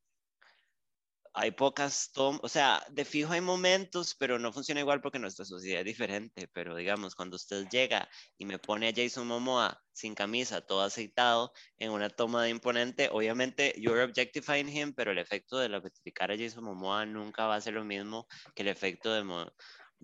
hay 1.33 1.51
pocas 1.51 2.11
tomas, 2.13 2.41
o 2.43 2.49
sea, 2.49 2.85
de 2.89 3.05
fijo 3.05 3.31
hay 3.31 3.41
momentos, 3.41 4.15
pero 4.15 4.37
no 4.37 4.51
funciona 4.51 4.81
igual 4.81 5.01
porque 5.01 5.19
nuestra 5.19 5.45
sociedad 5.45 5.79
es 5.79 5.85
diferente, 5.85 6.47
pero 6.53 6.75
digamos, 6.75 7.15
cuando 7.15 7.35
usted 7.35 7.67
llega 7.69 8.09
y 8.37 8.45
me 8.45 8.59
pone 8.59 8.89
a 8.89 8.93
Jason 8.95 9.27
Momoa 9.27 9.81
sin 9.93 10.13
camisa, 10.13 10.61
todo 10.61 10.81
aceitado, 10.81 11.53
en 11.77 11.91
una 11.91 12.09
toma 12.09 12.43
de 12.43 12.49
imponente, 12.49 13.09
obviamente 13.11 13.73
you're 13.77 14.03
objectifying 14.03 14.69
him, 14.69 14.93
pero 14.93 15.11
el 15.11 15.19
efecto 15.19 15.57
de 15.57 15.73
objetificar 15.75 16.31
a 16.31 16.37
Jason 16.37 16.63
Momoa 16.63 17.05
nunca 17.05 17.45
va 17.45 17.55
a 17.55 17.61
ser 17.61 17.73
lo 17.73 17.85
mismo 17.85 18.27
que 18.55 18.63
el 18.63 18.69
efecto 18.69 19.13
de, 19.13 19.21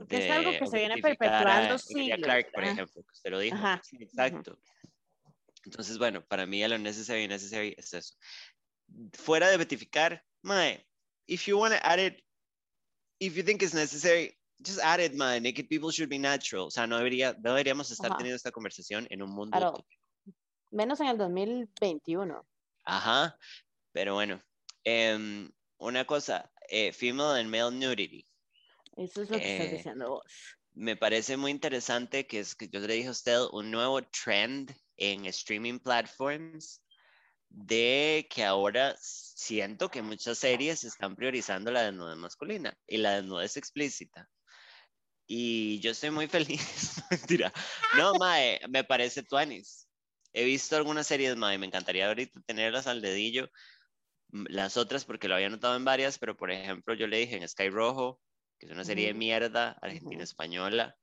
es 0.10 0.32
algo 0.32 0.52
que 0.52 0.68
se 0.68 0.78
viene 0.78 0.98
perpetuando 1.02 1.78
siglos. 1.78 2.20
Clark, 2.22 2.52
por 2.54 2.64
ejemplo, 2.64 3.04
que 3.04 3.12
usted 3.12 3.32
lo 3.32 3.40
dijo. 3.40 3.58
exacto. 4.00 4.60
Entonces, 5.66 5.98
bueno, 5.98 6.26
para 6.26 6.46
mí 6.46 6.66
lo 6.66 6.78
necessary 6.78 7.24
y 7.24 7.28
necessary 7.28 7.74
es 7.78 7.94
eso. 7.94 8.16
Fuera 9.14 9.50
de 9.50 9.58
betificar, 9.58 10.24
mae, 10.42 10.87
if 11.28 11.48
you 11.48 11.58
want 11.58 11.74
to 11.74 11.86
add 11.86 12.00
it, 12.00 12.22
if 13.20 13.36
you 13.36 13.44
think 13.44 13.62
it's 13.62 13.74
necessary, 13.74 14.38
just 14.62 14.80
add 14.80 15.00
it, 15.00 15.16
mae. 15.16 15.40
Naked 15.40 15.70
people 15.70 15.92
should 15.92 16.10
be 16.10 16.18
natural. 16.18 16.66
O 16.66 16.70
sea, 16.70 16.88
no, 16.88 16.98
debería, 16.98 17.34
deberíamos 17.34 17.92
estar 17.92 18.18
teniendo 18.18 18.36
esta 18.36 18.52
conversación 18.52 19.08
en 19.10 19.22
un 19.22 19.30
mundo. 19.30 19.58
Claro. 19.58 19.86
Menos 20.72 21.00
en 21.00 21.08
el 21.08 21.18
2021. 21.18 22.46
Ajá, 22.86 23.38
pero 23.94 24.16
bueno. 24.16 24.42
Um, 24.86 25.50
una 25.80 26.06
cosa, 26.06 26.50
eh, 26.70 26.92
female 26.92 27.40
and 27.40 27.50
male 27.50 27.72
nudity. 27.72 28.26
Eso 28.96 29.22
es 29.22 29.30
lo 29.30 29.38
que 29.38 29.54
estás 29.54 29.68
eh, 29.68 29.78
diciendo 29.78 30.10
vos. 30.10 30.24
Me 30.74 30.96
parece 30.96 31.38
muy 31.38 31.52
interesante 31.52 32.26
que 32.26 32.40
es 32.40 32.56
que 32.56 32.68
yo 32.70 32.80
le 32.80 32.94
dije 32.94 33.08
a 33.08 33.12
usted 33.12 33.40
un 33.52 33.72
nuevo 33.72 34.02
trend 34.02 34.76
en 34.98 35.26
streaming 35.26 35.80
platforms 35.80 36.82
de 37.50 38.28
que 38.30 38.44
ahora 38.44 38.96
siento 39.00 39.90
que 39.90 40.02
muchas 40.02 40.38
series 40.38 40.84
están 40.84 41.16
priorizando 41.16 41.72
la 41.72 41.84
desnudez 41.84 42.18
masculina 42.18 42.78
y 42.88 42.98
la 42.98 43.16
desnudez 43.16 43.58
explícita. 43.58 44.30
Y 45.26 45.80
yo 45.80 45.92
estoy 45.92 46.12
muy 46.12 46.28
feliz. 46.28 47.02
Mentira. 47.12 47.52
No, 47.98 48.14
Mae, 48.16 48.60
me 48.70 48.84
parece 48.84 49.24
tuanis. 49.24 49.88
He 50.34 50.46
visto 50.46 50.76
algunas 50.76 51.08
series, 51.08 51.36
Mae, 51.36 51.58
me 51.58 51.66
encantaría 51.66 52.08
ahorita 52.08 52.40
tenerlas 52.46 52.88
al 52.88 53.02
dedillo. 53.02 53.50
Las 54.32 54.78
otras, 54.78 55.06
porque 55.06 55.28
lo 55.28 55.36
había 55.36 55.50
notado 55.50 55.76
en 55.76 55.86
varias, 55.86 56.20
pero 56.20 56.36
por 56.36 56.52
ejemplo, 56.52 56.94
yo 56.94 57.08
le 57.08 57.18
dije 57.18 57.38
en 57.38 57.48
Sky 57.48 57.70
Rojo, 57.70 58.22
que 58.60 58.68
es 58.68 58.72
una 58.72 58.84
serie 58.84 59.08
de 59.08 59.14
mierda 59.14 59.78
argentina-española 59.82 60.98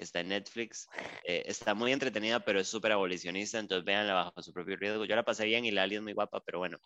que 0.00 0.04
está 0.04 0.20
en 0.20 0.28
Netflix. 0.28 0.88
Eh, 1.24 1.42
está 1.44 1.74
muy 1.74 1.92
entretenida, 1.92 2.40
pero 2.40 2.58
es 2.58 2.68
súper 2.68 2.92
abolicionista, 2.92 3.58
entonces 3.58 3.84
véanla 3.84 4.14
bajo 4.14 4.42
su 4.42 4.50
propio 4.50 4.76
riesgo. 4.76 5.04
Yo 5.04 5.14
la 5.14 5.26
pasé 5.26 5.44
bien 5.44 5.66
y 5.66 5.70
la 5.70 5.82
Ali 5.82 5.96
es 5.96 6.00
muy 6.00 6.14
guapa, 6.14 6.40
pero 6.40 6.58
bueno. 6.58 6.78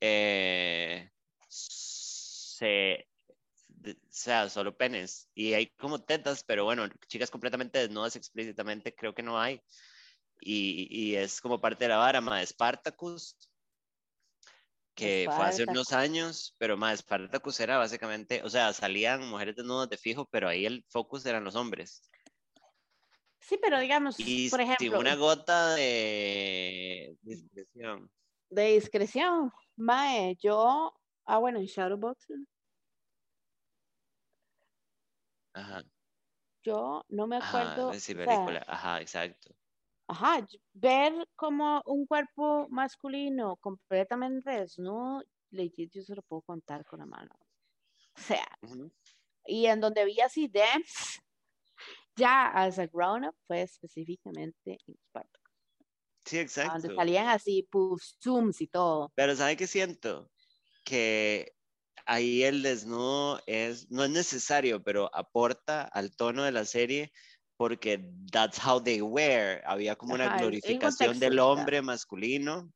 Eh, 0.00 1.08
se, 1.48 3.06
o 3.86 3.94
sea, 4.10 4.48
solo 4.48 4.76
penes. 4.76 5.30
Y 5.36 5.52
hay 5.52 5.68
como 5.78 6.02
tetas, 6.02 6.42
pero 6.42 6.64
bueno, 6.64 6.88
chicas 7.06 7.30
completamente 7.30 7.78
desnudas 7.78 8.16
explícitamente, 8.16 8.92
creo 8.92 9.14
que 9.14 9.22
no 9.22 9.40
hay. 9.40 9.62
Y, 10.40 10.88
y 10.90 11.14
es 11.14 11.40
como 11.40 11.60
parte 11.60 11.84
de 11.84 11.90
la 11.90 11.98
vara, 11.98 12.20
más 12.20 12.48
Spartacus, 12.48 13.36
que 14.96 15.30
fue 15.32 15.44
hace 15.44 15.62
unos 15.62 15.92
años, 15.92 16.56
pero 16.58 16.76
más 16.76 16.98
Spartacus 16.98 17.60
era 17.60 17.78
básicamente, 17.78 18.42
o 18.42 18.50
sea, 18.50 18.72
salían 18.72 19.28
mujeres 19.28 19.54
desnudas 19.54 19.88
de 19.88 19.96
fijo, 19.96 20.28
pero 20.28 20.48
ahí 20.48 20.66
el 20.66 20.84
focus 20.88 21.24
eran 21.24 21.44
los 21.44 21.54
hombres. 21.54 22.02
Sí, 23.42 23.58
pero 23.60 23.78
digamos, 23.78 24.16
por 24.50 24.60
ejemplo. 24.60 24.98
una 24.98 25.16
gota 25.16 25.74
de 25.74 27.16
discreción. 27.22 28.10
De 28.48 28.74
discreción. 28.74 29.52
Mae, 29.76 30.36
yo 30.40 30.94
Ah, 31.24 31.38
bueno, 31.38 31.58
en 31.58 31.66
Shadowboxer. 31.66 32.38
Ajá. 35.54 35.82
Yo 36.62 37.04
no 37.08 37.26
me 37.26 37.36
acuerdo. 37.36 37.90
Ajá, 37.90 38.00
sí, 38.00 38.12
o 38.12 38.16
sea, 38.16 38.26
película. 38.26 38.64
Ajá, 38.66 39.00
exacto. 39.00 39.54
Ajá, 40.08 40.46
ver 40.72 41.28
como 41.36 41.82
un 41.86 42.06
cuerpo 42.06 42.68
masculino 42.70 43.56
completamente 43.56 44.50
desnudo, 44.50 45.22
legit, 45.50 45.92
yo 45.92 46.02
se 46.02 46.14
lo 46.14 46.22
puedo 46.22 46.42
contar 46.42 46.84
con 46.84 47.00
la 47.00 47.06
mano. 47.06 47.30
O 48.14 48.20
sea, 48.20 48.46
y 49.46 49.66
en 49.66 49.80
donde 49.80 50.04
vi 50.04 50.20
así 50.20 50.48
dance, 50.48 51.20
ya 52.16 52.48
as 52.48 52.78
a 52.78 52.86
grown 52.86 53.24
up, 53.24 53.34
fue 53.46 53.62
específicamente 53.62 54.78
en 54.86 54.94
Spartacus, 55.08 55.52
Sí, 56.24 56.38
exacto. 56.38 56.72
donde 56.78 56.94
salían 56.94 57.28
así, 57.28 57.66
puff, 57.70 58.02
zooms 58.22 58.60
y 58.60 58.68
todo. 58.68 59.12
Pero 59.14 59.34
¿sabe 59.34 59.56
qué 59.56 59.66
siento? 59.66 60.30
Que 60.84 61.52
ahí 62.06 62.42
el 62.44 62.62
desnudo 62.62 63.40
es, 63.46 63.90
no 63.90 64.04
es 64.04 64.10
necesario, 64.10 64.82
pero 64.82 65.10
aporta 65.14 65.82
al 65.82 66.14
tono 66.14 66.44
de 66.44 66.52
la 66.52 66.64
serie 66.64 67.12
porque 67.56 68.10
that's 68.32 68.58
how 68.58 68.82
they 68.82 69.00
were. 69.00 69.62
Había 69.64 69.94
como 69.96 70.14
una 70.14 70.26
Ajá, 70.26 70.36
el 70.36 70.42
glorificación 70.42 71.18
del 71.18 71.38
hombre 71.38 71.80
masculino, 71.82 72.72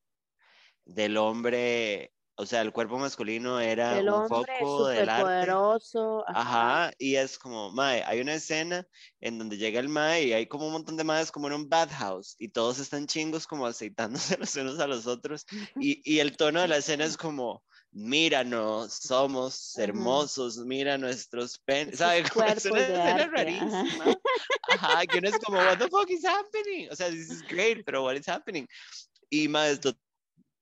del 0.85 1.17
hombre, 1.17 2.13
o 2.39 2.45
sea, 2.45 2.61
el 2.61 2.73
cuerpo 2.73 2.99
masculino 2.99 3.59
era 3.61 3.99
El 3.99 4.11
un 4.11 4.29
foco 4.29 4.89
del 4.89 5.09
arte. 5.09 5.23
poderoso, 5.25 6.25
ajá, 6.29 6.85
Ajá, 6.85 6.93
y 6.99 7.17
es 7.17 7.39
como, 7.39 7.71
mae, 7.73 8.03
hay 8.05 8.21
una 8.21 8.35
escena 8.35 8.87
en 9.21 9.39
donde 9.39 9.57
llega 9.57 9.81
el 9.81 9.89
mae 9.89 10.25
y 10.25 10.33
hay 10.35 10.47
como 10.47 10.67
un 10.67 10.73
montón 10.73 10.97
de 10.97 11.05
maes 11.05 11.33
como 11.33 11.47
en 11.49 11.55
un 11.55 11.69
bathhouse 11.69 12.37
y 12.39 12.49
todos 12.49 12.79
están 12.79 13.07
chingos 13.07 13.47
como 13.47 13.67
aceitándose 13.67 14.37
los 14.39 14.55
unos 14.57 14.79
a 14.81 14.87
los 14.87 15.07
otros 15.07 15.47
y, 15.81 16.03
y 16.05 16.19
el 16.21 16.37
tono 16.37 16.61
de 16.61 16.69
la 16.69 16.77
escena 16.77 17.05
es 17.07 17.17
como, 17.17 17.65
míranos, 17.91 18.93
somos 18.93 19.75
Ajá. 19.75 19.85
hermosos, 19.85 20.59
mira 20.59 20.99
nuestros 20.99 21.59
penes, 21.59 21.95
Estos 21.95 21.99
¿sabe? 22.01 22.23
Como 22.35 22.45
es 22.45 22.67
una 22.67 22.81
escena 22.81 23.15
arte, 23.15 23.23
ajá. 23.23 23.27
rarísima. 23.29 24.19
Ajá, 24.69 25.07
que 25.07 25.19
uno 25.19 25.29
es 25.29 25.39
como, 25.39 25.59
what 25.65 25.79
the 25.79 25.89
fuck 25.89 26.11
is 26.11 26.25
happening? 26.25 26.89
O 26.91 26.97
sea, 26.97 27.09
this 27.09 27.31
is 27.31 27.43
great, 27.47 27.83
pero 27.87 28.05
what 28.05 28.15
is 28.17 28.29
happening? 28.29 28.67
Y 29.31 29.49
más 29.49 29.81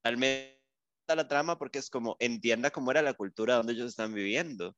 totalmente 0.05 0.54
la 1.09 1.29
trama 1.29 1.59
porque 1.59 1.79
es 1.79 1.91
como, 1.91 2.17
entienda 2.21 2.71
cómo 2.71 2.91
era 2.91 3.03
la 3.03 3.15
cultura 3.15 3.57
donde 3.57 3.75
ellos 3.75 3.91
están 3.91 4.15
viviendo. 4.15 4.77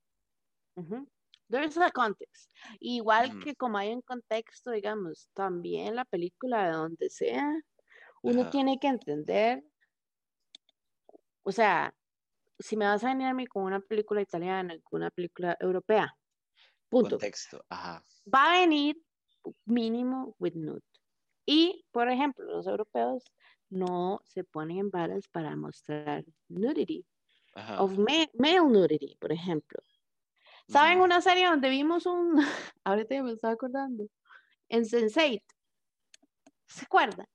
Ujú. 0.76 1.06
There's 1.48 1.76
a 1.78 1.90
context. 1.90 2.50
Igual 2.80 3.30
Ujú. 3.30 3.38
que 3.40 3.54
como 3.54 3.78
hay 3.78 3.92
un 3.92 4.02
contexto, 4.02 4.70
digamos, 4.72 5.28
también 5.34 5.94
la 5.94 6.04
película 6.04 6.66
de 6.66 6.72
donde 6.72 7.08
sea, 7.10 7.60
uno 8.22 8.42
Ajá. 8.42 8.50
tiene 8.50 8.78
que 8.80 8.88
entender, 8.88 9.64
o 11.42 11.52
sea, 11.52 11.94
si 12.58 12.76
me 12.76 12.86
vas 12.86 13.04
a 13.04 13.08
venir 13.08 13.28
a 13.28 13.34
mí 13.34 13.46
con 13.46 13.64
una 13.64 13.80
película 13.80 14.22
italiana, 14.22 14.76
con 14.84 15.00
una 15.02 15.10
película 15.10 15.56
europea, 15.60 16.14
punto. 16.88 17.18
Contexto, 17.18 17.64
ajá. 17.68 18.02
Va 18.34 18.40
a 18.50 18.60
venir 18.60 18.96
mínimo 19.66 20.34
with 20.38 20.54
nude. 20.54 20.82
Y, 21.46 21.84
por 21.92 22.10
ejemplo, 22.10 22.44
los 22.46 22.66
europeos 22.66 23.24
no 23.70 24.20
se 24.24 24.44
ponen 24.44 24.78
en 24.78 24.90
varas 24.90 25.28
para 25.28 25.54
mostrar 25.56 26.24
nudity, 26.48 27.04
Ajá. 27.54 27.82
of 27.82 27.96
ma- 27.98 28.30
male 28.38 28.60
nudity, 28.60 29.16
por 29.20 29.32
ejemplo. 29.32 29.80
¿Saben 30.68 31.00
una 31.00 31.20
serie 31.20 31.46
donde 31.46 31.68
vimos 31.68 32.06
un, 32.06 32.36
ahorita 32.84 33.14
ya 33.14 33.22
me 33.22 33.32
estaba 33.32 33.54
acordando, 33.54 34.06
en 34.68 34.82
Sense8? 34.84 35.42
¿Se 36.66 36.84
acuerda? 36.84 37.28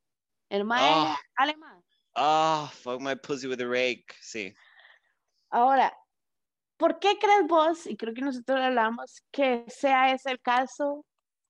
El 0.49 0.67
Ah. 0.71 1.17
alemán. 1.36 1.82
Ah, 2.13 2.69
fuck 2.73 2.99
my 2.99 3.15
pussy 3.15 3.47
with 3.47 3.61
a 3.61 3.65
rake. 3.67 4.13
Sí. 4.19 4.53
Ahora, 5.49 5.93
¿por 6.77 6.99
qué 6.99 7.17
crees 7.17 7.47
vos, 7.47 7.88
y 7.88 7.95
creo 7.95 8.13
que 8.13 8.21
nosotros 8.21 8.59
hablamos, 8.59 9.21
que 9.32 9.63
sea 9.69 10.11
ese 10.13 10.32
el 10.32 10.41
caso 10.41 11.05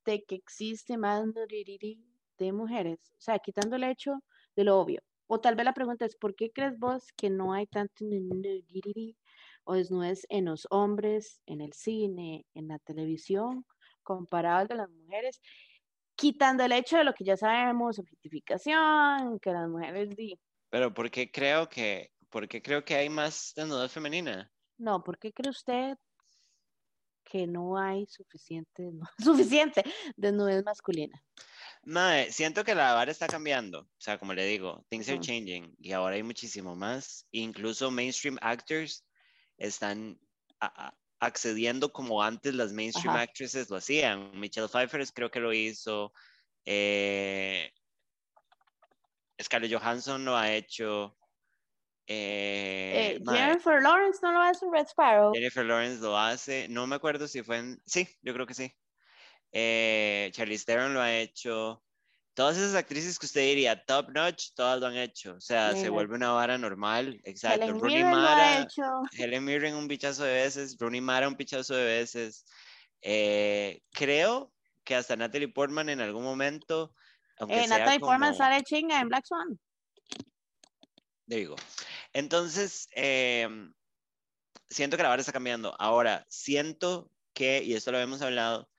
de 0.06 0.24
que 0.24 0.36
existe 0.36 0.98
más 0.98 1.26
nudity 1.26 2.04
de 2.38 2.52
mujeres? 2.52 3.00
O 3.18 3.22
sea, 3.22 3.40
quitando 3.40 3.76
el 3.76 3.86
hecho 3.86 4.20
de 4.56 4.64
lo 4.64 4.80
obvio. 4.80 5.02
O 5.28 5.40
tal 5.40 5.56
vez 5.56 5.66
la 5.66 5.74
pregunta 5.74 6.06
es, 6.06 6.16
¿por 6.16 6.36
qué 6.36 6.52
crees 6.52 6.78
vos 6.78 7.08
que 7.16 7.30
no 7.30 7.54
hay 7.54 7.66
tanto 7.68 8.04
o 9.64 9.74
desnudez 9.76 10.26
en 10.30 10.46
los 10.46 10.68
hombres, 10.70 11.42
en 11.46 11.62
el 11.62 11.72
cine, 11.74 12.46
en 12.54 12.68
la 12.68 12.80
televisión, 12.80 13.66
comparado 14.04 14.60
al 14.60 14.68
de 14.68 14.76
las 14.76 14.90
mujeres? 14.90 15.40
Quitando 16.16 16.66
el 16.66 16.74
hecho 16.74 16.98
de 16.98 17.06
lo 17.06 17.14
que 17.14 17.24
ya 17.24 17.38
sabemos, 17.38 17.98
objetificación, 17.98 19.40
que 19.40 19.52
las 19.52 19.70
mujeres 19.70 20.10
di. 20.16 20.38
Pero 20.70 20.94
¿por 20.94 21.10
qué 21.10 21.32
creo 21.32 21.70
que, 21.70 22.12
por 22.30 22.48
qué 22.48 22.62
creo 22.62 22.84
que 22.84 22.96
hay 22.96 23.10
más 23.10 23.54
desnudez 23.56 23.92
femenina? 23.92 24.52
No, 24.78 25.02
¿por 25.02 25.18
qué 25.18 25.32
cree 25.32 25.50
usted 25.50 25.98
que 27.24 27.48
no 27.48 27.78
hay 27.78 28.06
suficiente, 28.08 28.92
no, 28.92 29.06
suficiente 29.18 29.84
desnudez 30.18 30.66
masculina? 30.66 31.24
Mae, 31.84 32.32
siento 32.32 32.64
que 32.64 32.76
la 32.76 32.94
vara 32.94 33.12
está 33.12 33.30
cambiando. 33.30 33.82
O 33.82 33.90
sea, 34.00 34.18
como 34.20 34.34
le 34.34 34.46
digo, 34.46 34.86
things 34.90 35.10
are 35.10 35.20
Ujú. 35.20 35.20
changing 35.20 35.76
y 35.80 35.92
ahora 35.94 36.16
hay 36.16 36.24
muchísimo 36.24 36.76
más. 36.76 37.28
Incluso 37.32 37.90
mainstream 37.92 38.38
actors 38.42 39.06
están 39.58 40.20
accediendo 41.20 41.92
como 41.92 42.22
antes 42.24 42.54
las 42.56 42.74
mainstream 42.74 43.16
Ajá. 43.16 43.16
actresses 43.16 43.70
lo 43.70 43.78
hacían. 43.78 44.32
Michelle 44.40 44.68
Pfeiffer 44.68 45.06
creo 45.14 45.32
que 45.32 45.40
lo 45.40 45.54
hizo. 45.54 46.14
eh, 46.66 47.72
Scarlett 49.42 49.72
Johansson 49.72 50.24
lo 50.26 50.36
ha 50.38 50.54
hecho. 50.54 51.18
eh, 52.08 53.18
Eh, 53.20 53.20
Jennifer 53.28 53.82
Lawrence 53.82 54.20
no 54.22 54.32
lo 54.34 54.40
hace 54.42 54.66
en 54.66 54.72
Red 54.74 54.88
Sparrow. 54.88 55.34
Jennifer 55.34 55.66
Lawrence 55.66 56.02
lo 56.02 56.16
hace. 56.18 56.68
No 56.70 56.86
me 56.88 56.96
acuerdo 56.96 57.28
si 57.28 57.42
fue 57.44 57.58
en. 57.58 57.82
Sí, 57.86 58.08
yo 58.22 58.34
creo 58.34 58.46
que 58.46 58.54
sí. 58.54 58.72
Eh, 59.52 60.30
Charlize 60.34 60.66
Theron 60.66 60.94
lo 60.94 61.02
ha 61.02 61.14
hecho. 61.14 61.84
Todas 62.34 62.58
esas 62.58 62.76
actrices 62.76 63.20
que 63.20 63.26
usted 63.26 63.42
diría 63.42 63.84
top 63.86 64.10
notch, 64.12 64.54
todas 64.56 64.80
lo 64.80 64.88
han 64.88 64.96
hecho. 64.96 65.36
O 65.36 65.42
sea, 65.42 65.76
se 65.76 65.90
vuelve 65.90 66.16
una 66.16 66.32
vara 66.32 66.58
normal. 66.58 67.20
Exacto. 67.26 67.64
Helen 67.64 67.80
Rooney 67.80 67.98
Mirren 67.98 68.12
lo 68.12 68.18
ha 68.18 68.36
Mara, 68.36 68.62
hecho. 68.62 68.84
Helen 69.12 69.44
Mirren 69.44 69.76
un 69.76 69.88
pichazo 69.88 70.24
de 70.24 70.34
veces, 70.34 70.78
Rooney 70.80 71.02
Mara 71.02 71.28
un 71.28 71.36
pichazo 71.36 71.76
de 71.76 71.84
veces. 71.84 72.46
Eh, 73.02 73.82
creo 73.92 74.54
que 74.86 74.96
hasta 74.96 75.16
Natalie 75.18 75.50
Portman 75.50 75.90
en 75.90 76.00
algún 76.00 76.24
momento, 76.24 76.94
Eh, 77.50 77.68
Natalie 77.68 78.00
Portman 78.00 78.36
sale 78.36 78.64
chinga 78.64 79.02
en 79.02 79.10
Black 79.10 79.26
Swan. 79.26 79.60
There 81.28 81.42
you 81.44 81.50
go. 81.50 81.56
Entonces, 82.14 82.88
em, 82.92 83.74
siento 84.70 84.96
que 84.96 85.04
la 85.04 85.10
vara 85.10 85.20
está 85.20 85.34
cambiando. 85.34 85.76
Ahora, 85.80 86.26
siento 86.30 87.12
que, 87.34 87.64
y 87.64 87.74
esto 87.74 87.92
lo 87.92 87.98
habíamos 87.98 88.22
hablado, 88.22 88.70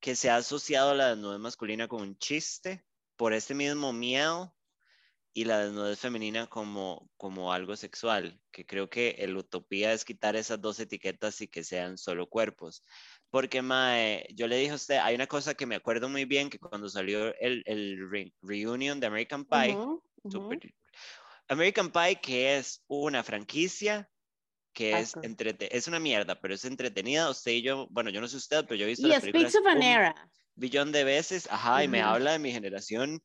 que 0.00 0.16
se 0.16 0.30
ha 0.30 0.36
asociado 0.36 0.94
la 0.94 1.10
desnudez 1.10 1.38
masculina 1.40 1.86
con 1.88 2.02
un 2.02 2.16
chiste 2.16 2.84
por 3.16 3.32
este 3.32 3.54
mismo 3.54 3.92
miedo 3.92 4.56
y 5.32 5.44
la 5.44 5.60
desnudez 5.60 5.98
femenina 6.00 6.48
como, 6.48 7.08
como 7.16 7.52
algo 7.52 7.76
sexual, 7.76 8.40
que 8.50 8.66
creo 8.66 8.90
que 8.90 9.10
el 9.18 9.36
utopía 9.36 9.92
es 9.92 10.04
quitar 10.04 10.34
esas 10.34 10.60
dos 10.60 10.80
etiquetas 10.80 11.40
y 11.40 11.46
que 11.48 11.62
sean 11.62 11.98
solo 11.98 12.28
cuerpos. 12.28 12.82
Porque, 13.30 13.62
mae, 13.62 14.26
yo 14.34 14.48
le 14.48 14.56
dije 14.56 14.72
a 14.72 14.74
usted, 14.74 14.96
hay 14.96 15.14
una 15.14 15.28
cosa 15.28 15.54
que 15.54 15.66
me 15.66 15.76
acuerdo 15.76 16.08
muy 16.08 16.24
bien, 16.24 16.50
que 16.50 16.58
cuando 16.58 16.88
salió 16.88 17.32
el, 17.38 17.62
el 17.66 18.10
re- 18.10 18.34
reunion 18.42 18.98
de 18.98 19.06
American 19.06 19.44
Pie. 19.44 19.78
Super- 20.28 20.74
American 21.48 21.92
Pie, 21.92 22.20
que 22.20 22.56
es 22.56 22.82
una 22.88 23.22
franquicia 23.22 24.10
que 24.80 24.98
es, 24.98 25.14
entrete- 25.16 25.68
es 25.70 25.88
una 25.88 26.00
mierda, 26.00 26.40
pero 26.40 26.54
es 26.54 26.64
entretenida. 26.64 27.28
Usted 27.30 27.52
y 27.52 27.62
yo, 27.62 27.86
bueno, 27.90 28.08
yo 28.10 28.20
no 28.20 28.28
sé 28.28 28.36
usted, 28.38 28.64
pero 28.64 28.76
yo 28.76 28.84
he 28.84 28.88
visto 28.88 29.06
Y 29.06 29.10
las 29.10 29.20
películas 29.20 29.54
of 29.54 29.66
an 29.66 29.76
un 29.78 29.82
era. 29.82 30.30
billón 30.54 30.90
de 30.92 31.04
veces, 31.04 31.46
ajá, 31.50 31.84
y 31.84 31.88
me 31.88 32.00
habla 32.00 32.32
de 32.32 32.38
mi 32.38 32.50
generación. 32.52 33.22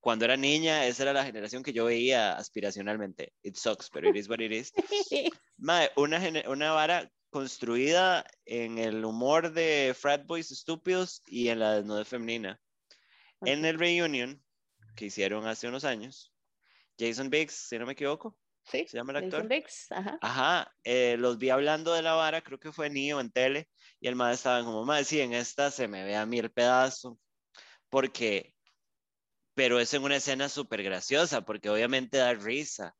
Cuando 0.00 0.24
era 0.24 0.36
niña, 0.36 0.86
esa 0.86 1.02
era 1.04 1.12
la 1.12 1.24
generación 1.24 1.62
que 1.62 1.72
yo 1.72 1.84
veía 1.86 2.36
aspiracionalmente. 2.36 3.32
It 3.42 3.56
sucks, 3.56 3.88
pero 3.90 4.08
it 4.10 4.16
is 4.16 4.28
what 4.28 4.40
it 4.40 4.52
is. 4.52 4.72
Mae, 5.58 5.90
una, 5.96 6.20
una 6.48 6.72
vara 6.72 7.10
construida 7.30 8.24
en 8.44 8.78
el 8.78 9.04
humor 9.04 9.52
de 9.52 9.94
frat 9.98 10.26
boys 10.26 10.50
estúpidos 10.50 11.22
y 11.26 11.48
en 11.48 11.60
la 11.60 11.76
desnudez 11.76 12.08
femenina. 12.08 12.60
En 13.42 13.60
Ok. 13.60 13.64
el 13.66 13.78
reunion 13.78 14.42
que 14.96 15.06
hicieron 15.06 15.46
hace 15.46 15.66
unos 15.68 15.84
años, 15.84 16.32
Jason 16.98 17.30
Biggs, 17.30 17.54
si 17.54 17.78
no 17.78 17.86
me 17.86 17.92
equivoco, 17.92 18.36
Sí, 18.70 18.86
se 18.88 18.96
llama 18.96 19.12
el 19.12 19.24
actor. 19.24 19.48
Biggs, 19.48 19.90
ajá. 19.90 20.18
Ajá, 20.20 20.74
eh, 20.84 21.16
los 21.18 21.38
vi 21.38 21.50
hablando 21.50 21.92
de 21.92 22.02
la 22.02 22.14
vara, 22.14 22.40
creo 22.40 22.60
que 22.60 22.72
fue 22.72 22.88
Neo 22.88 23.20
en 23.20 23.30
tele, 23.30 23.68
y 24.00 24.08
el 24.08 24.16
madre 24.16 24.34
estaba 24.34 24.64
como, 24.64 24.84
madre, 24.84 25.04
sí, 25.04 25.20
en 25.20 25.32
esta 25.32 25.70
se 25.70 25.88
me 25.88 26.04
ve 26.04 26.16
a 26.16 26.26
mí 26.26 26.38
el 26.38 26.52
pedazo, 26.52 27.18
porque, 27.88 28.54
pero 29.54 29.80
es 29.80 29.92
en 29.94 30.04
una 30.04 30.16
escena 30.16 30.48
súper 30.48 30.82
graciosa, 30.82 31.42
porque 31.42 31.68
obviamente 31.68 32.18
da 32.18 32.32
risa. 32.34 32.94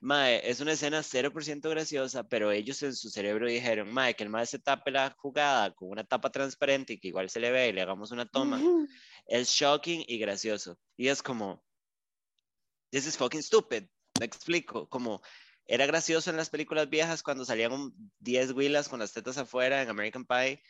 Mae, 0.00 0.48
es 0.48 0.60
una 0.60 0.72
escena 0.72 1.02
0% 1.02 1.68
graciosa, 1.70 2.24
pero 2.28 2.50
ellos 2.52 2.82
en 2.82 2.94
su 2.94 3.10
cerebro 3.10 3.48
dijeron, 3.48 3.92
mae, 3.92 4.14
que 4.14 4.24
el 4.24 4.30
madre 4.30 4.46
se 4.46 4.58
tape 4.58 4.90
la 4.90 5.14
jugada 5.18 5.74
con 5.74 5.90
una 5.90 6.04
tapa 6.04 6.30
transparente 6.30 6.94
y 6.94 6.98
que 6.98 7.08
igual 7.08 7.28
se 7.28 7.40
le 7.40 7.50
ve 7.50 7.68
y 7.68 7.72
le 7.72 7.82
hagamos 7.82 8.10
una 8.10 8.26
toma, 8.26 8.60
es 9.26 9.48
shocking 9.48 10.04
y 10.06 10.18
gracioso. 10.18 10.78
Y 10.96 11.08
es 11.08 11.22
como, 11.22 11.62
this 12.90 13.06
is 13.06 13.16
fucking 13.16 13.42
stupid. 13.42 13.84
Me 14.18 14.26
explico, 14.26 14.88
como 14.88 15.22
era 15.66 15.86
gracioso 15.86 16.30
en 16.30 16.36
las 16.36 16.50
películas 16.50 16.88
viejas 16.88 17.22
cuando 17.22 17.44
salían 17.44 17.92
10 18.20 18.52
huilas 18.52 18.88
con 18.88 19.00
las 19.00 19.12
tetas 19.12 19.36
afuera 19.36 19.82
en 19.82 19.90
American 19.90 20.24
Pie. 20.24 20.62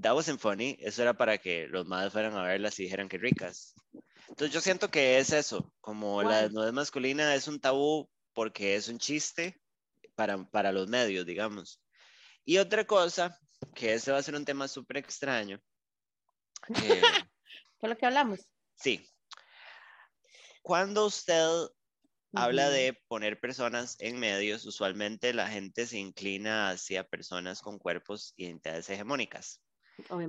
That 0.00 0.14
wasn't 0.14 0.40
funny. 0.40 0.76
Eso 0.80 1.02
era 1.02 1.14
para 1.14 1.38
que 1.38 1.68
los 1.68 1.86
madres 1.86 2.12
fueran 2.12 2.36
a 2.36 2.42
verlas 2.42 2.78
y 2.78 2.84
dijeran 2.84 3.08
que 3.08 3.18
ricas. 3.18 3.74
Entonces 4.28 4.52
yo 4.52 4.60
siento 4.60 4.90
que 4.90 5.18
es 5.18 5.32
eso, 5.32 5.72
como 5.80 6.22
la 6.22 6.42
desnudez 6.42 6.72
masculina 6.72 7.34
es 7.34 7.48
un 7.48 7.60
tabú 7.60 8.08
porque 8.34 8.76
es 8.76 8.88
un 8.88 8.98
chiste 8.98 9.60
para, 10.14 10.44
para 10.50 10.70
los 10.70 10.88
medios, 10.88 11.24
digamos. 11.24 11.80
Y 12.44 12.58
otra 12.58 12.86
cosa, 12.86 13.38
que 13.74 13.94
ese 13.94 14.12
va 14.12 14.18
a 14.18 14.22
ser 14.22 14.34
un 14.34 14.44
tema 14.44 14.68
súper 14.68 14.98
extraño. 14.98 15.60
Eh, 16.82 17.02
¿Qué 17.80 17.88
lo 17.88 17.96
que 17.96 18.06
hablamos? 18.06 18.40
Sí. 18.76 19.08
Cuando 20.62 21.06
usted 21.06 21.68
habla 22.34 22.70
de 22.70 22.98
poner 23.08 23.40
personas 23.40 23.96
en 24.00 24.18
medios, 24.18 24.64
usualmente 24.66 25.32
la 25.32 25.48
gente 25.48 25.86
se 25.86 25.98
inclina 25.98 26.70
hacia 26.70 27.04
personas 27.04 27.60
con 27.60 27.78
cuerpos 27.78 28.34
y 28.36 28.44
identidades 28.46 28.88
hegemónicas. 28.90 29.60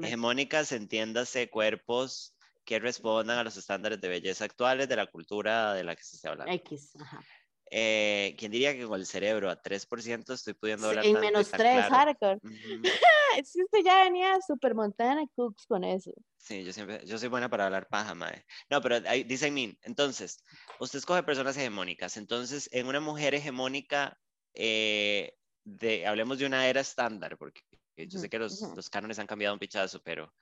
Hegemónicas, 0.02 0.72
entiéndase 0.72 1.50
cuerpos 1.50 2.36
que 2.66 2.80
respondan 2.80 3.38
a 3.38 3.44
los 3.44 3.58
estándares 3.58 4.00
de 4.02 4.08
belleza 4.10 4.46
actuales 4.46 4.88
de 4.90 4.96
la 4.96 5.08
cultura 5.08 5.74
de 5.74 5.84
la 5.84 5.96
que 5.96 6.04
se 6.04 6.16
está 6.16 6.30
hablando. 6.30 6.54
X, 6.54 6.96
ajá. 7.00 7.24
Eh, 7.72 8.36
¿Quién 8.38 8.52
diría 8.52 8.74
que 8.74 8.86
con 8.86 9.00
el 9.00 9.06
cerebro 9.06 9.50
a 9.50 9.62
3% 9.62 10.34
estoy 10.34 10.54
pudiendo 10.56 10.88
hablar 10.88 11.06
En 11.06 11.20
menos 11.20 11.52
3, 11.52 11.86
hardcore. 11.86 12.40
es 13.44 13.54
que 13.54 13.64
usted 13.64 13.80
ya 13.84 14.04
venía 14.04 14.40
super 14.46 14.76
Montana 14.76 15.26
Cooks 15.36 15.66
con 15.66 15.84
eso. 15.84 16.12
Sí, 16.38 16.64
yo 16.64 16.74
siempre, 16.74 17.06
yo 17.06 17.18
soy 17.18 17.30
buena 17.30 17.50
para 17.50 17.66
hablar 17.66 17.88
paja, 17.90 18.16
madre. 18.16 18.46
No, 18.70 18.82
pero 18.82 19.00
dice 19.26 19.48
I 19.48 19.52
mean, 19.52 19.78
entonces, 19.84 20.44
usted 20.80 21.00
escoge 21.00 21.24
personas 21.24 21.58
hegemónicas. 21.58 22.18
Entonces, 22.18 22.70
en 22.72 22.88
una 22.88 23.00
mujer 23.00 23.36
hegemónica, 23.36 24.18
eh, 24.54 25.34
de, 25.64 26.08
hablemos 26.08 26.40
de 26.40 26.46
una 26.46 26.68
era 26.68 26.82
estándar, 26.82 27.38
porque 27.38 27.62
yo 27.98 28.20
sé 28.20 28.30
que 28.30 28.40
los, 28.40 28.62
los 28.76 28.90
cánones 28.90 29.20
han 29.20 29.28
cambiado 29.28 29.54
un 29.54 29.60
pichazo, 29.60 30.02
pero 30.04 30.34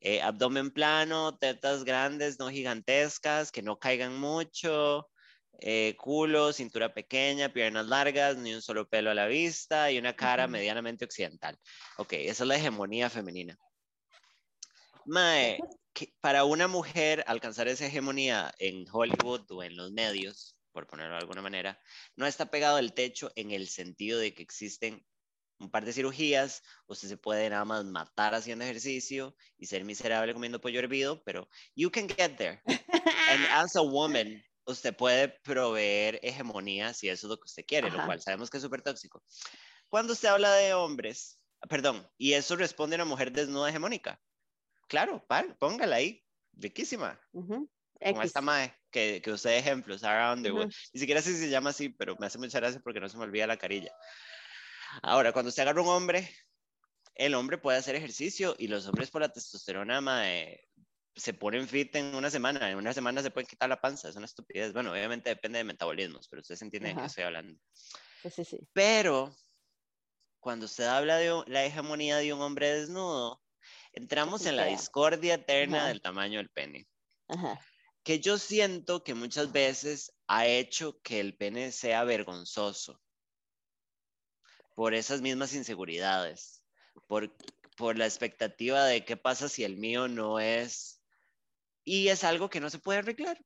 eh, 0.00 0.22
abdomen 0.22 0.70
plano, 0.70 1.36
tetas 1.38 1.84
grandes, 1.84 2.38
no 2.38 2.50
gigantescas, 2.50 3.50
que 3.50 3.62
no 3.62 3.78
caigan 3.78 4.18
mucho, 4.18 5.08
eh, 5.58 5.96
culo, 5.98 6.52
cintura 6.52 6.94
pequeña, 6.94 7.52
piernas 7.52 7.86
largas, 7.86 8.36
ni 8.36 8.54
un 8.54 8.62
solo 8.62 8.88
pelo 8.88 9.10
a 9.10 9.14
la 9.14 9.26
vista 9.26 9.90
y 9.90 9.98
una 9.98 10.14
cara 10.14 10.46
medianamente 10.46 11.04
occidental. 11.04 11.58
Ok, 11.96 12.12
esa 12.14 12.44
es 12.44 12.48
la 12.48 12.56
hegemonía 12.56 13.10
femenina. 13.10 13.58
Mae, 15.04 15.58
para 16.20 16.44
una 16.44 16.68
mujer 16.68 17.24
alcanzar 17.26 17.66
esa 17.68 17.86
hegemonía 17.86 18.52
en 18.58 18.84
Hollywood 18.90 19.50
o 19.50 19.62
en 19.62 19.76
los 19.76 19.90
medios, 19.90 20.56
por 20.72 20.86
ponerlo 20.86 21.14
de 21.14 21.20
alguna 21.20 21.42
manera, 21.42 21.80
no 22.14 22.26
está 22.26 22.50
pegado 22.50 22.76
al 22.76 22.92
techo 22.92 23.32
en 23.34 23.50
el 23.50 23.68
sentido 23.68 24.18
de 24.18 24.34
que 24.34 24.42
existen 24.42 25.04
un 25.58 25.70
par 25.70 25.84
de 25.84 25.92
cirugías, 25.92 26.62
usted 26.86 27.08
se 27.08 27.16
puede 27.16 27.50
nada 27.50 27.64
más 27.64 27.84
matar 27.84 28.34
haciendo 28.34 28.64
ejercicio 28.64 29.34
y 29.56 29.66
ser 29.66 29.84
miserable 29.84 30.32
comiendo 30.32 30.60
pollo 30.60 30.78
hervido, 30.78 31.22
pero 31.24 31.48
you 31.74 31.90
can 31.90 32.08
get 32.08 32.36
there. 32.36 32.62
And 32.66 33.44
as 33.52 33.74
a 33.74 33.82
woman, 33.82 34.40
usted 34.68 34.94
puede 34.94 35.28
proveer 35.28 36.20
hegemonía 36.22 36.92
si 36.94 37.08
eso 37.08 37.26
es 37.26 37.30
lo 37.30 37.36
que 37.38 37.46
usted 37.46 37.64
quiere, 37.66 37.90
lo 37.90 38.04
cual 38.04 38.20
sabemos 38.20 38.50
que 38.50 38.58
es 38.58 38.62
súper 38.62 38.82
tóxico. 38.82 39.22
Cuando 39.88 40.12
usted 40.12 40.28
habla 40.28 40.52
de 40.54 40.74
hombres, 40.74 41.40
perdón, 41.68 42.06
y 42.18 42.34
eso 42.34 42.56
responde 42.56 42.96
a 42.96 42.98
una 42.98 43.04
mujer 43.06 43.32
desnuda 43.32 43.70
hegemónica. 43.70 44.20
Claro, 44.88 45.26
póngala 45.58 45.96
ahí, 45.96 46.24
riquísima. 46.52 47.20
Como 47.32 48.22
esta 48.22 48.40
mae 48.40 48.74
que, 48.90 49.20
que 49.22 49.32
usted 49.32 49.56
ejemplos, 49.56 50.04
Around 50.04 50.44
the 50.44 50.52
Ni 50.52 51.00
siquiera 51.00 51.20
sé 51.20 51.32
si 51.32 51.40
se 51.40 51.50
llama 51.50 51.70
así, 51.70 51.88
pero 51.88 52.16
me 52.18 52.26
hace 52.26 52.38
mucha 52.38 52.60
gracia 52.60 52.80
porque 52.80 53.00
no 53.00 53.08
se 53.08 53.16
me 53.16 53.24
olvida 53.24 53.46
la 53.46 53.56
carilla. 53.56 53.92
Ahora, 55.02 55.32
cuando 55.32 55.48
usted 55.48 55.62
agarra 55.62 55.82
un 55.82 55.88
hombre, 55.88 56.30
el 57.14 57.34
hombre 57.34 57.58
puede 57.58 57.78
hacer 57.78 57.96
ejercicio 57.96 58.54
y 58.58 58.68
los 58.68 58.86
hombres 58.86 59.10
por 59.10 59.22
la 59.22 59.28
testosterona 59.30 60.00
mae, 60.00 60.67
se 61.14 61.34
ponen 61.34 61.66
fit 61.66 61.94
en 61.96 62.14
una 62.14 62.30
semana, 62.30 62.70
en 62.70 62.78
una 62.78 62.92
semana 62.92 63.22
se 63.22 63.30
pueden 63.30 63.48
quitar 63.48 63.68
la 63.68 63.80
panza, 63.80 64.08
es 64.08 64.16
una 64.16 64.26
estupidez. 64.26 64.72
Bueno, 64.72 64.92
obviamente 64.92 65.30
depende 65.30 65.58
de 65.58 65.64
metabolismos, 65.64 66.28
pero 66.28 66.40
usted 66.40 66.56
se 66.56 66.64
entiende 66.64 66.90
de 66.90 66.96
qué 66.96 67.06
estoy 67.06 67.24
hablando. 67.24 67.58
Sí, 68.22 68.44
sí, 68.44 68.58
Pero 68.72 69.34
cuando 70.40 70.66
usted 70.66 70.84
habla 70.84 71.16
de 71.16 71.42
la 71.46 71.64
hegemonía 71.64 72.18
de 72.18 72.32
un 72.32 72.40
hombre 72.40 72.72
desnudo, 72.72 73.42
entramos 73.92 74.46
en 74.46 74.56
la 74.56 74.66
discordia 74.66 75.34
eterna 75.34 75.86
del 75.88 76.00
tamaño 76.00 76.38
del 76.38 76.50
pene. 76.50 76.88
Que 78.02 78.20
yo 78.20 78.38
siento 78.38 79.02
que 79.04 79.14
muchas 79.14 79.52
veces 79.52 80.14
ha 80.28 80.46
hecho 80.46 81.00
que 81.02 81.20
el 81.20 81.36
pene 81.36 81.72
sea 81.72 82.04
vergonzoso 82.04 83.00
por 84.74 84.94
esas 84.94 85.20
mismas 85.20 85.52
inseguridades, 85.54 86.64
por, 87.06 87.36
por 87.76 87.98
la 87.98 88.06
expectativa 88.06 88.84
de 88.86 89.04
qué 89.04 89.16
pasa 89.16 89.48
si 89.48 89.64
el 89.64 89.76
mío 89.76 90.08
no 90.08 90.38
es 90.38 90.97
y 91.88 92.10
es 92.10 92.22
algo 92.22 92.50
que 92.50 92.60
no 92.60 92.68
se 92.68 92.78
puede 92.78 92.98
arreglar. 92.98 93.42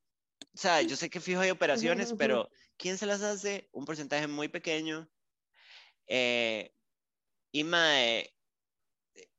O 0.52 0.58
sea, 0.58 0.82
yo 0.82 0.96
sé 0.96 1.08
que 1.08 1.20
fijo 1.20 1.42
hay 1.42 1.50
operaciones, 2.00 2.12
pero 2.18 2.48
¿quién 2.76 2.98
se 2.98 3.06
las 3.06 3.22
hace? 3.22 3.68
Un 3.70 3.84
porcentaje 3.84 4.26
muy 4.26 4.48
pequeño. 4.48 5.08
Eh, 6.08 6.74
y 7.52 7.62
mae, 7.62 8.34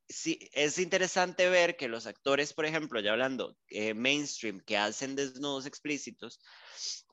sí, 0.07 0.39
es 0.53 0.79
interesante 0.79 1.49
ver 1.49 1.75
que 1.75 1.89
los 1.89 2.07
actores, 2.07 2.53
por 2.53 2.65
ejemplo, 2.65 3.01
ya 3.01 3.11
hablando 3.11 3.57
eh, 3.67 3.93
mainstream, 3.93 4.61
que 4.61 4.77
hacen 4.77 5.17
desnudos 5.17 5.65
explícitos, 5.65 6.39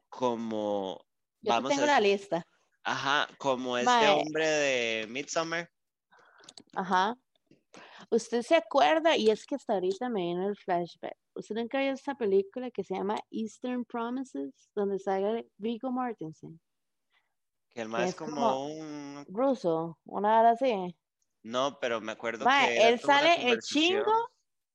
como... 0.08 1.04
Yo 1.40 1.54
vamos 1.54 1.70
tengo 1.70 1.84
a, 1.84 1.86
la 1.86 2.00
lista. 2.00 2.46
Ajá, 2.84 3.28
como 3.38 3.76
este 3.76 4.08
hombre 4.08 4.46
de 4.46 5.06
Midsommar. 5.08 5.68
Ajá. 6.74 7.16
Usted 8.12 8.42
se 8.42 8.56
acuerda, 8.56 9.16
y 9.16 9.30
es 9.30 9.46
que 9.46 9.54
hasta 9.54 9.74
ahorita 9.74 10.08
me 10.08 10.22
viene 10.22 10.46
el 10.46 10.56
flashback. 10.56 11.16
¿Usted 11.34 11.54
nunca 11.54 11.78
vio 11.78 11.92
esta 11.92 12.16
película 12.16 12.70
que 12.72 12.82
se 12.82 12.94
llama 12.94 13.16
Eastern 13.30 13.84
Promises, 13.84 14.52
donde 14.74 14.98
sale 14.98 15.48
Vigo 15.58 15.92
Mortensen? 15.92 16.60
Que 17.70 17.82
el 17.82 17.88
más 17.88 18.08
es 18.08 18.14
como, 18.16 18.66
un 18.66 19.24
ruso, 19.28 19.96
una 20.04 20.40
hora 20.40 20.50
así. 20.50 20.96
No, 21.44 21.78
pero 21.80 22.00
me 22.00 22.12
acuerdo 22.12 22.46
que 22.46 22.88
él 22.88 22.98
sale 22.98 23.48
el 23.48 23.60
chingo 23.60 24.12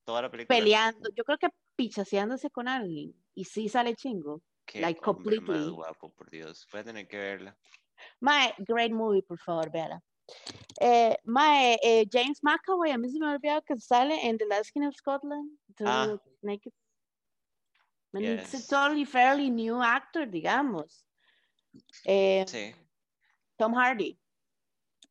toda 0.05 0.21
la 0.21 0.31
película. 0.31 0.57
peleando, 0.57 1.09
yo 1.13 1.25
creo 1.25 1.37
que 1.37 1.49
pichaseándose 1.75 2.49
con 2.49 2.69
alguien 2.69 3.13
y 3.33 3.43
sí 3.43 3.67
sale 3.67 3.95
chingo. 3.95 4.41
Qué 4.65 4.79
like 4.79 5.01
completely. 5.01 5.69
guapo, 5.71 6.09
por 6.09 6.29
Dios. 6.29 6.65
Puede 6.71 6.85
tener 6.85 7.07
que 7.07 7.17
verla. 7.17 7.57
My 8.21 8.53
great 8.59 8.91
movie, 8.91 9.21
por 9.21 9.39
favor, 9.39 9.69
véala. 9.69 10.01
Eh, 10.81 11.15
mae, 11.23 11.77
eh, 11.81 12.05
James 12.11 12.39
McAvoy, 12.43 12.91
a 12.91 12.97
mí 12.97 13.09
se 13.09 13.19
me 13.19 13.27
ha 13.27 13.31
olvidado 13.31 13.61
que 13.63 13.79
sale 13.79 14.27
en 14.27 14.37
The 14.37 14.45
Last 14.45 14.71
King 14.71 14.87
of 14.87 14.95
Scotland. 14.95 15.51
Ah. 15.85 16.17
Naked. 16.41 16.73
Yes. 18.13 18.53
It's 18.53 18.65
a 18.65 18.75
totally 18.75 19.05
fairly 19.05 19.49
new 19.49 19.81
actor, 19.81 20.25
digamos. 20.25 21.05
Eh, 22.05 22.45
sí. 22.47 22.73
Tom 23.57 23.73
Hardy. 23.73 24.17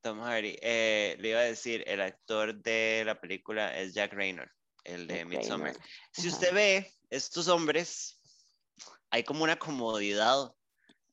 Tom 0.01 0.21
Hardy. 0.21 0.59
Eh, 0.63 1.17
le 1.19 1.31
iba 1.31 1.41
a 1.41 1.45
decir, 1.45 1.85
el 1.87 2.01
actor 2.01 2.55
de 2.55 3.03
la 3.05 3.21
película 3.21 3.77
es 3.77 3.95
Jack 3.95 4.15
Raynor, 4.15 4.51
el 4.85 5.07
de 5.07 5.25
Midsommar. 5.25 5.77
Si 6.13 6.29
usted 6.29 6.55
ve 6.55 6.95
estos 7.11 7.49
hombres, 7.49 8.19
hay 9.11 9.23
como 9.23 9.45
una 9.45 9.57
comodidad 9.57 10.55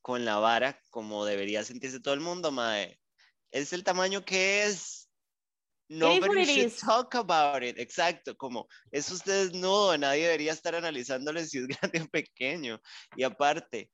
con 0.01 0.23
la 0.23 0.37
vara, 0.37 0.79
como 0.89 1.25
debería 1.25 1.63
sentirse 1.63 1.99
todo 1.99 2.13
el 2.13 2.21
mundo, 2.21 2.51
mae 2.51 3.00
es 3.51 3.73
el 3.73 3.83
tamaño 3.83 4.23
que 4.23 4.63
es. 4.63 5.09
Nobody 5.89 6.45
should 6.45 6.73
talk 6.79 7.15
about 7.15 7.63
it. 7.63 7.77
Exacto, 7.77 8.35
como 8.37 8.67
es 8.91 9.11
usted 9.11 9.47
desnudo, 9.47 9.97
nadie 9.97 10.23
debería 10.23 10.53
estar 10.53 10.73
analizándole 10.73 11.45
si 11.45 11.57
es 11.57 11.67
grande 11.81 12.01
o 12.01 12.07
pequeño. 12.07 12.79
Y 13.17 13.23
aparte, 13.23 13.91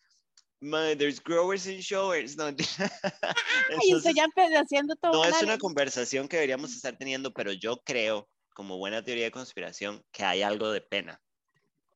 there's 0.62 1.20
growers 1.20 1.66
and 1.66 1.80
showers. 1.80 2.38
No, 2.38 2.49
ya 4.16 4.28
haciendo 4.62 4.95
todo. 4.95 5.14
No 5.14 5.26
es 5.26 5.41
una 5.41 5.58
conversación 5.58 6.28
que 6.28 6.38
deberíamos 6.38 6.76
estar 6.76 6.95
teniendo, 6.97 7.34
pero 7.34 7.51
yo 7.51 7.82
creo, 7.84 8.30
como 8.53 8.78
buena 8.78 9.03
teoría 9.03 9.26
de 9.26 9.32
conspiración, 9.32 10.03
que 10.12 10.24
hay 10.24 10.43
algo 10.43 10.72
de 10.72 10.82
pena. 10.82 11.20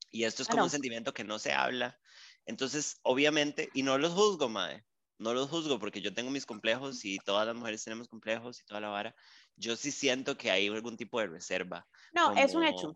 Y 0.09 0.23
esto 0.23 0.41
es 0.41 0.49
como 0.49 0.63
un 0.63 0.69
sentimiento 0.71 1.13
que 1.13 1.23
no 1.23 1.37
se 1.37 1.53
habla. 1.53 1.97
Entonces, 2.47 2.97
obviamente, 3.03 3.69
y 3.75 3.83
no 3.83 3.99
los 3.99 4.13
juzgo, 4.13 4.49
madre 4.49 4.83
no 5.21 5.33
los 5.33 5.49
juzgo 5.49 5.79
porque 5.79 6.01
yo 6.01 6.13
tengo 6.13 6.31
mis 6.31 6.45
complejos 6.45 7.05
y 7.05 7.17
todas 7.19 7.45
las 7.47 7.55
mujeres 7.55 7.83
tenemos 7.83 8.07
complejos 8.07 8.59
y 8.59 8.65
toda 8.65 8.81
la 8.81 8.89
vara. 8.89 9.15
Yo 9.55 9.75
sí 9.75 9.91
siento 9.91 10.37
que 10.37 10.51
hay 10.51 10.67
algún 10.67 10.97
tipo 10.97 11.19
de 11.19 11.27
reserva. 11.27 11.87
No, 12.13 12.35
es 12.35 12.55
un 12.55 12.63
hecho. 12.63 12.93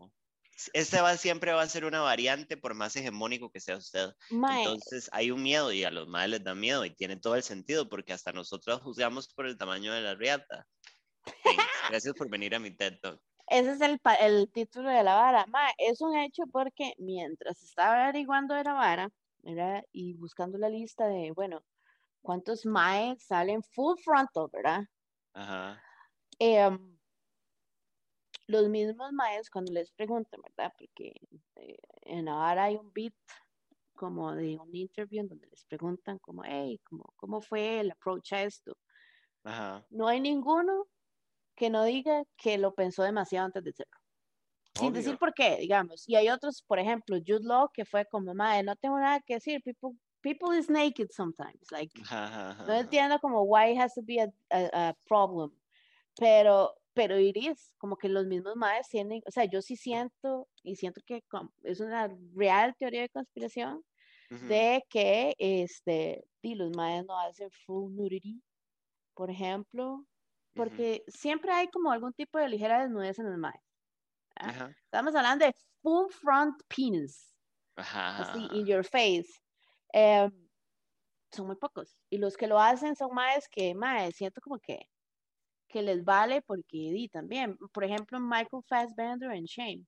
Este 0.72 1.00
va, 1.00 1.16
siempre 1.16 1.52
va 1.52 1.62
a 1.62 1.68
ser 1.68 1.84
una 1.84 2.00
variante 2.00 2.56
por 2.56 2.74
más 2.74 2.96
hegemónico 2.96 3.50
que 3.50 3.60
sea 3.60 3.76
usted. 3.76 4.10
Entonces 4.30 5.08
hay 5.12 5.30
un 5.30 5.42
miedo 5.42 5.70
y 5.72 5.84
a 5.84 5.90
los 5.90 6.08
madres 6.08 6.30
les 6.30 6.44
da 6.44 6.54
miedo 6.54 6.84
y 6.84 6.94
tiene 6.94 7.16
todo 7.16 7.36
el 7.36 7.42
sentido 7.42 7.88
porque 7.88 8.12
hasta 8.12 8.32
nosotros 8.32 8.80
juzgamos 8.80 9.28
por 9.28 9.46
el 9.46 9.56
tamaño 9.56 9.92
de 9.92 10.00
la 10.00 10.14
riata. 10.14 10.66
Gracias 11.90 12.14
por 12.14 12.28
venir 12.30 12.54
a 12.54 12.58
mi 12.58 12.70
TED 12.70 12.98
Talk. 13.00 13.20
Ese 13.48 13.72
es 13.72 13.80
el, 13.80 14.00
el 14.20 14.50
título 14.50 14.90
de 14.90 15.04
la 15.04 15.14
vara. 15.14 15.46
Ma, 15.46 15.68
es 15.78 16.00
un 16.00 16.16
hecho 16.16 16.44
porque 16.50 16.94
mientras 16.98 17.62
estaba 17.62 18.04
averiguando 18.04 18.54
de 18.54 18.64
la 18.64 18.72
vara, 18.72 19.10
y 19.92 20.14
buscando 20.14 20.58
la 20.58 20.68
lista 20.68 21.06
de, 21.06 21.30
bueno, 21.32 21.62
¿cuántos 22.26 22.66
maes 22.66 23.22
salen 23.22 23.62
full 23.62 23.96
frontal, 24.04 24.48
verdad? 24.52 24.82
Ajá. 25.32 25.80
Em, 26.40 26.98
los 28.48 28.68
mismos 28.68 29.12
maes 29.12 29.48
cuando 29.48 29.72
les 29.72 29.92
preguntan, 29.92 30.40
¿verdad? 30.42 30.72
Porque 30.76 31.14
eh, 31.54 31.78
en 32.02 32.28
ahora 32.28 32.64
hay 32.64 32.74
un 32.74 32.92
beat 32.92 33.14
como 33.94 34.34
de 34.34 34.58
un 34.58 34.74
interview 34.74 35.20
en 35.20 35.28
donde 35.28 35.46
les 35.46 35.64
preguntan 35.66 36.18
como, 36.18 36.42
hey, 36.44 36.80
¿cómo, 36.82 37.14
cómo 37.14 37.40
fue 37.40 37.78
el 37.78 37.92
approach 37.92 38.32
a 38.32 38.42
esto? 38.42 38.76
Ajá. 39.44 39.86
No 39.90 40.08
hay 40.08 40.20
ninguno 40.20 40.88
que 41.54 41.70
no 41.70 41.84
diga 41.84 42.24
que 42.36 42.58
lo 42.58 42.74
pensó 42.74 43.04
demasiado 43.04 43.46
antes 43.46 43.62
de 43.62 43.70
hacerlo. 43.70 43.96
Sin 44.74 44.92
decir 44.92 45.16
por 45.16 45.32
qué, 45.32 45.56
digamos. 45.58 46.06
Y 46.08 46.16
hay 46.16 46.28
otros, 46.28 46.62
por 46.62 46.78
ejemplo, 46.78 47.16
Jude 47.24 47.44
Law, 47.44 47.70
que 47.72 47.84
fue 47.86 48.04
como, 48.04 48.34
madre, 48.34 48.64
no 48.64 48.74
tengo 48.76 48.98
nada 48.98 49.20
que 49.20 49.34
decir, 49.34 49.62
people, 49.62 49.96
people 50.26 50.50
is 50.58 50.68
naked 50.68 51.08
sometimes. 51.12 51.70
Like, 51.70 51.92
no 52.66 52.74
entiendo 52.74 53.18
como 53.20 53.42
why 53.44 53.70
it 53.72 53.78
has 53.78 53.94
to 53.94 54.02
be 54.02 54.18
a, 54.20 54.28
a- 54.50 54.88
a 54.88 54.94
problem. 55.06 55.50
Pero, 56.18 56.74
pero 56.94 57.18
Iris, 57.18 57.70
como 57.78 57.96
que 57.96 58.08
los 58.08 58.26
mismos 58.26 58.56
madres 58.56 58.88
tienen, 58.88 59.20
o 59.26 59.30
sea, 59.30 59.44
yo 59.44 59.60
sí 59.62 59.76
siento, 59.76 60.48
y 60.64 60.74
siento 60.76 61.00
que 61.06 61.22
es 61.62 61.80
una 61.80 62.08
real 62.34 62.74
teoría 62.78 63.02
de 63.02 63.08
conspiración, 63.10 63.82
de 64.48 64.82
que 64.90 65.34
este, 65.38 66.24
di, 66.42 66.54
los 66.56 66.74
madres 66.76 67.04
no 67.06 67.16
hacen 67.20 67.48
full 67.64 67.92
nudity, 67.94 68.42
por 69.14 69.30
ejemplo, 69.30 70.04
porque 70.56 71.04
siempre 71.06 71.52
hay 71.52 71.68
como 71.68 71.92
algún 71.92 72.12
tipo 72.14 72.38
de 72.38 72.48
ligera 72.48 72.80
desnudez 72.82 73.18
en 73.20 73.30
los 73.30 73.38
madres. 73.38 73.62
¿ah? 74.36 74.48
Ajá. 74.48 74.76
Estamos 74.84 75.14
hablando 75.14 75.44
de 75.46 75.52
full 75.82 76.08
front 76.10 76.60
penis, 76.66 77.32
así, 78.22 78.48
in 78.58 78.66
your 78.66 78.82
face. 78.84 79.28
Em, 79.98 80.30
son 81.32 81.46
muy 81.46 81.56
pocos. 81.56 81.96
Y 82.10 82.18
los 82.18 82.36
que 82.36 82.46
lo 82.46 82.60
hacen 82.60 82.94
son 82.96 83.14
madres 83.14 83.48
que, 83.48 83.74
madres, 83.74 84.16
siento 84.16 84.42
como 84.42 84.58
que, 84.58 84.90
que 85.68 85.80
les 85.80 86.04
vale 86.04 86.42
porque 86.42 87.08
también. 87.10 87.56
Por 87.72 87.82
ejemplo, 87.84 88.20
Michael 88.20 88.62
Fassbender 88.68 89.30
en 89.32 89.44
Shame. 89.44 89.86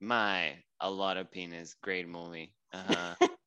My, 0.00 0.64
a 0.80 0.90
lot 0.90 1.16
of 1.16 1.30
penis. 1.30 1.76
Great 1.80 2.08
movie. 2.08 2.52
Ajá. 2.72 3.16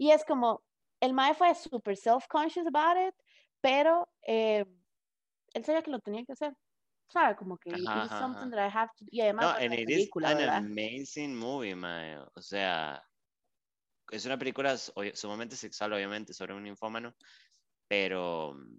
Y 0.00 0.12
es 0.12 0.24
como, 0.24 0.62
el 1.00 1.12
mae 1.12 1.34
fue 1.34 1.52
super 1.56 1.96
self-conscious 1.96 2.68
about 2.68 2.96
it, 2.96 3.14
pero 3.60 4.08
eh, 4.22 4.64
él 5.54 5.64
sabía 5.64 5.82
que 5.82 5.90
lo 5.90 5.98
tenía 5.98 6.24
que 6.24 6.32
hacer. 6.34 6.54
¿Sabe? 7.08 7.34
Como 7.34 7.58
que 7.58 7.70
Ajá, 7.70 7.78
this 7.78 8.04
is 8.04 8.12
ajá, 8.12 8.18
something 8.20 8.46
ajá. 8.46 8.50
that 8.52 8.66
I 8.68 8.70
have 8.78 8.90
to 8.98 9.04
Y 9.10 9.22
además 9.22 9.58
No, 9.58 9.64
and 9.64 9.74
it 9.74 9.90
is 9.90 10.08
película, 10.08 10.28
an 10.30 10.36
¿verdad? 10.38 10.58
amazing 10.58 11.34
movie, 11.34 11.74
mae. 11.74 12.16
O 12.36 12.40
sea, 12.40 13.02
es 14.10 14.24
una 14.26 14.38
película 14.38 14.76
sumamente 15.14 15.56
sexual, 15.56 15.92
obviamente, 15.92 16.32
sobre 16.32 16.54
un 16.54 16.64
ninfómano, 16.64 17.14
pero 17.88 18.54
mm, 18.54 18.78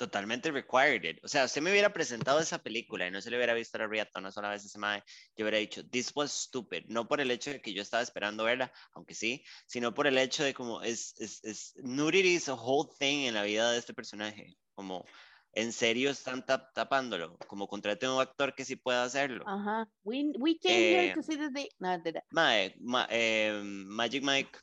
totalmente 0.00 0.50
required 0.50 1.04
it. 1.04 1.18
O 1.22 1.28
sea, 1.28 1.44
usted 1.44 1.60
me 1.60 1.70
hubiera 1.70 1.92
presentado 1.92 2.40
esa 2.40 2.62
película 2.62 3.06
y 3.06 3.10
no 3.10 3.20
se 3.20 3.30
le 3.30 3.36
hubiera 3.36 3.52
visto 3.52 3.76
la 3.76 3.86
riata 3.86 4.18
una 4.18 4.32
sola 4.32 4.48
vez 4.48 4.62
a 4.62 4.66
ese 4.66 4.78
mae, 4.78 5.02
yo 5.36 5.44
hubiera 5.44 5.58
dicho, 5.58 5.86
this 5.90 6.10
was 6.14 6.32
stupid. 6.32 6.84
No 6.88 7.06
por 7.06 7.20
el 7.20 7.30
hecho 7.30 7.50
de 7.50 7.60
que 7.60 7.74
yo 7.74 7.82
estaba 7.82 8.02
esperando 8.02 8.44
verla, 8.44 8.72
aunque 8.94 9.14
sí, 9.14 9.44
sino 9.66 9.92
por 9.92 10.06
el 10.06 10.16
hecho 10.16 10.42
de 10.42 10.54
como 10.54 10.80
es, 10.80 11.14
es, 11.18 11.44
es 11.44 11.74
nudity 11.82 12.34
is 12.34 12.48
a 12.48 12.54
whole 12.54 12.88
thing 12.98 13.26
en 13.26 13.34
la 13.34 13.42
vida 13.42 13.70
de 13.72 13.78
este 13.78 13.92
personaje. 13.92 14.56
Como, 14.74 15.04
en 15.52 15.72
serio 15.72 16.10
están 16.10 16.44
tap- 16.44 16.72
tapándolo. 16.74 17.36
Como 17.48 17.66
contraten 17.68 18.10
a 18.10 18.14
un 18.14 18.20
actor 18.20 18.54
que 18.54 18.64
sí 18.64 18.76
pueda 18.76 19.04
hacerlo. 19.04 19.44
Ajá. 19.48 19.88
We, 20.04 20.32
we 20.38 20.58
came 20.58 20.74
here 20.76 21.06
Eh, 21.10 21.14
to 21.14 21.22
see 21.22 21.36
the... 21.36 21.50
day- 21.50 21.70
No, 21.78 21.98
de- 21.98 22.22
Mae, 22.30 22.74
ma- 22.80 23.08
eh, 23.10 23.60
Magic 23.64 24.22
Mike, 24.22 24.58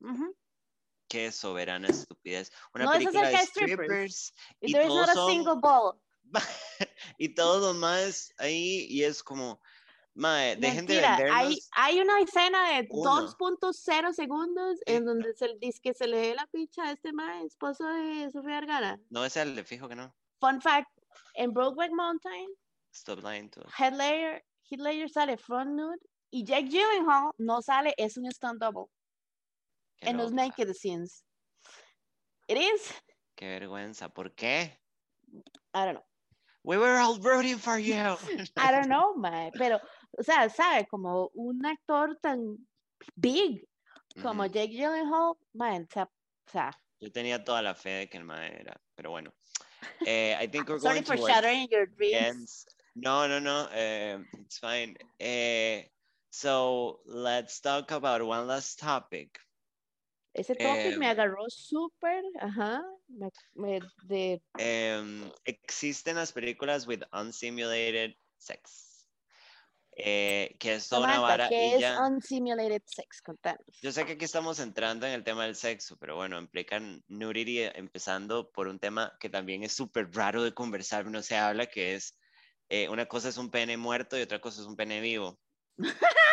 Ujú. 0.00 0.34
qué 1.08 1.30
soberana 1.32 1.88
estupidez. 1.88 2.50
Una 2.74 2.84
No 2.84 2.92
es 2.92 2.98
película 2.98 3.20
acerca 3.28 3.38
de 3.40 3.46
strippers. 3.46 3.76
strippers 3.86 4.34
y 4.60 4.72
There 4.72 4.84
is 4.86 4.94
not 4.94 5.08
a 5.08 5.14
son 5.14 5.30
single 5.30 5.54
ball. 5.60 6.00
y 7.18 7.34
todos 7.34 7.60
los 7.62 7.76
más 7.76 8.32
ahí 8.38 8.86
y 8.90 9.02
es 9.04 9.22
como, 9.22 9.60
mae, 10.14 10.56
dejen 10.56 10.86
de 10.86 11.04
hay, 11.04 11.58
hay 11.72 12.00
una 12.00 12.20
escena 12.20 12.70
de 12.70 12.88
uno. 12.90 13.28
2.0 13.28 14.12
segundos 14.12 14.80
en 14.86 15.04
donde 15.04 15.34
se 15.34 15.56
dice 15.60 15.80
que 15.80 15.94
se 15.94 16.06
le 16.06 16.18
dé 16.18 16.34
la 16.34 16.46
picha 16.46 16.84
a 16.84 16.92
este 16.92 17.12
mae, 17.12 17.44
esposo 17.44 17.86
de 17.86 18.30
Sofía 18.30 18.60
Vergara. 18.60 18.98
No 19.10 19.24
es 19.24 19.36
el 19.36 19.64
fijo 19.64 19.88
que 19.88 19.94
no. 19.94 20.14
Fun 20.40 20.60
fact, 20.60 20.90
en 21.34 21.52
Brokeback 21.52 21.92
Mountain, 21.92 22.48
Stop 22.92 23.22
lying 23.22 23.48
to 23.50 23.60
Ledger 24.76 25.08
sale 25.08 25.36
front 25.36 25.70
nude 25.70 25.98
y 26.30 26.44
Jake 26.44 26.68
Gyllenhaal 26.68 27.32
no 27.38 27.62
sale, 27.62 27.94
es 27.96 28.16
un 28.16 28.30
stunt 28.30 28.60
double 28.60 28.86
Qué 30.00 30.10
en 30.10 30.16
los 30.16 30.32
naked 30.32 30.72
scenes. 30.74 31.24
It 32.48 32.58
is, 32.58 32.94
qué 33.34 33.46
vergüenza. 33.46 34.08
¿Por 34.08 34.34
qué? 34.34 34.78
I 35.74 35.84
don't 35.84 35.94
know. 35.94 36.04
We 36.64 36.76
were 36.76 36.98
all 36.98 37.18
rooting 37.18 37.58
for 37.58 37.78
you. 37.78 38.16
I 38.56 38.72
don't 38.72 38.88
know, 38.88 39.14
mae, 39.14 39.50
pero, 39.56 39.80
o 40.16 40.22
sea, 40.22 40.48
sabe, 40.48 40.86
como 40.86 41.30
un 41.34 41.64
actor 41.66 42.18
tan 42.20 42.66
big 43.16 43.66
como. 44.22 44.46
Jake 44.46 44.72
Gyllenhaal, 44.72 45.34
mae, 45.52 45.80
o 45.80 45.86
sea, 46.50 46.70
Yo 47.00 47.12
tenía 47.12 47.44
toda 47.44 47.62
la 47.62 47.74
fe 47.74 47.90
de 47.90 48.08
que 48.08 48.18
el 48.18 48.24
mae 48.24 48.60
era, 48.60 48.80
pero 48.94 49.10
bueno. 49.10 49.32
Eh, 50.04 50.36
I 50.40 50.48
think 50.48 50.68
we're 50.68 50.80
sorry 50.80 51.00
going 51.00 51.04
for 51.04 51.16
shattering 51.16 51.68
your 51.70 51.86
dreams. 51.86 52.66
No, 52.94 53.28
no, 53.28 53.38
no. 53.38 53.66
Uh, 53.66 54.24
it's 54.40 54.58
fine. 54.58 54.96
Uh, 55.20 55.86
so 56.30 57.00
let's 57.06 57.60
talk 57.60 57.92
about 57.92 58.22
one 58.22 58.46
last 58.46 58.80
topic. 58.80 59.38
Ese 60.34 60.54
topic 60.56 60.98
me 60.98 61.06
Em, 61.06 61.12
agarró 61.12 61.48
súper, 61.48 62.22
ajá, 62.40 62.82
me, 63.08 63.30
me- 63.54 63.80
de, 64.06 64.42
Um, 64.58 65.32
existen 65.44 66.16
las 66.16 66.32
películas 66.32 66.86
with 66.86 67.02
unsimulated 67.12 68.14
sex. 68.38 68.87
Eh, 70.00 70.54
que 70.60 70.74
es 70.74 70.88
toda 70.88 71.02
una 71.02 71.14
Samantha, 71.14 71.28
vara 71.28 71.48
¿qué 71.48 71.66
y 71.66 71.72
es 71.72 71.80
ya. 71.80 72.00
unsimulated 72.06 72.82
sex? 72.86 73.20
Contanos. 73.20 73.66
Yo 73.82 73.90
sé 73.90 74.06
que 74.06 74.12
aquí 74.12 74.24
estamos 74.24 74.60
entrando 74.60 75.06
en 75.06 75.12
el 75.12 75.24
tema 75.24 75.44
del 75.44 75.56
sexo, 75.56 75.96
pero 75.98 76.14
bueno, 76.14 76.38
implican 76.38 77.02
nudity 77.08 77.62
eh, 77.62 77.72
empezando 77.74 78.50
por 78.52 78.68
un 78.68 78.78
tema 78.78 79.16
que 79.18 79.28
también 79.28 79.64
es 79.64 79.72
súper 79.72 80.12
raro 80.12 80.44
de 80.44 80.54
conversar, 80.54 81.06
no 81.06 81.20
se 81.20 81.36
habla, 81.36 81.66
que 81.66 81.96
es 81.96 82.16
eh, 82.68 82.88
una 82.88 83.06
cosa 83.06 83.28
es 83.28 83.38
un 83.38 83.50
pene 83.50 83.76
muerto 83.76 84.16
y 84.16 84.22
otra 84.22 84.40
cosa 84.40 84.60
es 84.60 84.68
un 84.68 84.76
pene 84.76 85.00
vivo. 85.00 85.40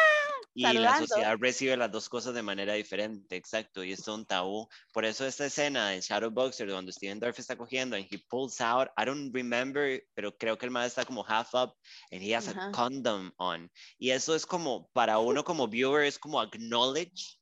Y 0.58 0.64
la 0.64 0.70
Saludando. 0.70 1.08
sociedad 1.08 1.38
recibe 1.38 1.76
las 1.76 1.92
dos 1.92 2.08
cosas 2.08 2.34
de 2.34 2.42
manera 2.42 2.74
diferente, 2.76 3.36
exacto, 3.36 3.84
y 3.84 3.92
es 3.92 4.08
un 4.08 4.26
tabú. 4.26 4.70
Por 4.94 5.04
eso 5.04 5.26
esta 5.26 5.48
escena 5.48 5.94
en 5.94 6.00
Shadowboxer, 6.00 6.70
donde 6.70 6.94
Steven 6.94 7.20
Dorff 7.20 7.40
está 7.40 7.58
cogiendo 7.58 7.98
and 7.98 8.06
he 8.10 8.18
pulls 8.30 8.62
out, 8.62 8.88
I 8.98 9.04
don't 9.04 9.36
remember, 9.36 10.02
pero 10.14 10.32
creo 10.38 10.58
que 10.58 10.66
el 10.66 10.72
man 10.72 10.86
está 10.86 11.04
como 11.04 11.26
half 11.28 11.54
up 11.54 11.76
and 12.10 12.22
he 12.24 12.34
has 12.34 12.48
Ajá. 12.48 12.70
a 12.70 12.72
condom 12.72 13.34
on. 13.38 13.70
Y 14.00 14.12
eso 14.12 14.34
es 14.34 14.46
como, 14.46 14.90
para 14.94 15.20
uno 15.20 15.44
como 15.44 15.68
viewer, 15.68 16.06
es 16.06 16.18
como 16.18 16.40
acknowledge 16.40 17.38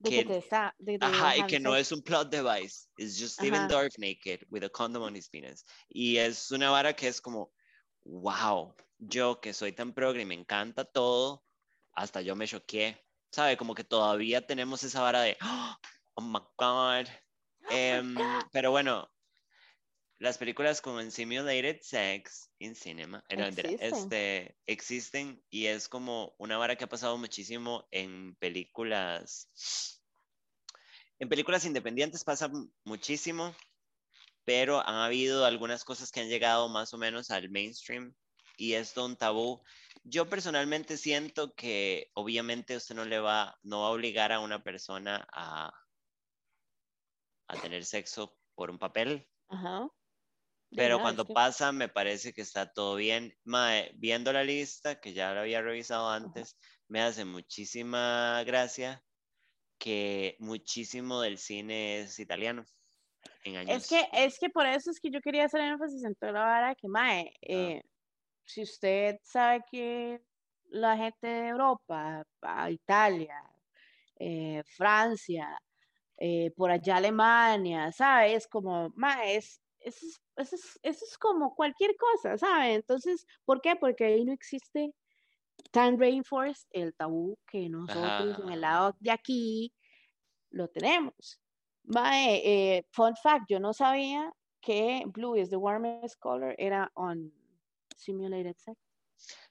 De 0.00 0.10
que 0.10 0.36
está, 0.36 0.74
de, 0.78 0.98
de 0.98 1.06
Ajá, 1.06 1.36
y 1.36 1.46
que 1.46 1.60
no 1.60 1.76
es 1.76 1.92
un 1.92 2.02
plot 2.02 2.30
device. 2.30 2.88
It's 2.98 3.16
just 3.16 3.34
Steven 3.34 3.60
Ajá. 3.60 3.68
Dorff 3.68 3.96
naked 3.96 4.44
with 4.50 4.64
a 4.64 4.68
condom 4.68 5.04
on 5.04 5.14
his 5.14 5.28
penis. 5.28 5.64
Y 5.88 6.16
es 6.16 6.50
una 6.50 6.70
vara 6.70 6.94
que 6.94 7.06
es 7.06 7.20
como, 7.20 7.52
wow, 8.04 8.74
yo 8.98 9.40
que 9.40 9.52
soy 9.52 9.72
tan 9.72 9.94
progre 9.94 10.22
y 10.22 10.26
me 10.26 10.34
encanta 10.34 10.84
todo, 10.84 11.44
hasta 11.94 12.20
yo 12.20 12.36
me 12.36 12.46
choqué. 12.46 13.00
¿Sabe? 13.30 13.56
Como 13.56 13.74
que 13.74 13.82
todavía 13.82 14.46
tenemos 14.46 14.84
esa 14.84 15.02
vara 15.02 15.22
de, 15.22 15.36
oh 16.14 16.22
my 16.22 16.40
god. 16.56 17.06
Em, 17.70 18.14
pero 18.52 18.70
bueno, 18.70 19.10
las 20.18 20.38
películas 20.38 20.80
con 20.80 21.10
simulated 21.10 21.80
sex 21.80 22.50
in 22.58 22.74
cinema 22.74 23.24
no, 23.36 23.46
Existen. 23.46 23.78
este, 23.80 24.56
existen 24.66 25.42
y 25.50 25.66
es 25.66 25.88
como 25.88 26.34
una 26.38 26.56
vara 26.56 26.76
que 26.76 26.84
ha 26.84 26.88
pasado 26.88 27.18
muchísimo 27.18 27.88
en 27.90 28.36
películas. 28.36 29.50
En 31.18 31.28
películas 31.28 31.64
independientes 31.64 32.22
pasa 32.22 32.50
muchísimo, 32.84 33.54
pero 34.44 34.86
han 34.86 34.96
habido 34.96 35.44
algunas 35.44 35.84
cosas 35.84 36.12
que 36.12 36.20
han 36.20 36.28
llegado 36.28 36.68
más 36.68 36.94
o 36.94 36.98
menos 36.98 37.30
al 37.30 37.50
mainstream 37.50 38.14
y 38.56 38.74
es 38.74 38.92
todo 38.94 39.06
un 39.06 39.16
tabú. 39.16 39.62
Yo 40.04 40.28
personalmente 40.28 40.96
siento 40.96 41.54
que 41.54 42.10
obviamente 42.14 42.76
usted 42.76 42.94
no 42.94 43.04
le 43.04 43.18
va, 43.18 43.58
no 43.62 43.80
va 43.82 43.86
a 43.88 43.90
obligar 43.90 44.32
a 44.32 44.40
una 44.40 44.62
persona 44.62 45.26
a, 45.32 45.72
a 47.48 47.60
tener 47.60 47.84
sexo 47.84 48.36
por 48.54 48.70
un 48.70 48.78
papel, 48.78 49.28
Ajá. 49.48 49.88
Pero 50.76 50.96
es 50.96 51.02
cuando 51.02 51.24
que- 51.24 51.34
pasa 51.34 51.70
me 51.70 51.88
parece 51.88 52.32
que 52.32 52.40
está 52.42 52.72
todo 52.72 52.96
bien. 52.96 53.32
Mae, 53.44 53.92
viendo 53.94 54.32
la 54.32 54.42
lista, 54.42 55.00
que 55.00 55.12
ya 55.12 55.32
la 55.32 55.42
había 55.42 55.62
revisado 55.62 56.10
antes, 56.10 56.58
me 56.88 57.00
hace 57.00 57.24
muchísima 57.24 58.42
gracia 58.44 59.04
que 59.78 60.36
muchísimo 60.40 61.20
del 61.20 61.38
cine 61.38 62.00
es 62.00 62.18
italiano. 62.18 62.64
En 63.44 63.56
años. 63.56 63.82
Es 63.82 63.88
que, 63.88 64.08
es 64.12 64.38
que 64.38 64.50
por 64.50 64.66
eso 64.66 64.90
es 64.90 64.98
que 64.98 65.10
yo 65.10 65.20
quería 65.20 65.44
hacer 65.44 65.60
énfasis 65.60 66.02
en 66.04 66.14
toda 66.16 66.32
la 66.32 66.40
vara 66.40 66.74
que, 66.74 66.88
mae, 66.88 67.32
eh, 67.42 67.82
si 68.44 68.62
usted 68.62 69.18
sabe 69.22 69.64
que 69.70 70.20
la 70.70 70.96
gente 70.96 71.26
de 71.26 71.48
Europa, 71.48 72.24
a 72.42 72.70
Italia, 72.70 73.40
eh, 74.18 74.62
Francia, 74.76 75.58
eh, 76.16 76.50
por 76.56 76.70
allá 76.70 76.96
Alemania, 76.96 77.92
¿sabes? 77.92 78.46
Como, 78.46 78.90
ma, 78.96 79.24
es, 79.24 79.60
eso 79.80 80.56
es, 80.82 81.18
como 81.18 81.54
cualquier 81.54 81.96
cosa, 81.96 82.38
¿sabes? 82.38 82.76
Entonces, 82.76 83.26
¿por 83.44 83.60
qué? 83.60 83.76
Porque 83.76 84.04
ahí 84.04 84.24
no 84.24 84.32
existe 84.32 84.94
tan 85.70 85.98
rainforest, 85.98 86.66
el 86.70 86.94
tabú 86.94 87.38
que 87.46 87.68
nosotros 87.68 88.38
en 88.40 88.52
el 88.52 88.60
lado 88.60 88.96
de 89.00 89.10
aquí 89.10 89.72
lo 90.50 90.68
tenemos. 90.68 91.40
Mae, 91.84 92.40
eh, 92.44 92.86
fun 92.92 93.14
fact, 93.16 93.44
yo 93.48 93.60
no 93.60 93.72
sabía 93.72 94.32
que 94.60 95.04
blue 95.06 95.36
is 95.36 95.50
the 95.50 95.56
warmest 95.56 96.18
color 96.18 96.54
era 96.58 96.90
on 96.94 97.30
simulated 97.94 98.56
sex. 98.56 98.78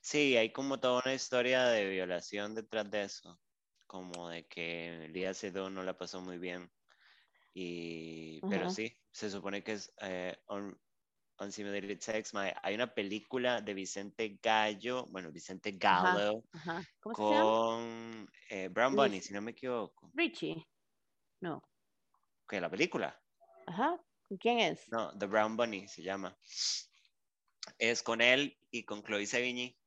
Sí, 0.01 0.37
hay 0.37 0.51
como 0.51 0.79
toda 0.79 1.01
una 1.05 1.13
historia 1.13 1.65
de 1.65 1.89
violación 1.89 2.55
detrás 2.55 2.89
de 2.91 3.03
eso, 3.03 3.39
como 3.87 4.29
de 4.29 4.45
que 4.47 5.09
Lía 5.11 5.33
Sedó 5.33 5.69
no 5.69 5.83
la 5.83 5.97
pasó 5.97 6.21
muy 6.21 6.37
bien. 6.37 6.71
Y, 7.53 8.41
pero 8.49 8.69
sí, 8.69 8.97
se 9.11 9.29
supone 9.29 9.63
que 9.63 9.73
es 9.73 9.93
eh, 10.01 10.35
on, 10.47 10.77
Simulated 11.49 11.99
Sex. 11.99 12.33
hay 12.35 12.75
una 12.75 12.93
película 12.93 13.61
de 13.61 13.73
Vicente 13.73 14.39
Gallo, 14.41 15.05
bueno, 15.07 15.31
Vicente 15.31 15.73
Gallo, 15.73 16.43
con 17.01 18.29
eh, 18.49 18.69
Brown 18.69 18.95
Bunny, 18.95 19.21
si 19.21 19.33
no 19.33 19.41
me 19.41 19.51
equivoco. 19.51 20.09
Richie, 20.13 20.65
no. 21.41 21.61
¿Qué, 22.47 22.61
la 22.61 22.69
película? 22.69 23.19
Ajá, 23.67 24.01
quién 24.39 24.59
es? 24.59 24.89
No, 24.89 25.17
The 25.17 25.25
Brown 25.25 25.57
Bunny 25.57 25.87
se 25.87 26.01
llama. 26.01 26.37
Es 27.77 28.03
con 28.03 28.21
él 28.21 28.57
y 28.71 28.83
con 28.83 29.03
Chloe 29.03 29.25
Sevigny. 29.25 29.77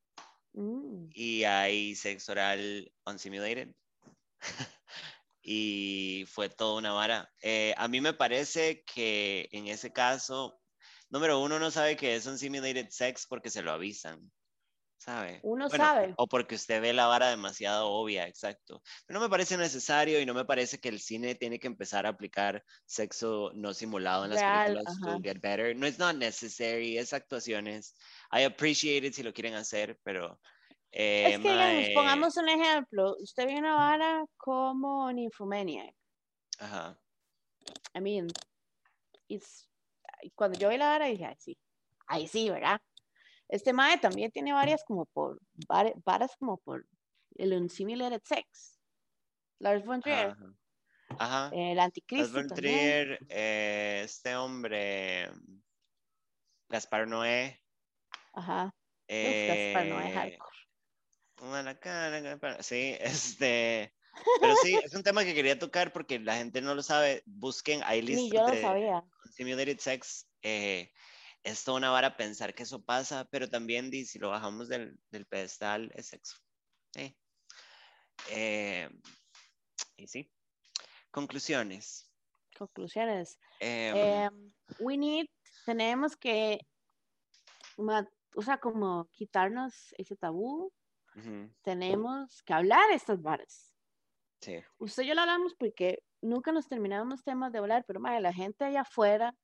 Mm. 0.52 1.08
Y 1.12 1.44
hay 1.44 1.94
sexo 1.94 2.32
oral 2.32 2.92
unsimulated. 3.04 3.74
y 5.42 6.24
fue 6.28 6.48
toda 6.48 6.78
una 6.78 6.92
vara. 6.92 7.30
Eh, 7.42 7.74
a 7.76 7.88
mí 7.88 8.00
me 8.00 8.14
parece 8.14 8.82
que 8.84 9.48
en 9.52 9.68
ese 9.68 9.92
caso, 9.92 10.60
número 11.10 11.40
uno 11.40 11.58
no 11.58 11.70
sabe 11.70 11.96
que 11.96 12.16
es 12.16 12.26
unsimulated 12.26 12.88
sex 12.90 13.26
porque 13.28 13.50
se 13.50 13.62
lo 13.62 13.72
avisan. 13.72 14.30
¿Sabe? 14.98 15.40
Uno 15.42 15.68
sabe. 15.68 16.14
O 16.16 16.26
porque 16.26 16.54
usted 16.54 16.80
ve 16.80 16.92
la 16.92 17.06
vara 17.06 17.28
demasiado 17.28 17.90
obvia, 17.90 18.26
exacto. 18.26 18.82
Pero 19.06 19.20
no 19.20 19.24
me 19.24 19.30
parece 19.30 19.56
necesario 19.56 20.20
y 20.20 20.26
no 20.26 20.34
me 20.34 20.44
parece 20.44 20.78
que 20.78 20.88
el 20.88 21.00
cine 21.00 21.34
tiene 21.34 21.58
que 21.58 21.66
empezar 21.66 22.06
a 22.06 22.10
aplicar 22.10 22.64
sexo 22.86 23.52
no 23.54 23.74
simulado 23.74 24.24
en 24.24 24.30
las 24.30 24.42
películas 24.42 24.98
to 25.00 25.20
get 25.22 25.40
better. 25.40 25.76
No 25.76 25.86
es 25.86 25.98
not 25.98 26.16
necessary, 26.16 26.96
es 26.96 27.12
actuaciones. 27.12 27.94
I 28.32 28.44
appreciate 28.44 29.06
it 29.06 29.14
si 29.14 29.22
lo 29.22 29.32
quieren 29.32 29.54
hacer, 29.54 29.98
pero 30.02 30.40
es 30.90 31.34
eh, 31.34 31.38
que, 31.42 31.52
digamos, 31.52 31.88
pongamos 31.94 32.36
un 32.38 32.48
ejemplo. 32.48 33.16
Usted 33.20 33.46
ve 33.46 33.58
una 33.58 33.76
vara 33.76 34.24
como 34.38 35.12
Nymphomaniac. 35.12 35.94
Ajá. 36.58 36.98
I 37.94 38.00
mean, 38.00 38.28
cuando 40.34 40.58
yo 40.58 40.70
vi 40.70 40.78
la 40.78 40.88
vara 40.88 41.06
dije, 41.06 41.26
ay, 41.26 41.36
sí, 41.38 41.58
ahí 42.06 42.28
sí, 42.28 42.48
¿verdad? 42.48 42.80
Este 43.48 43.72
mae 43.72 43.98
también 43.98 44.30
tiene 44.30 44.52
varias 44.52 44.82
como 44.84 45.06
por, 45.06 45.40
varas 46.04 46.36
como 46.38 46.58
por 46.58 46.86
el 47.36 47.52
Unsimilated 47.52 48.22
Sex. 48.24 48.80
Lars 49.58 49.84
von 49.84 50.00
Trier. 50.00 50.36
Ajá. 51.18 51.50
El 51.54 51.78
anticristo 51.78 52.34
Lars 52.34 52.48
von 52.48 52.56
Trier, 52.56 53.18
eh, 53.28 54.02
este 54.04 54.36
hombre, 54.36 55.30
Gaspar 56.68 57.06
Noé. 57.06 57.62
Ajá. 58.34 58.74
Gaspar 59.08 59.86
Noé 59.86 60.12
hardcore. 60.12 60.56
Una 61.42 61.78
cara, 61.78 62.62
sí, 62.62 62.96
este, 63.00 63.94
pero 64.40 64.54
sí, 64.62 64.78
es 64.82 64.94
un 64.94 65.02
tema 65.02 65.24
que 65.24 65.34
quería 65.34 65.58
tocar 65.58 65.92
porque 65.92 66.18
la 66.18 66.36
gente 66.36 66.60
no 66.60 66.74
lo 66.74 66.82
sabe. 66.82 67.22
Busquen, 67.26 67.82
hay 67.84 68.02
listas 68.02 68.24
Ni 68.24 68.30
yo 68.30 68.48
lo 68.48 68.60
sabía. 68.60 69.04
Simulated 69.32 69.78
Sex. 69.78 70.26
Eh, 70.42 70.90
es 71.46 71.62
toda 71.62 71.78
una 71.78 71.90
vara 71.90 72.16
pensar 72.16 72.54
que 72.54 72.64
eso 72.64 72.82
pasa, 72.82 73.24
pero 73.30 73.48
también 73.48 73.92
si 73.92 74.18
lo 74.18 74.30
bajamos 74.30 74.68
del, 74.68 74.98
del 75.10 75.26
pedestal 75.26 75.92
es 75.94 76.08
sexo. 76.08 76.36
Eh, 78.30 78.90
y 79.96 80.08
sí. 80.08 80.28
Conclusiones. 81.12 82.10
Conclusiones. 82.58 83.38
Em, 83.60 84.52
we 84.80 84.96
need, 84.96 85.26
tenemos 85.64 86.16
que, 86.16 86.58
o 87.76 88.42
sea, 88.42 88.58
como 88.58 89.08
quitarnos 89.12 89.94
ese 89.98 90.16
tabú 90.16 90.72
tenemos 91.62 92.42
que 92.42 92.52
hablar 92.52 92.90
estas 92.90 93.22
varas. 93.22 93.72
Sí. 94.40 94.62
Usted 94.78 95.04
y 95.04 95.06
yo 95.06 95.14
lo 95.14 95.22
hablamos 95.22 95.54
porque 95.54 96.02
nunca 96.20 96.52
nos 96.52 96.68
terminamos 96.68 97.24
temas 97.24 97.52
de 97.52 97.58
hablar, 97.58 97.84
pero 97.86 98.00
la 98.00 98.32
gente 98.34 98.64
allá 98.64 98.82
afuera 98.82 99.34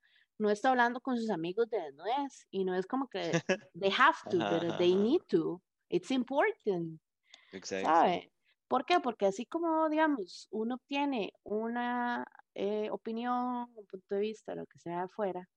no 0.42 0.50
está 0.50 0.70
hablando 0.70 1.00
con 1.00 1.16
sus 1.16 1.30
amigos 1.30 1.70
de 1.70 1.80
desnudez 1.80 2.46
y 2.50 2.64
no 2.64 2.74
es 2.74 2.86
como 2.86 3.08
que 3.08 3.20
they 3.80 3.92
have 3.96 4.18
to, 4.28 4.38
pero 4.38 4.76
they 4.76 4.94
need 4.94 5.22
to. 5.28 5.62
It's 5.88 6.10
important. 6.10 7.00
Exacto. 7.52 7.88
¿Sabe? 7.88 8.32
¿Por 8.66 8.84
qué? 8.84 9.00
Porque 9.00 9.26
así 9.26 9.46
como, 9.46 9.88
digamos, 9.88 10.48
uno 10.50 10.74
obtiene 10.76 11.32
una 11.44 12.24
eh, 12.54 12.88
opinión, 12.90 13.70
un 13.74 13.86
punto 13.86 14.14
de 14.14 14.20
vista, 14.20 14.54
lo 14.54 14.66
que 14.66 14.78
sea 14.78 15.02
afuera, 15.02 15.48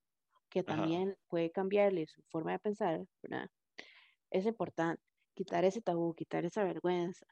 que 0.50 0.64
también 0.64 1.18
puede 1.28 1.52
cambiarle 1.52 2.06
su 2.08 2.22
forma 2.30 2.52
de 2.52 2.60
pensar, 2.60 3.06
¿verdad? 3.24 3.50
Es 4.30 4.46
importante 4.46 5.02
quitar 5.34 5.66
ese 5.66 5.82
tabú, 5.82 6.14
quitar 6.14 6.46
esa 6.46 6.64
vergüenza. 6.64 7.26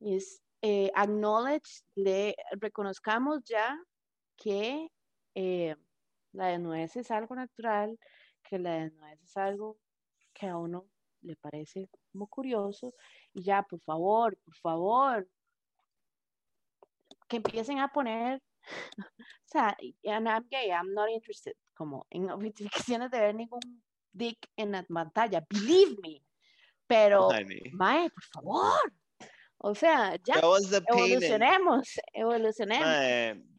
Es 0.00 0.42
eh, 0.62 0.90
acknowledge, 0.94 1.82
le, 1.94 2.36
reconozcamos 2.60 3.42
ya 3.44 3.78
que 4.36 4.88
eh, 5.34 5.74
la 6.34 6.48
desnudez 6.48 6.96
es 6.96 7.10
algo 7.10 7.34
natural, 7.34 7.98
que 8.42 8.58
la 8.58 8.74
desnudez 8.74 9.22
es 9.22 9.36
algo 9.36 9.78
que 10.32 10.46
a 10.46 10.56
uno 10.56 10.86
le 11.22 11.36
parece 11.36 11.88
muy 12.12 12.26
curioso 12.28 12.92
y 13.32 13.42
ya, 13.42 13.62
por 13.62 13.80
favor, 13.80 14.36
por 14.44 14.56
favor, 14.56 15.28
que 17.28 17.36
empiecen 17.36 17.78
a 17.78 17.88
poner, 17.88 18.42
o 18.98 19.46
sea, 19.46 19.76
and 20.04 20.28
I'm 20.28 20.46
gay, 20.50 20.68
I'm 20.70 20.92
not 20.92 21.08
interested, 21.08 21.54
como 21.74 22.06
en 22.10 22.26
notificaciones 22.90 23.10
de 23.10 23.20
ver 23.20 23.34
ningún 23.34 23.82
dick 24.12 24.38
en 24.56 24.72
la 24.72 24.82
pantalla, 24.82 25.44
believe 25.48 25.96
me, 26.02 26.22
pero, 26.86 27.28
mae, 27.72 28.10
por 28.10 28.24
favor. 28.24 28.92
O 29.58 29.74
sea, 29.74 30.16
ya 30.16 30.34
evolucionemos, 30.88 31.88
evolucionemos. 32.14 32.86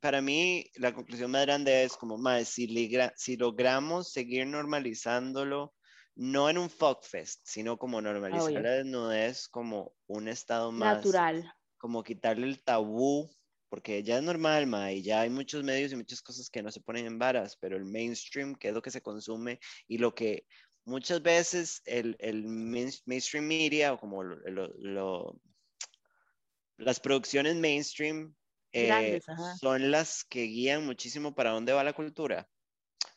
para 0.01 0.22
mí, 0.22 0.66
la 0.76 0.93
conclusión 0.93 1.32
más 1.32 1.45
grande 1.45 1.84
es 1.84 1.95
como, 1.97 2.18
mae, 2.18 2.45
si, 2.45 2.68
si 3.16 3.38
logramos 3.38 4.12
seguir 4.12 4.47
normalizándolo, 4.47 5.74
no 6.16 6.49
en 6.49 6.58
un 6.58 6.70
fuckfest, 6.70 7.41
sino 7.43 7.78
como 7.78 8.01
normalizar 8.01 8.53
la 8.53 8.72
desnudez 8.72 9.47
como 9.49 9.93
un 10.08 10.28
estado 10.28 10.72
más 10.72 10.97
natural. 10.97 11.53
Como 11.78 12.03
quitarle 12.03 12.47
el 12.47 12.64
tabú, 12.64 13.30
porque 13.70 14.01
ya 14.01 14.18
es 14.18 14.24
normal, 14.24 14.66
ma, 14.66 14.93
y 14.93 15.03
ya 15.03 15.22
hay 15.22 15.30
muchos 15.30 15.64
medios 15.64 15.91
y 15.91 15.97
muchas 15.97 16.22
cosas 16.22 16.49
que 16.49 16.64
no 16.64 16.72
se 16.72 16.80
ponen 16.80 17.06
en 17.06 17.20
varas, 17.20 17.58
pero 17.60 17.76
el 17.76 17.84
mainstream, 17.84 18.56
que 18.56 18.70
es 18.70 18.74
lo 18.74 18.82
que 18.82 18.91
se 18.91 19.01
consume 19.01 19.60
y 19.88 19.97
lo 19.97 20.16
que 20.16 20.47
muchas 20.86 21.22
veces 21.22 21.82
el, 21.86 22.16
el 22.20 22.45
mainstream 22.45 23.45
media 23.45 23.93
o 23.93 23.99
como 23.99 24.24
lo, 24.24 25.41
las 26.78 26.99
producciones 26.99 27.56
mainstream 27.56 28.34
eh, 28.76 29.21
son 29.59 29.91
las 29.91 30.23
que 30.26 30.43
guían 30.43 30.86
muchísimo 30.86 31.34
para 31.34 31.51
dónde 31.51 31.73
va 31.73 31.84
la 31.84 31.93
cultura, 31.93 32.49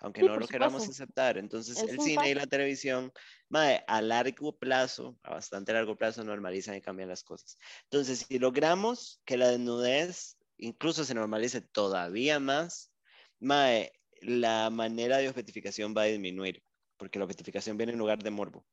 aunque 0.00 0.22
no 0.22 0.36
lo 0.36 0.46
queramos 0.46 0.88
aceptar. 0.88 1.38
Entonces 1.38 1.78
el 1.82 2.00
cine 2.00 2.30
y 2.30 2.34
la 2.34 2.46
televisión, 2.46 3.12
a 3.50 4.02
largo 4.02 4.56
plazo, 4.56 5.18
a 5.22 5.30
bastante 5.30 5.72
largo 5.72 5.96
plazo, 5.96 6.22
normalizan 6.22 6.76
y 6.76 6.80
cambian 6.80 7.08
las 7.08 7.24
cosas. 7.24 7.58
Entonces, 7.84 8.26
si 8.28 8.38
logramos 8.38 9.20
que 9.24 9.36
la 9.36 9.48
desnudez 9.48 10.36
incluso 10.58 11.04
se 11.04 11.14
normalice 11.14 11.60
todavía 11.60 12.40
más, 12.40 12.92
la 13.40 14.70
manera 14.70 15.18
de 15.18 15.28
objetificación 15.28 15.94
va 15.96 16.02
a 16.02 16.06
disminuir 16.06 16.62
porque 16.98 17.18
la 17.18 17.24
objetificación 17.24 17.76
viene 17.76 17.92
en 17.92 17.98
lugar 17.98 18.22
de 18.22 18.30
morbo. 18.30 18.66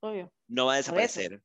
Obvio. 0.00 0.32
No 0.48 0.66
va 0.66 0.74
a 0.74 0.76
desaparecer. 0.78 1.42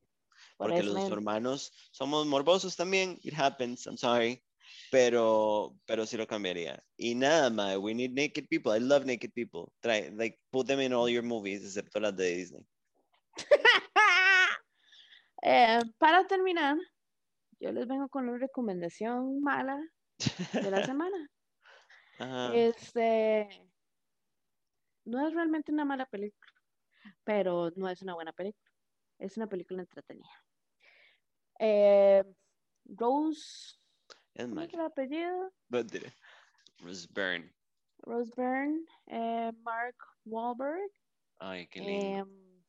porque 0.58 0.84
los 0.84 1.12
hermanos 1.12 1.72
somos 1.92 2.26
morbosos 2.26 2.76
también. 2.76 3.20
It 3.22 3.34
happens, 3.38 3.86
I'm 3.86 3.98
sorry. 3.98 4.44
Pero, 4.92 5.76
pero 5.86 6.06
sí 6.06 6.18
lo 6.18 6.28
cambiaría. 6.28 6.84
Y 6.98 7.16
nada, 7.16 7.50
más, 7.50 7.78
we 7.78 7.94
need 7.94 8.12
naked 8.12 8.48
people. 8.48 8.76
I 8.76 8.80
love 8.80 9.06
naked 9.06 9.34
people. 9.34 9.72
Try, 9.82 10.12
like, 10.12 10.40
put 10.52 10.68
them 10.68 10.80
in 10.80 10.94
all 10.94 11.10
your 11.10 11.24
movies, 11.24 11.64
excepto 11.64 12.00
las 12.00 12.16
de 12.16 12.36
Disney. 12.36 12.68
Eh, 15.46 15.82
para 15.98 16.26
terminar, 16.26 16.78
yo 17.60 17.74
les 17.74 17.86
vengo 17.86 18.08
con 18.08 18.30
una 18.30 18.38
recomendación 18.38 19.42
mala 19.42 19.78
de 20.54 20.72
la 20.72 20.86
semana. 20.86 21.30
Este, 22.54 23.50
no 25.04 25.28
es 25.28 25.34
realmente 25.34 25.74
una 25.74 25.84
mala 25.84 26.06
película, 26.06 26.54
pero 27.26 27.72
no 27.76 27.90
es 27.90 28.02
una 28.02 28.14
buena 28.14 28.32
película. 28.32 28.72
Es 29.20 29.36
una 29.36 29.48
película 29.48 29.82
entretenida. 29.82 30.46
Eh, 31.60 32.24
Rose. 32.86 33.83
Es 34.36 34.48
el 34.50 34.80
apellido? 34.82 35.52
Rose 35.70 37.08
Byrne. 37.14 37.54
Rose 38.00 38.32
Byrne, 38.36 38.86
eh, 39.08 39.52
Mark 39.62 39.96
Wahlberg. 40.26 40.92
Ay, 41.40 41.68
qué 41.68 41.80
lindo. 41.80 42.06
em, 42.06 42.64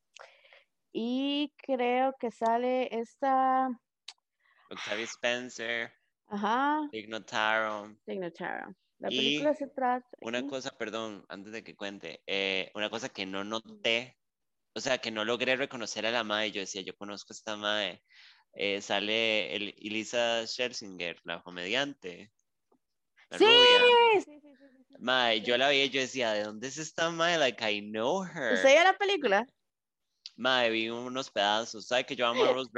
y 0.92 1.52
creo 1.56 2.14
que 2.20 2.30
sale 2.30 2.88
esta, 2.92 3.68
Octavia 4.70 5.04
Spencer, 5.04 5.92
ajá, 6.28 6.88
Tig 6.90 7.08
Notaro. 7.08 7.96
Signatara. 8.06 8.74
La 8.98 9.12
Y 9.12 9.16
película 9.16 9.54
se 9.54 9.66
trata. 9.68 10.06
Una 10.20 10.46
cosa, 10.46 10.70
perdón, 10.70 11.24
antes 11.28 11.52
de 11.52 11.64
que 11.64 11.74
cuente, 11.74 12.22
eh, 12.26 12.70
una 12.74 12.90
cosa 12.90 13.08
que 13.08 13.26
no 13.26 13.42
noté, 13.42 14.16
o 14.74 14.80
sea, 14.80 14.98
que 14.98 15.10
no 15.10 15.24
logré 15.24 15.56
reconocer 15.56 16.06
a 16.06 16.10
la 16.10 16.24
madre, 16.24 16.52
yo 16.52 16.60
decía, 16.60 16.82
yo 16.82 16.96
conozco 16.96 17.32
a 17.32 17.34
esta 17.34 17.56
madre, 17.56 18.02
eh, 18.54 18.80
sale 18.80 19.54
el, 19.54 19.74
Elisa 19.78 20.46
Scherzinger, 20.46 21.20
la 21.24 21.42
comediante. 21.42 22.32
La 23.30 23.38
Sí, 23.38 23.44
rubia. 23.44 24.20
sí, 24.24 24.40
sí. 24.40 24.54
Mae, 24.98 25.40
yo 25.40 25.58
la 25.58 25.68
veía 25.68 25.84
y 25.86 25.90
yo 25.90 26.00
decía, 26.00 26.32
¿de 26.32 26.44
dónde 26.44 26.68
es 26.68 26.78
esta 26.78 27.10
mae? 27.10 27.36
Like, 27.36 27.62
I 27.68 27.80
know 27.80 28.22
her. 28.24 28.54
¿Usted 28.54 28.72
vio 28.72 28.84
la 28.84 28.96
película? 28.96 29.46
Mae, 30.36 30.70
vi 30.70 30.88
unos 30.88 31.30
pedazos. 31.30 31.86
¿Sabe 31.86 32.04
que 32.04 32.16
yo 32.16 32.26
amo 32.26 32.44
a 32.44 32.52
Rose 32.52 32.70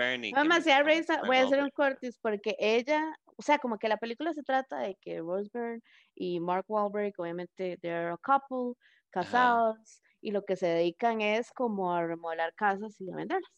risa. 0.82 1.14
Mark 1.14 1.26
Voy 1.26 1.36
a 1.36 1.44
hacer 1.44 1.62
un 1.62 1.70
cortis 1.70 2.18
porque 2.20 2.56
ella, 2.58 3.02
o 3.36 3.42
sea, 3.42 3.58
como 3.58 3.78
que 3.78 3.88
la 3.88 3.96
película 3.96 4.32
se 4.32 4.42
trata 4.42 4.78
de 4.78 4.96
que 5.00 5.18
Rose 5.20 5.50
Byrne 5.52 5.80
y 6.14 6.40
Mark 6.40 6.64
Wahlberg, 6.68 7.12
obviamente, 7.18 7.78
they're 7.82 8.12
a 8.12 8.18
couple, 8.18 8.74
casados, 9.10 10.02
y 10.20 10.32
lo 10.32 10.44
que 10.44 10.56
se 10.56 10.66
dedican 10.66 11.20
es 11.20 11.50
como 11.52 11.94
a 11.94 12.04
remodelar 12.04 12.54
casas 12.54 13.00
y 13.00 13.10
a 13.10 13.16
venderlas. 13.16 13.50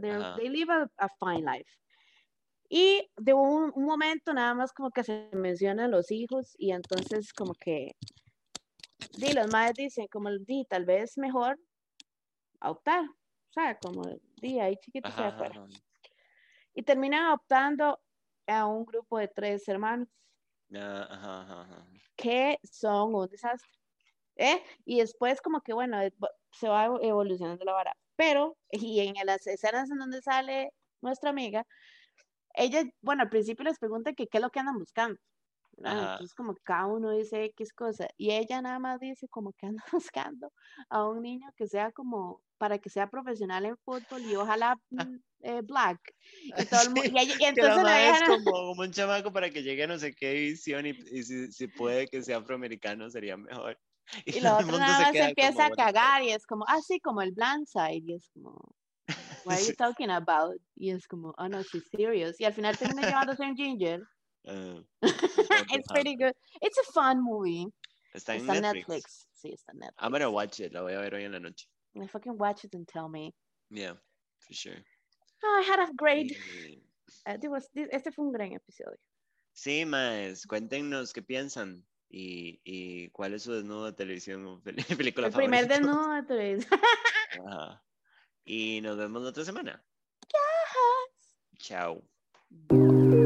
Ajá. 0.00 0.36
they 0.36 0.48
live 0.48 0.70
a, 0.72 0.86
a 0.98 1.08
fine 1.20 1.44
life. 1.44 1.70
Y 2.68 3.10
de 3.18 3.34
un, 3.34 3.70
un 3.74 3.84
momento 3.84 4.32
nada 4.32 4.54
más 4.54 4.72
como 4.72 4.90
que 4.90 5.04
se 5.04 5.28
mencionan 5.32 5.90
los 5.90 6.10
hijos 6.10 6.54
y 6.58 6.72
entonces 6.72 7.32
como 7.32 7.54
que, 7.54 7.92
di, 9.16 9.32
los 9.32 9.48
madres 9.48 9.76
dicen 9.76 10.06
como, 10.08 10.30
di, 10.30 10.64
tal 10.68 10.84
vez 10.84 11.16
mejor 11.18 11.58
adoptar. 12.60 13.04
O 13.04 13.52
sea, 13.52 13.76
como, 13.78 14.02
di, 14.40 14.58
ahí 14.60 14.76
chiquitos 14.76 15.10
ajá, 15.10 15.28
afuera 15.28 15.66
y 16.74 16.82
terminan 16.82 17.26
adoptando 17.26 17.98
a 18.46 18.66
un 18.66 18.84
grupo 18.84 19.18
de 19.18 19.28
tres 19.28 19.68
hermanos 19.68 20.08
Ah, 20.74 21.06
ajá, 21.10 21.42
ajá, 21.42 21.62
ajá. 21.62 21.86
que 22.16 22.58
son 22.64 23.14
un 23.14 23.28
desastre. 23.28 23.70
¿eh? 24.36 24.62
Y 24.86 25.00
después 25.00 25.40
como 25.42 25.60
que, 25.62 25.74
bueno, 25.74 26.00
es- 26.00 26.14
se 26.52 26.68
va 26.68 26.86
evo- 26.86 27.00
evolucionando 27.02 27.64
la 27.64 27.72
vara. 27.74 27.96
Pero, 28.16 28.58
y 28.70 29.00
en 29.00 29.14
las 29.26 29.46
escenas 29.46 29.90
en 29.90 29.98
donde 29.98 30.22
sale 30.22 30.72
nuestra 31.02 31.30
amiga, 31.30 31.66
ella, 32.54 32.84
bueno, 33.00 33.22
al 33.22 33.30
principio 33.30 33.64
les 33.64 33.78
pregunta 33.78 34.12
que 34.14 34.26
qué 34.28 34.38
es 34.38 34.42
lo 34.42 34.50
que 34.50 34.60
andan 34.60 34.78
buscando. 34.78 35.18
Entonces 35.84 36.34
como 36.34 36.54
cada 36.64 36.86
uno 36.86 37.12
dice 37.12 37.44
X 37.46 37.72
cosa 37.74 38.08
y 38.16 38.32
ella 38.32 38.62
nada 38.62 38.78
más 38.78 39.00
dice 39.00 39.28
como 39.28 39.52
que 39.54 39.66
anda 39.66 39.84
buscando 39.92 40.52
a 40.90 41.08
un 41.08 41.22
niño 41.22 41.48
que 41.56 41.66
sea 41.68 41.92
como 41.92 42.42
para 42.58 42.78
que 42.78 42.90
sea 42.90 43.10
profesional 43.10 43.66
en 43.66 43.76
fútbol 43.78 44.24
y 44.26 44.36
ojalá 44.36 44.76
mm, 44.90 45.16
eh, 45.42 45.62
black 45.62 46.00
y 46.56 46.66
todo 46.66 46.82
el 46.82 46.90
mu- 46.90 47.02
Sí, 47.02 47.10
y, 47.12 47.18
ella- 47.20 47.34
y 47.38 47.44
entonces 47.46 47.82
la 47.84 48.02
es 48.10 48.22
como, 48.22 48.52
como 48.52 48.82
un 48.82 48.92
chamaco 48.92 49.32
para 49.32 49.50
que 49.50 49.62
llegue 49.62 49.84
a 49.84 49.86
no 49.88 49.98
sé 49.98 50.14
qué 50.14 50.32
división 50.32 50.86
y, 50.86 50.90
y 50.90 51.22
si, 51.24 51.52
si 51.52 51.68
puede 51.68 52.08
que 52.08 52.22
sea 52.22 52.38
afroamericano 52.38 53.10
sería 53.10 53.36
mejor. 53.36 53.78
Y 54.26 54.40
todo 54.40 54.60
lo 54.60 54.66
otro 54.66 54.78
nada 54.78 54.96
se 54.96 55.02
más 55.02 55.12
queda 55.12 55.28
empieza 55.28 55.52
como, 55.70 55.72
a 55.72 55.76
cagar 55.76 56.22
y 56.22 56.30
es 56.30 56.46
como, 56.46 56.64
ah, 56.68 56.80
sí, 56.80 57.00
como 57.00 57.22
el 57.22 57.32
blind 57.32 57.66
side. 57.66 58.02
Y 58.06 58.14
es 58.14 58.28
como, 58.34 58.74
what 59.46 59.56
are 59.56 59.64
you 59.66 59.74
talking 59.74 60.10
about? 60.10 60.60
Y 60.76 60.90
es 60.90 61.06
como, 61.06 61.34
oh 61.38 61.48
no, 61.48 61.62
she's 61.62 61.88
serious. 61.90 62.38
Y 62.40 62.44
al 62.44 62.52
final 62.54 62.76
termina 62.76 63.02
llevándose 63.08 63.42
un 63.42 63.56
ginger. 63.56 64.02
Ah, 64.44 64.82
It's 65.70 65.86
pretty 65.92 66.16
good. 66.16 66.32
It's 66.60 66.76
a 66.78 66.92
fun 66.92 67.22
movie. 67.22 67.66
Está 68.12 68.34
en 68.34 68.40
Está 68.42 68.60
Netflix. 68.60 68.88
Netflix. 68.88 69.28
Sí, 69.32 69.52
está 69.52 69.72
en 69.72 69.78
Netflix. 69.78 70.02
I'm 70.02 70.10
gonna 70.12 70.28
watch 70.30 70.58
it. 70.60 70.72
La 70.72 70.82
voy 70.82 70.94
a 70.94 70.98
ver 71.00 71.14
hoy 71.14 71.24
en 71.24 71.32
la 71.32 71.38
noche. 71.38 71.68
I 71.94 72.06
fucking 72.08 72.36
watch 72.38 72.64
it 72.64 72.74
and 72.74 72.86
tell 72.88 73.08
me. 73.08 73.32
Yeah, 73.70 73.94
for 74.38 74.52
sure. 74.54 74.82
Oh, 75.44 75.60
I 75.60 75.62
had 75.70 75.78
a 75.80 75.92
great. 75.94 76.32
Y- 76.32 76.82
uh, 77.26 77.38
it 77.40 77.48
was- 77.48 77.68
this- 77.72 77.88
este 77.92 78.10
fue 78.12 78.24
un 78.24 78.32
gran 78.32 78.52
episodio. 78.52 78.98
Sí, 79.54 79.84
más, 79.84 80.44
cuéntenos 80.46 81.12
qué 81.12 81.22
piensan 81.22 81.84
y, 82.12 82.60
y 82.64 83.08
cuál 83.08 83.32
es 83.34 83.42
su 83.42 83.52
desnudo 83.54 83.86
de 83.86 83.92
televisión 83.94 84.44
o 84.46 84.62
pel- 84.62 84.96
película 84.96 85.28
El 85.28 85.32
primer 85.32 85.66
favorito. 85.68 85.86
desnudo 85.88 86.12
de. 86.14 86.66
Ajá. 87.48 87.82
Y 88.44 88.80
nos 88.82 88.96
vemos 88.98 89.22
la 89.22 89.30
otra 89.30 89.44
semana. 89.44 89.82
Chao. 91.58 92.02
Yes. 92.68 93.21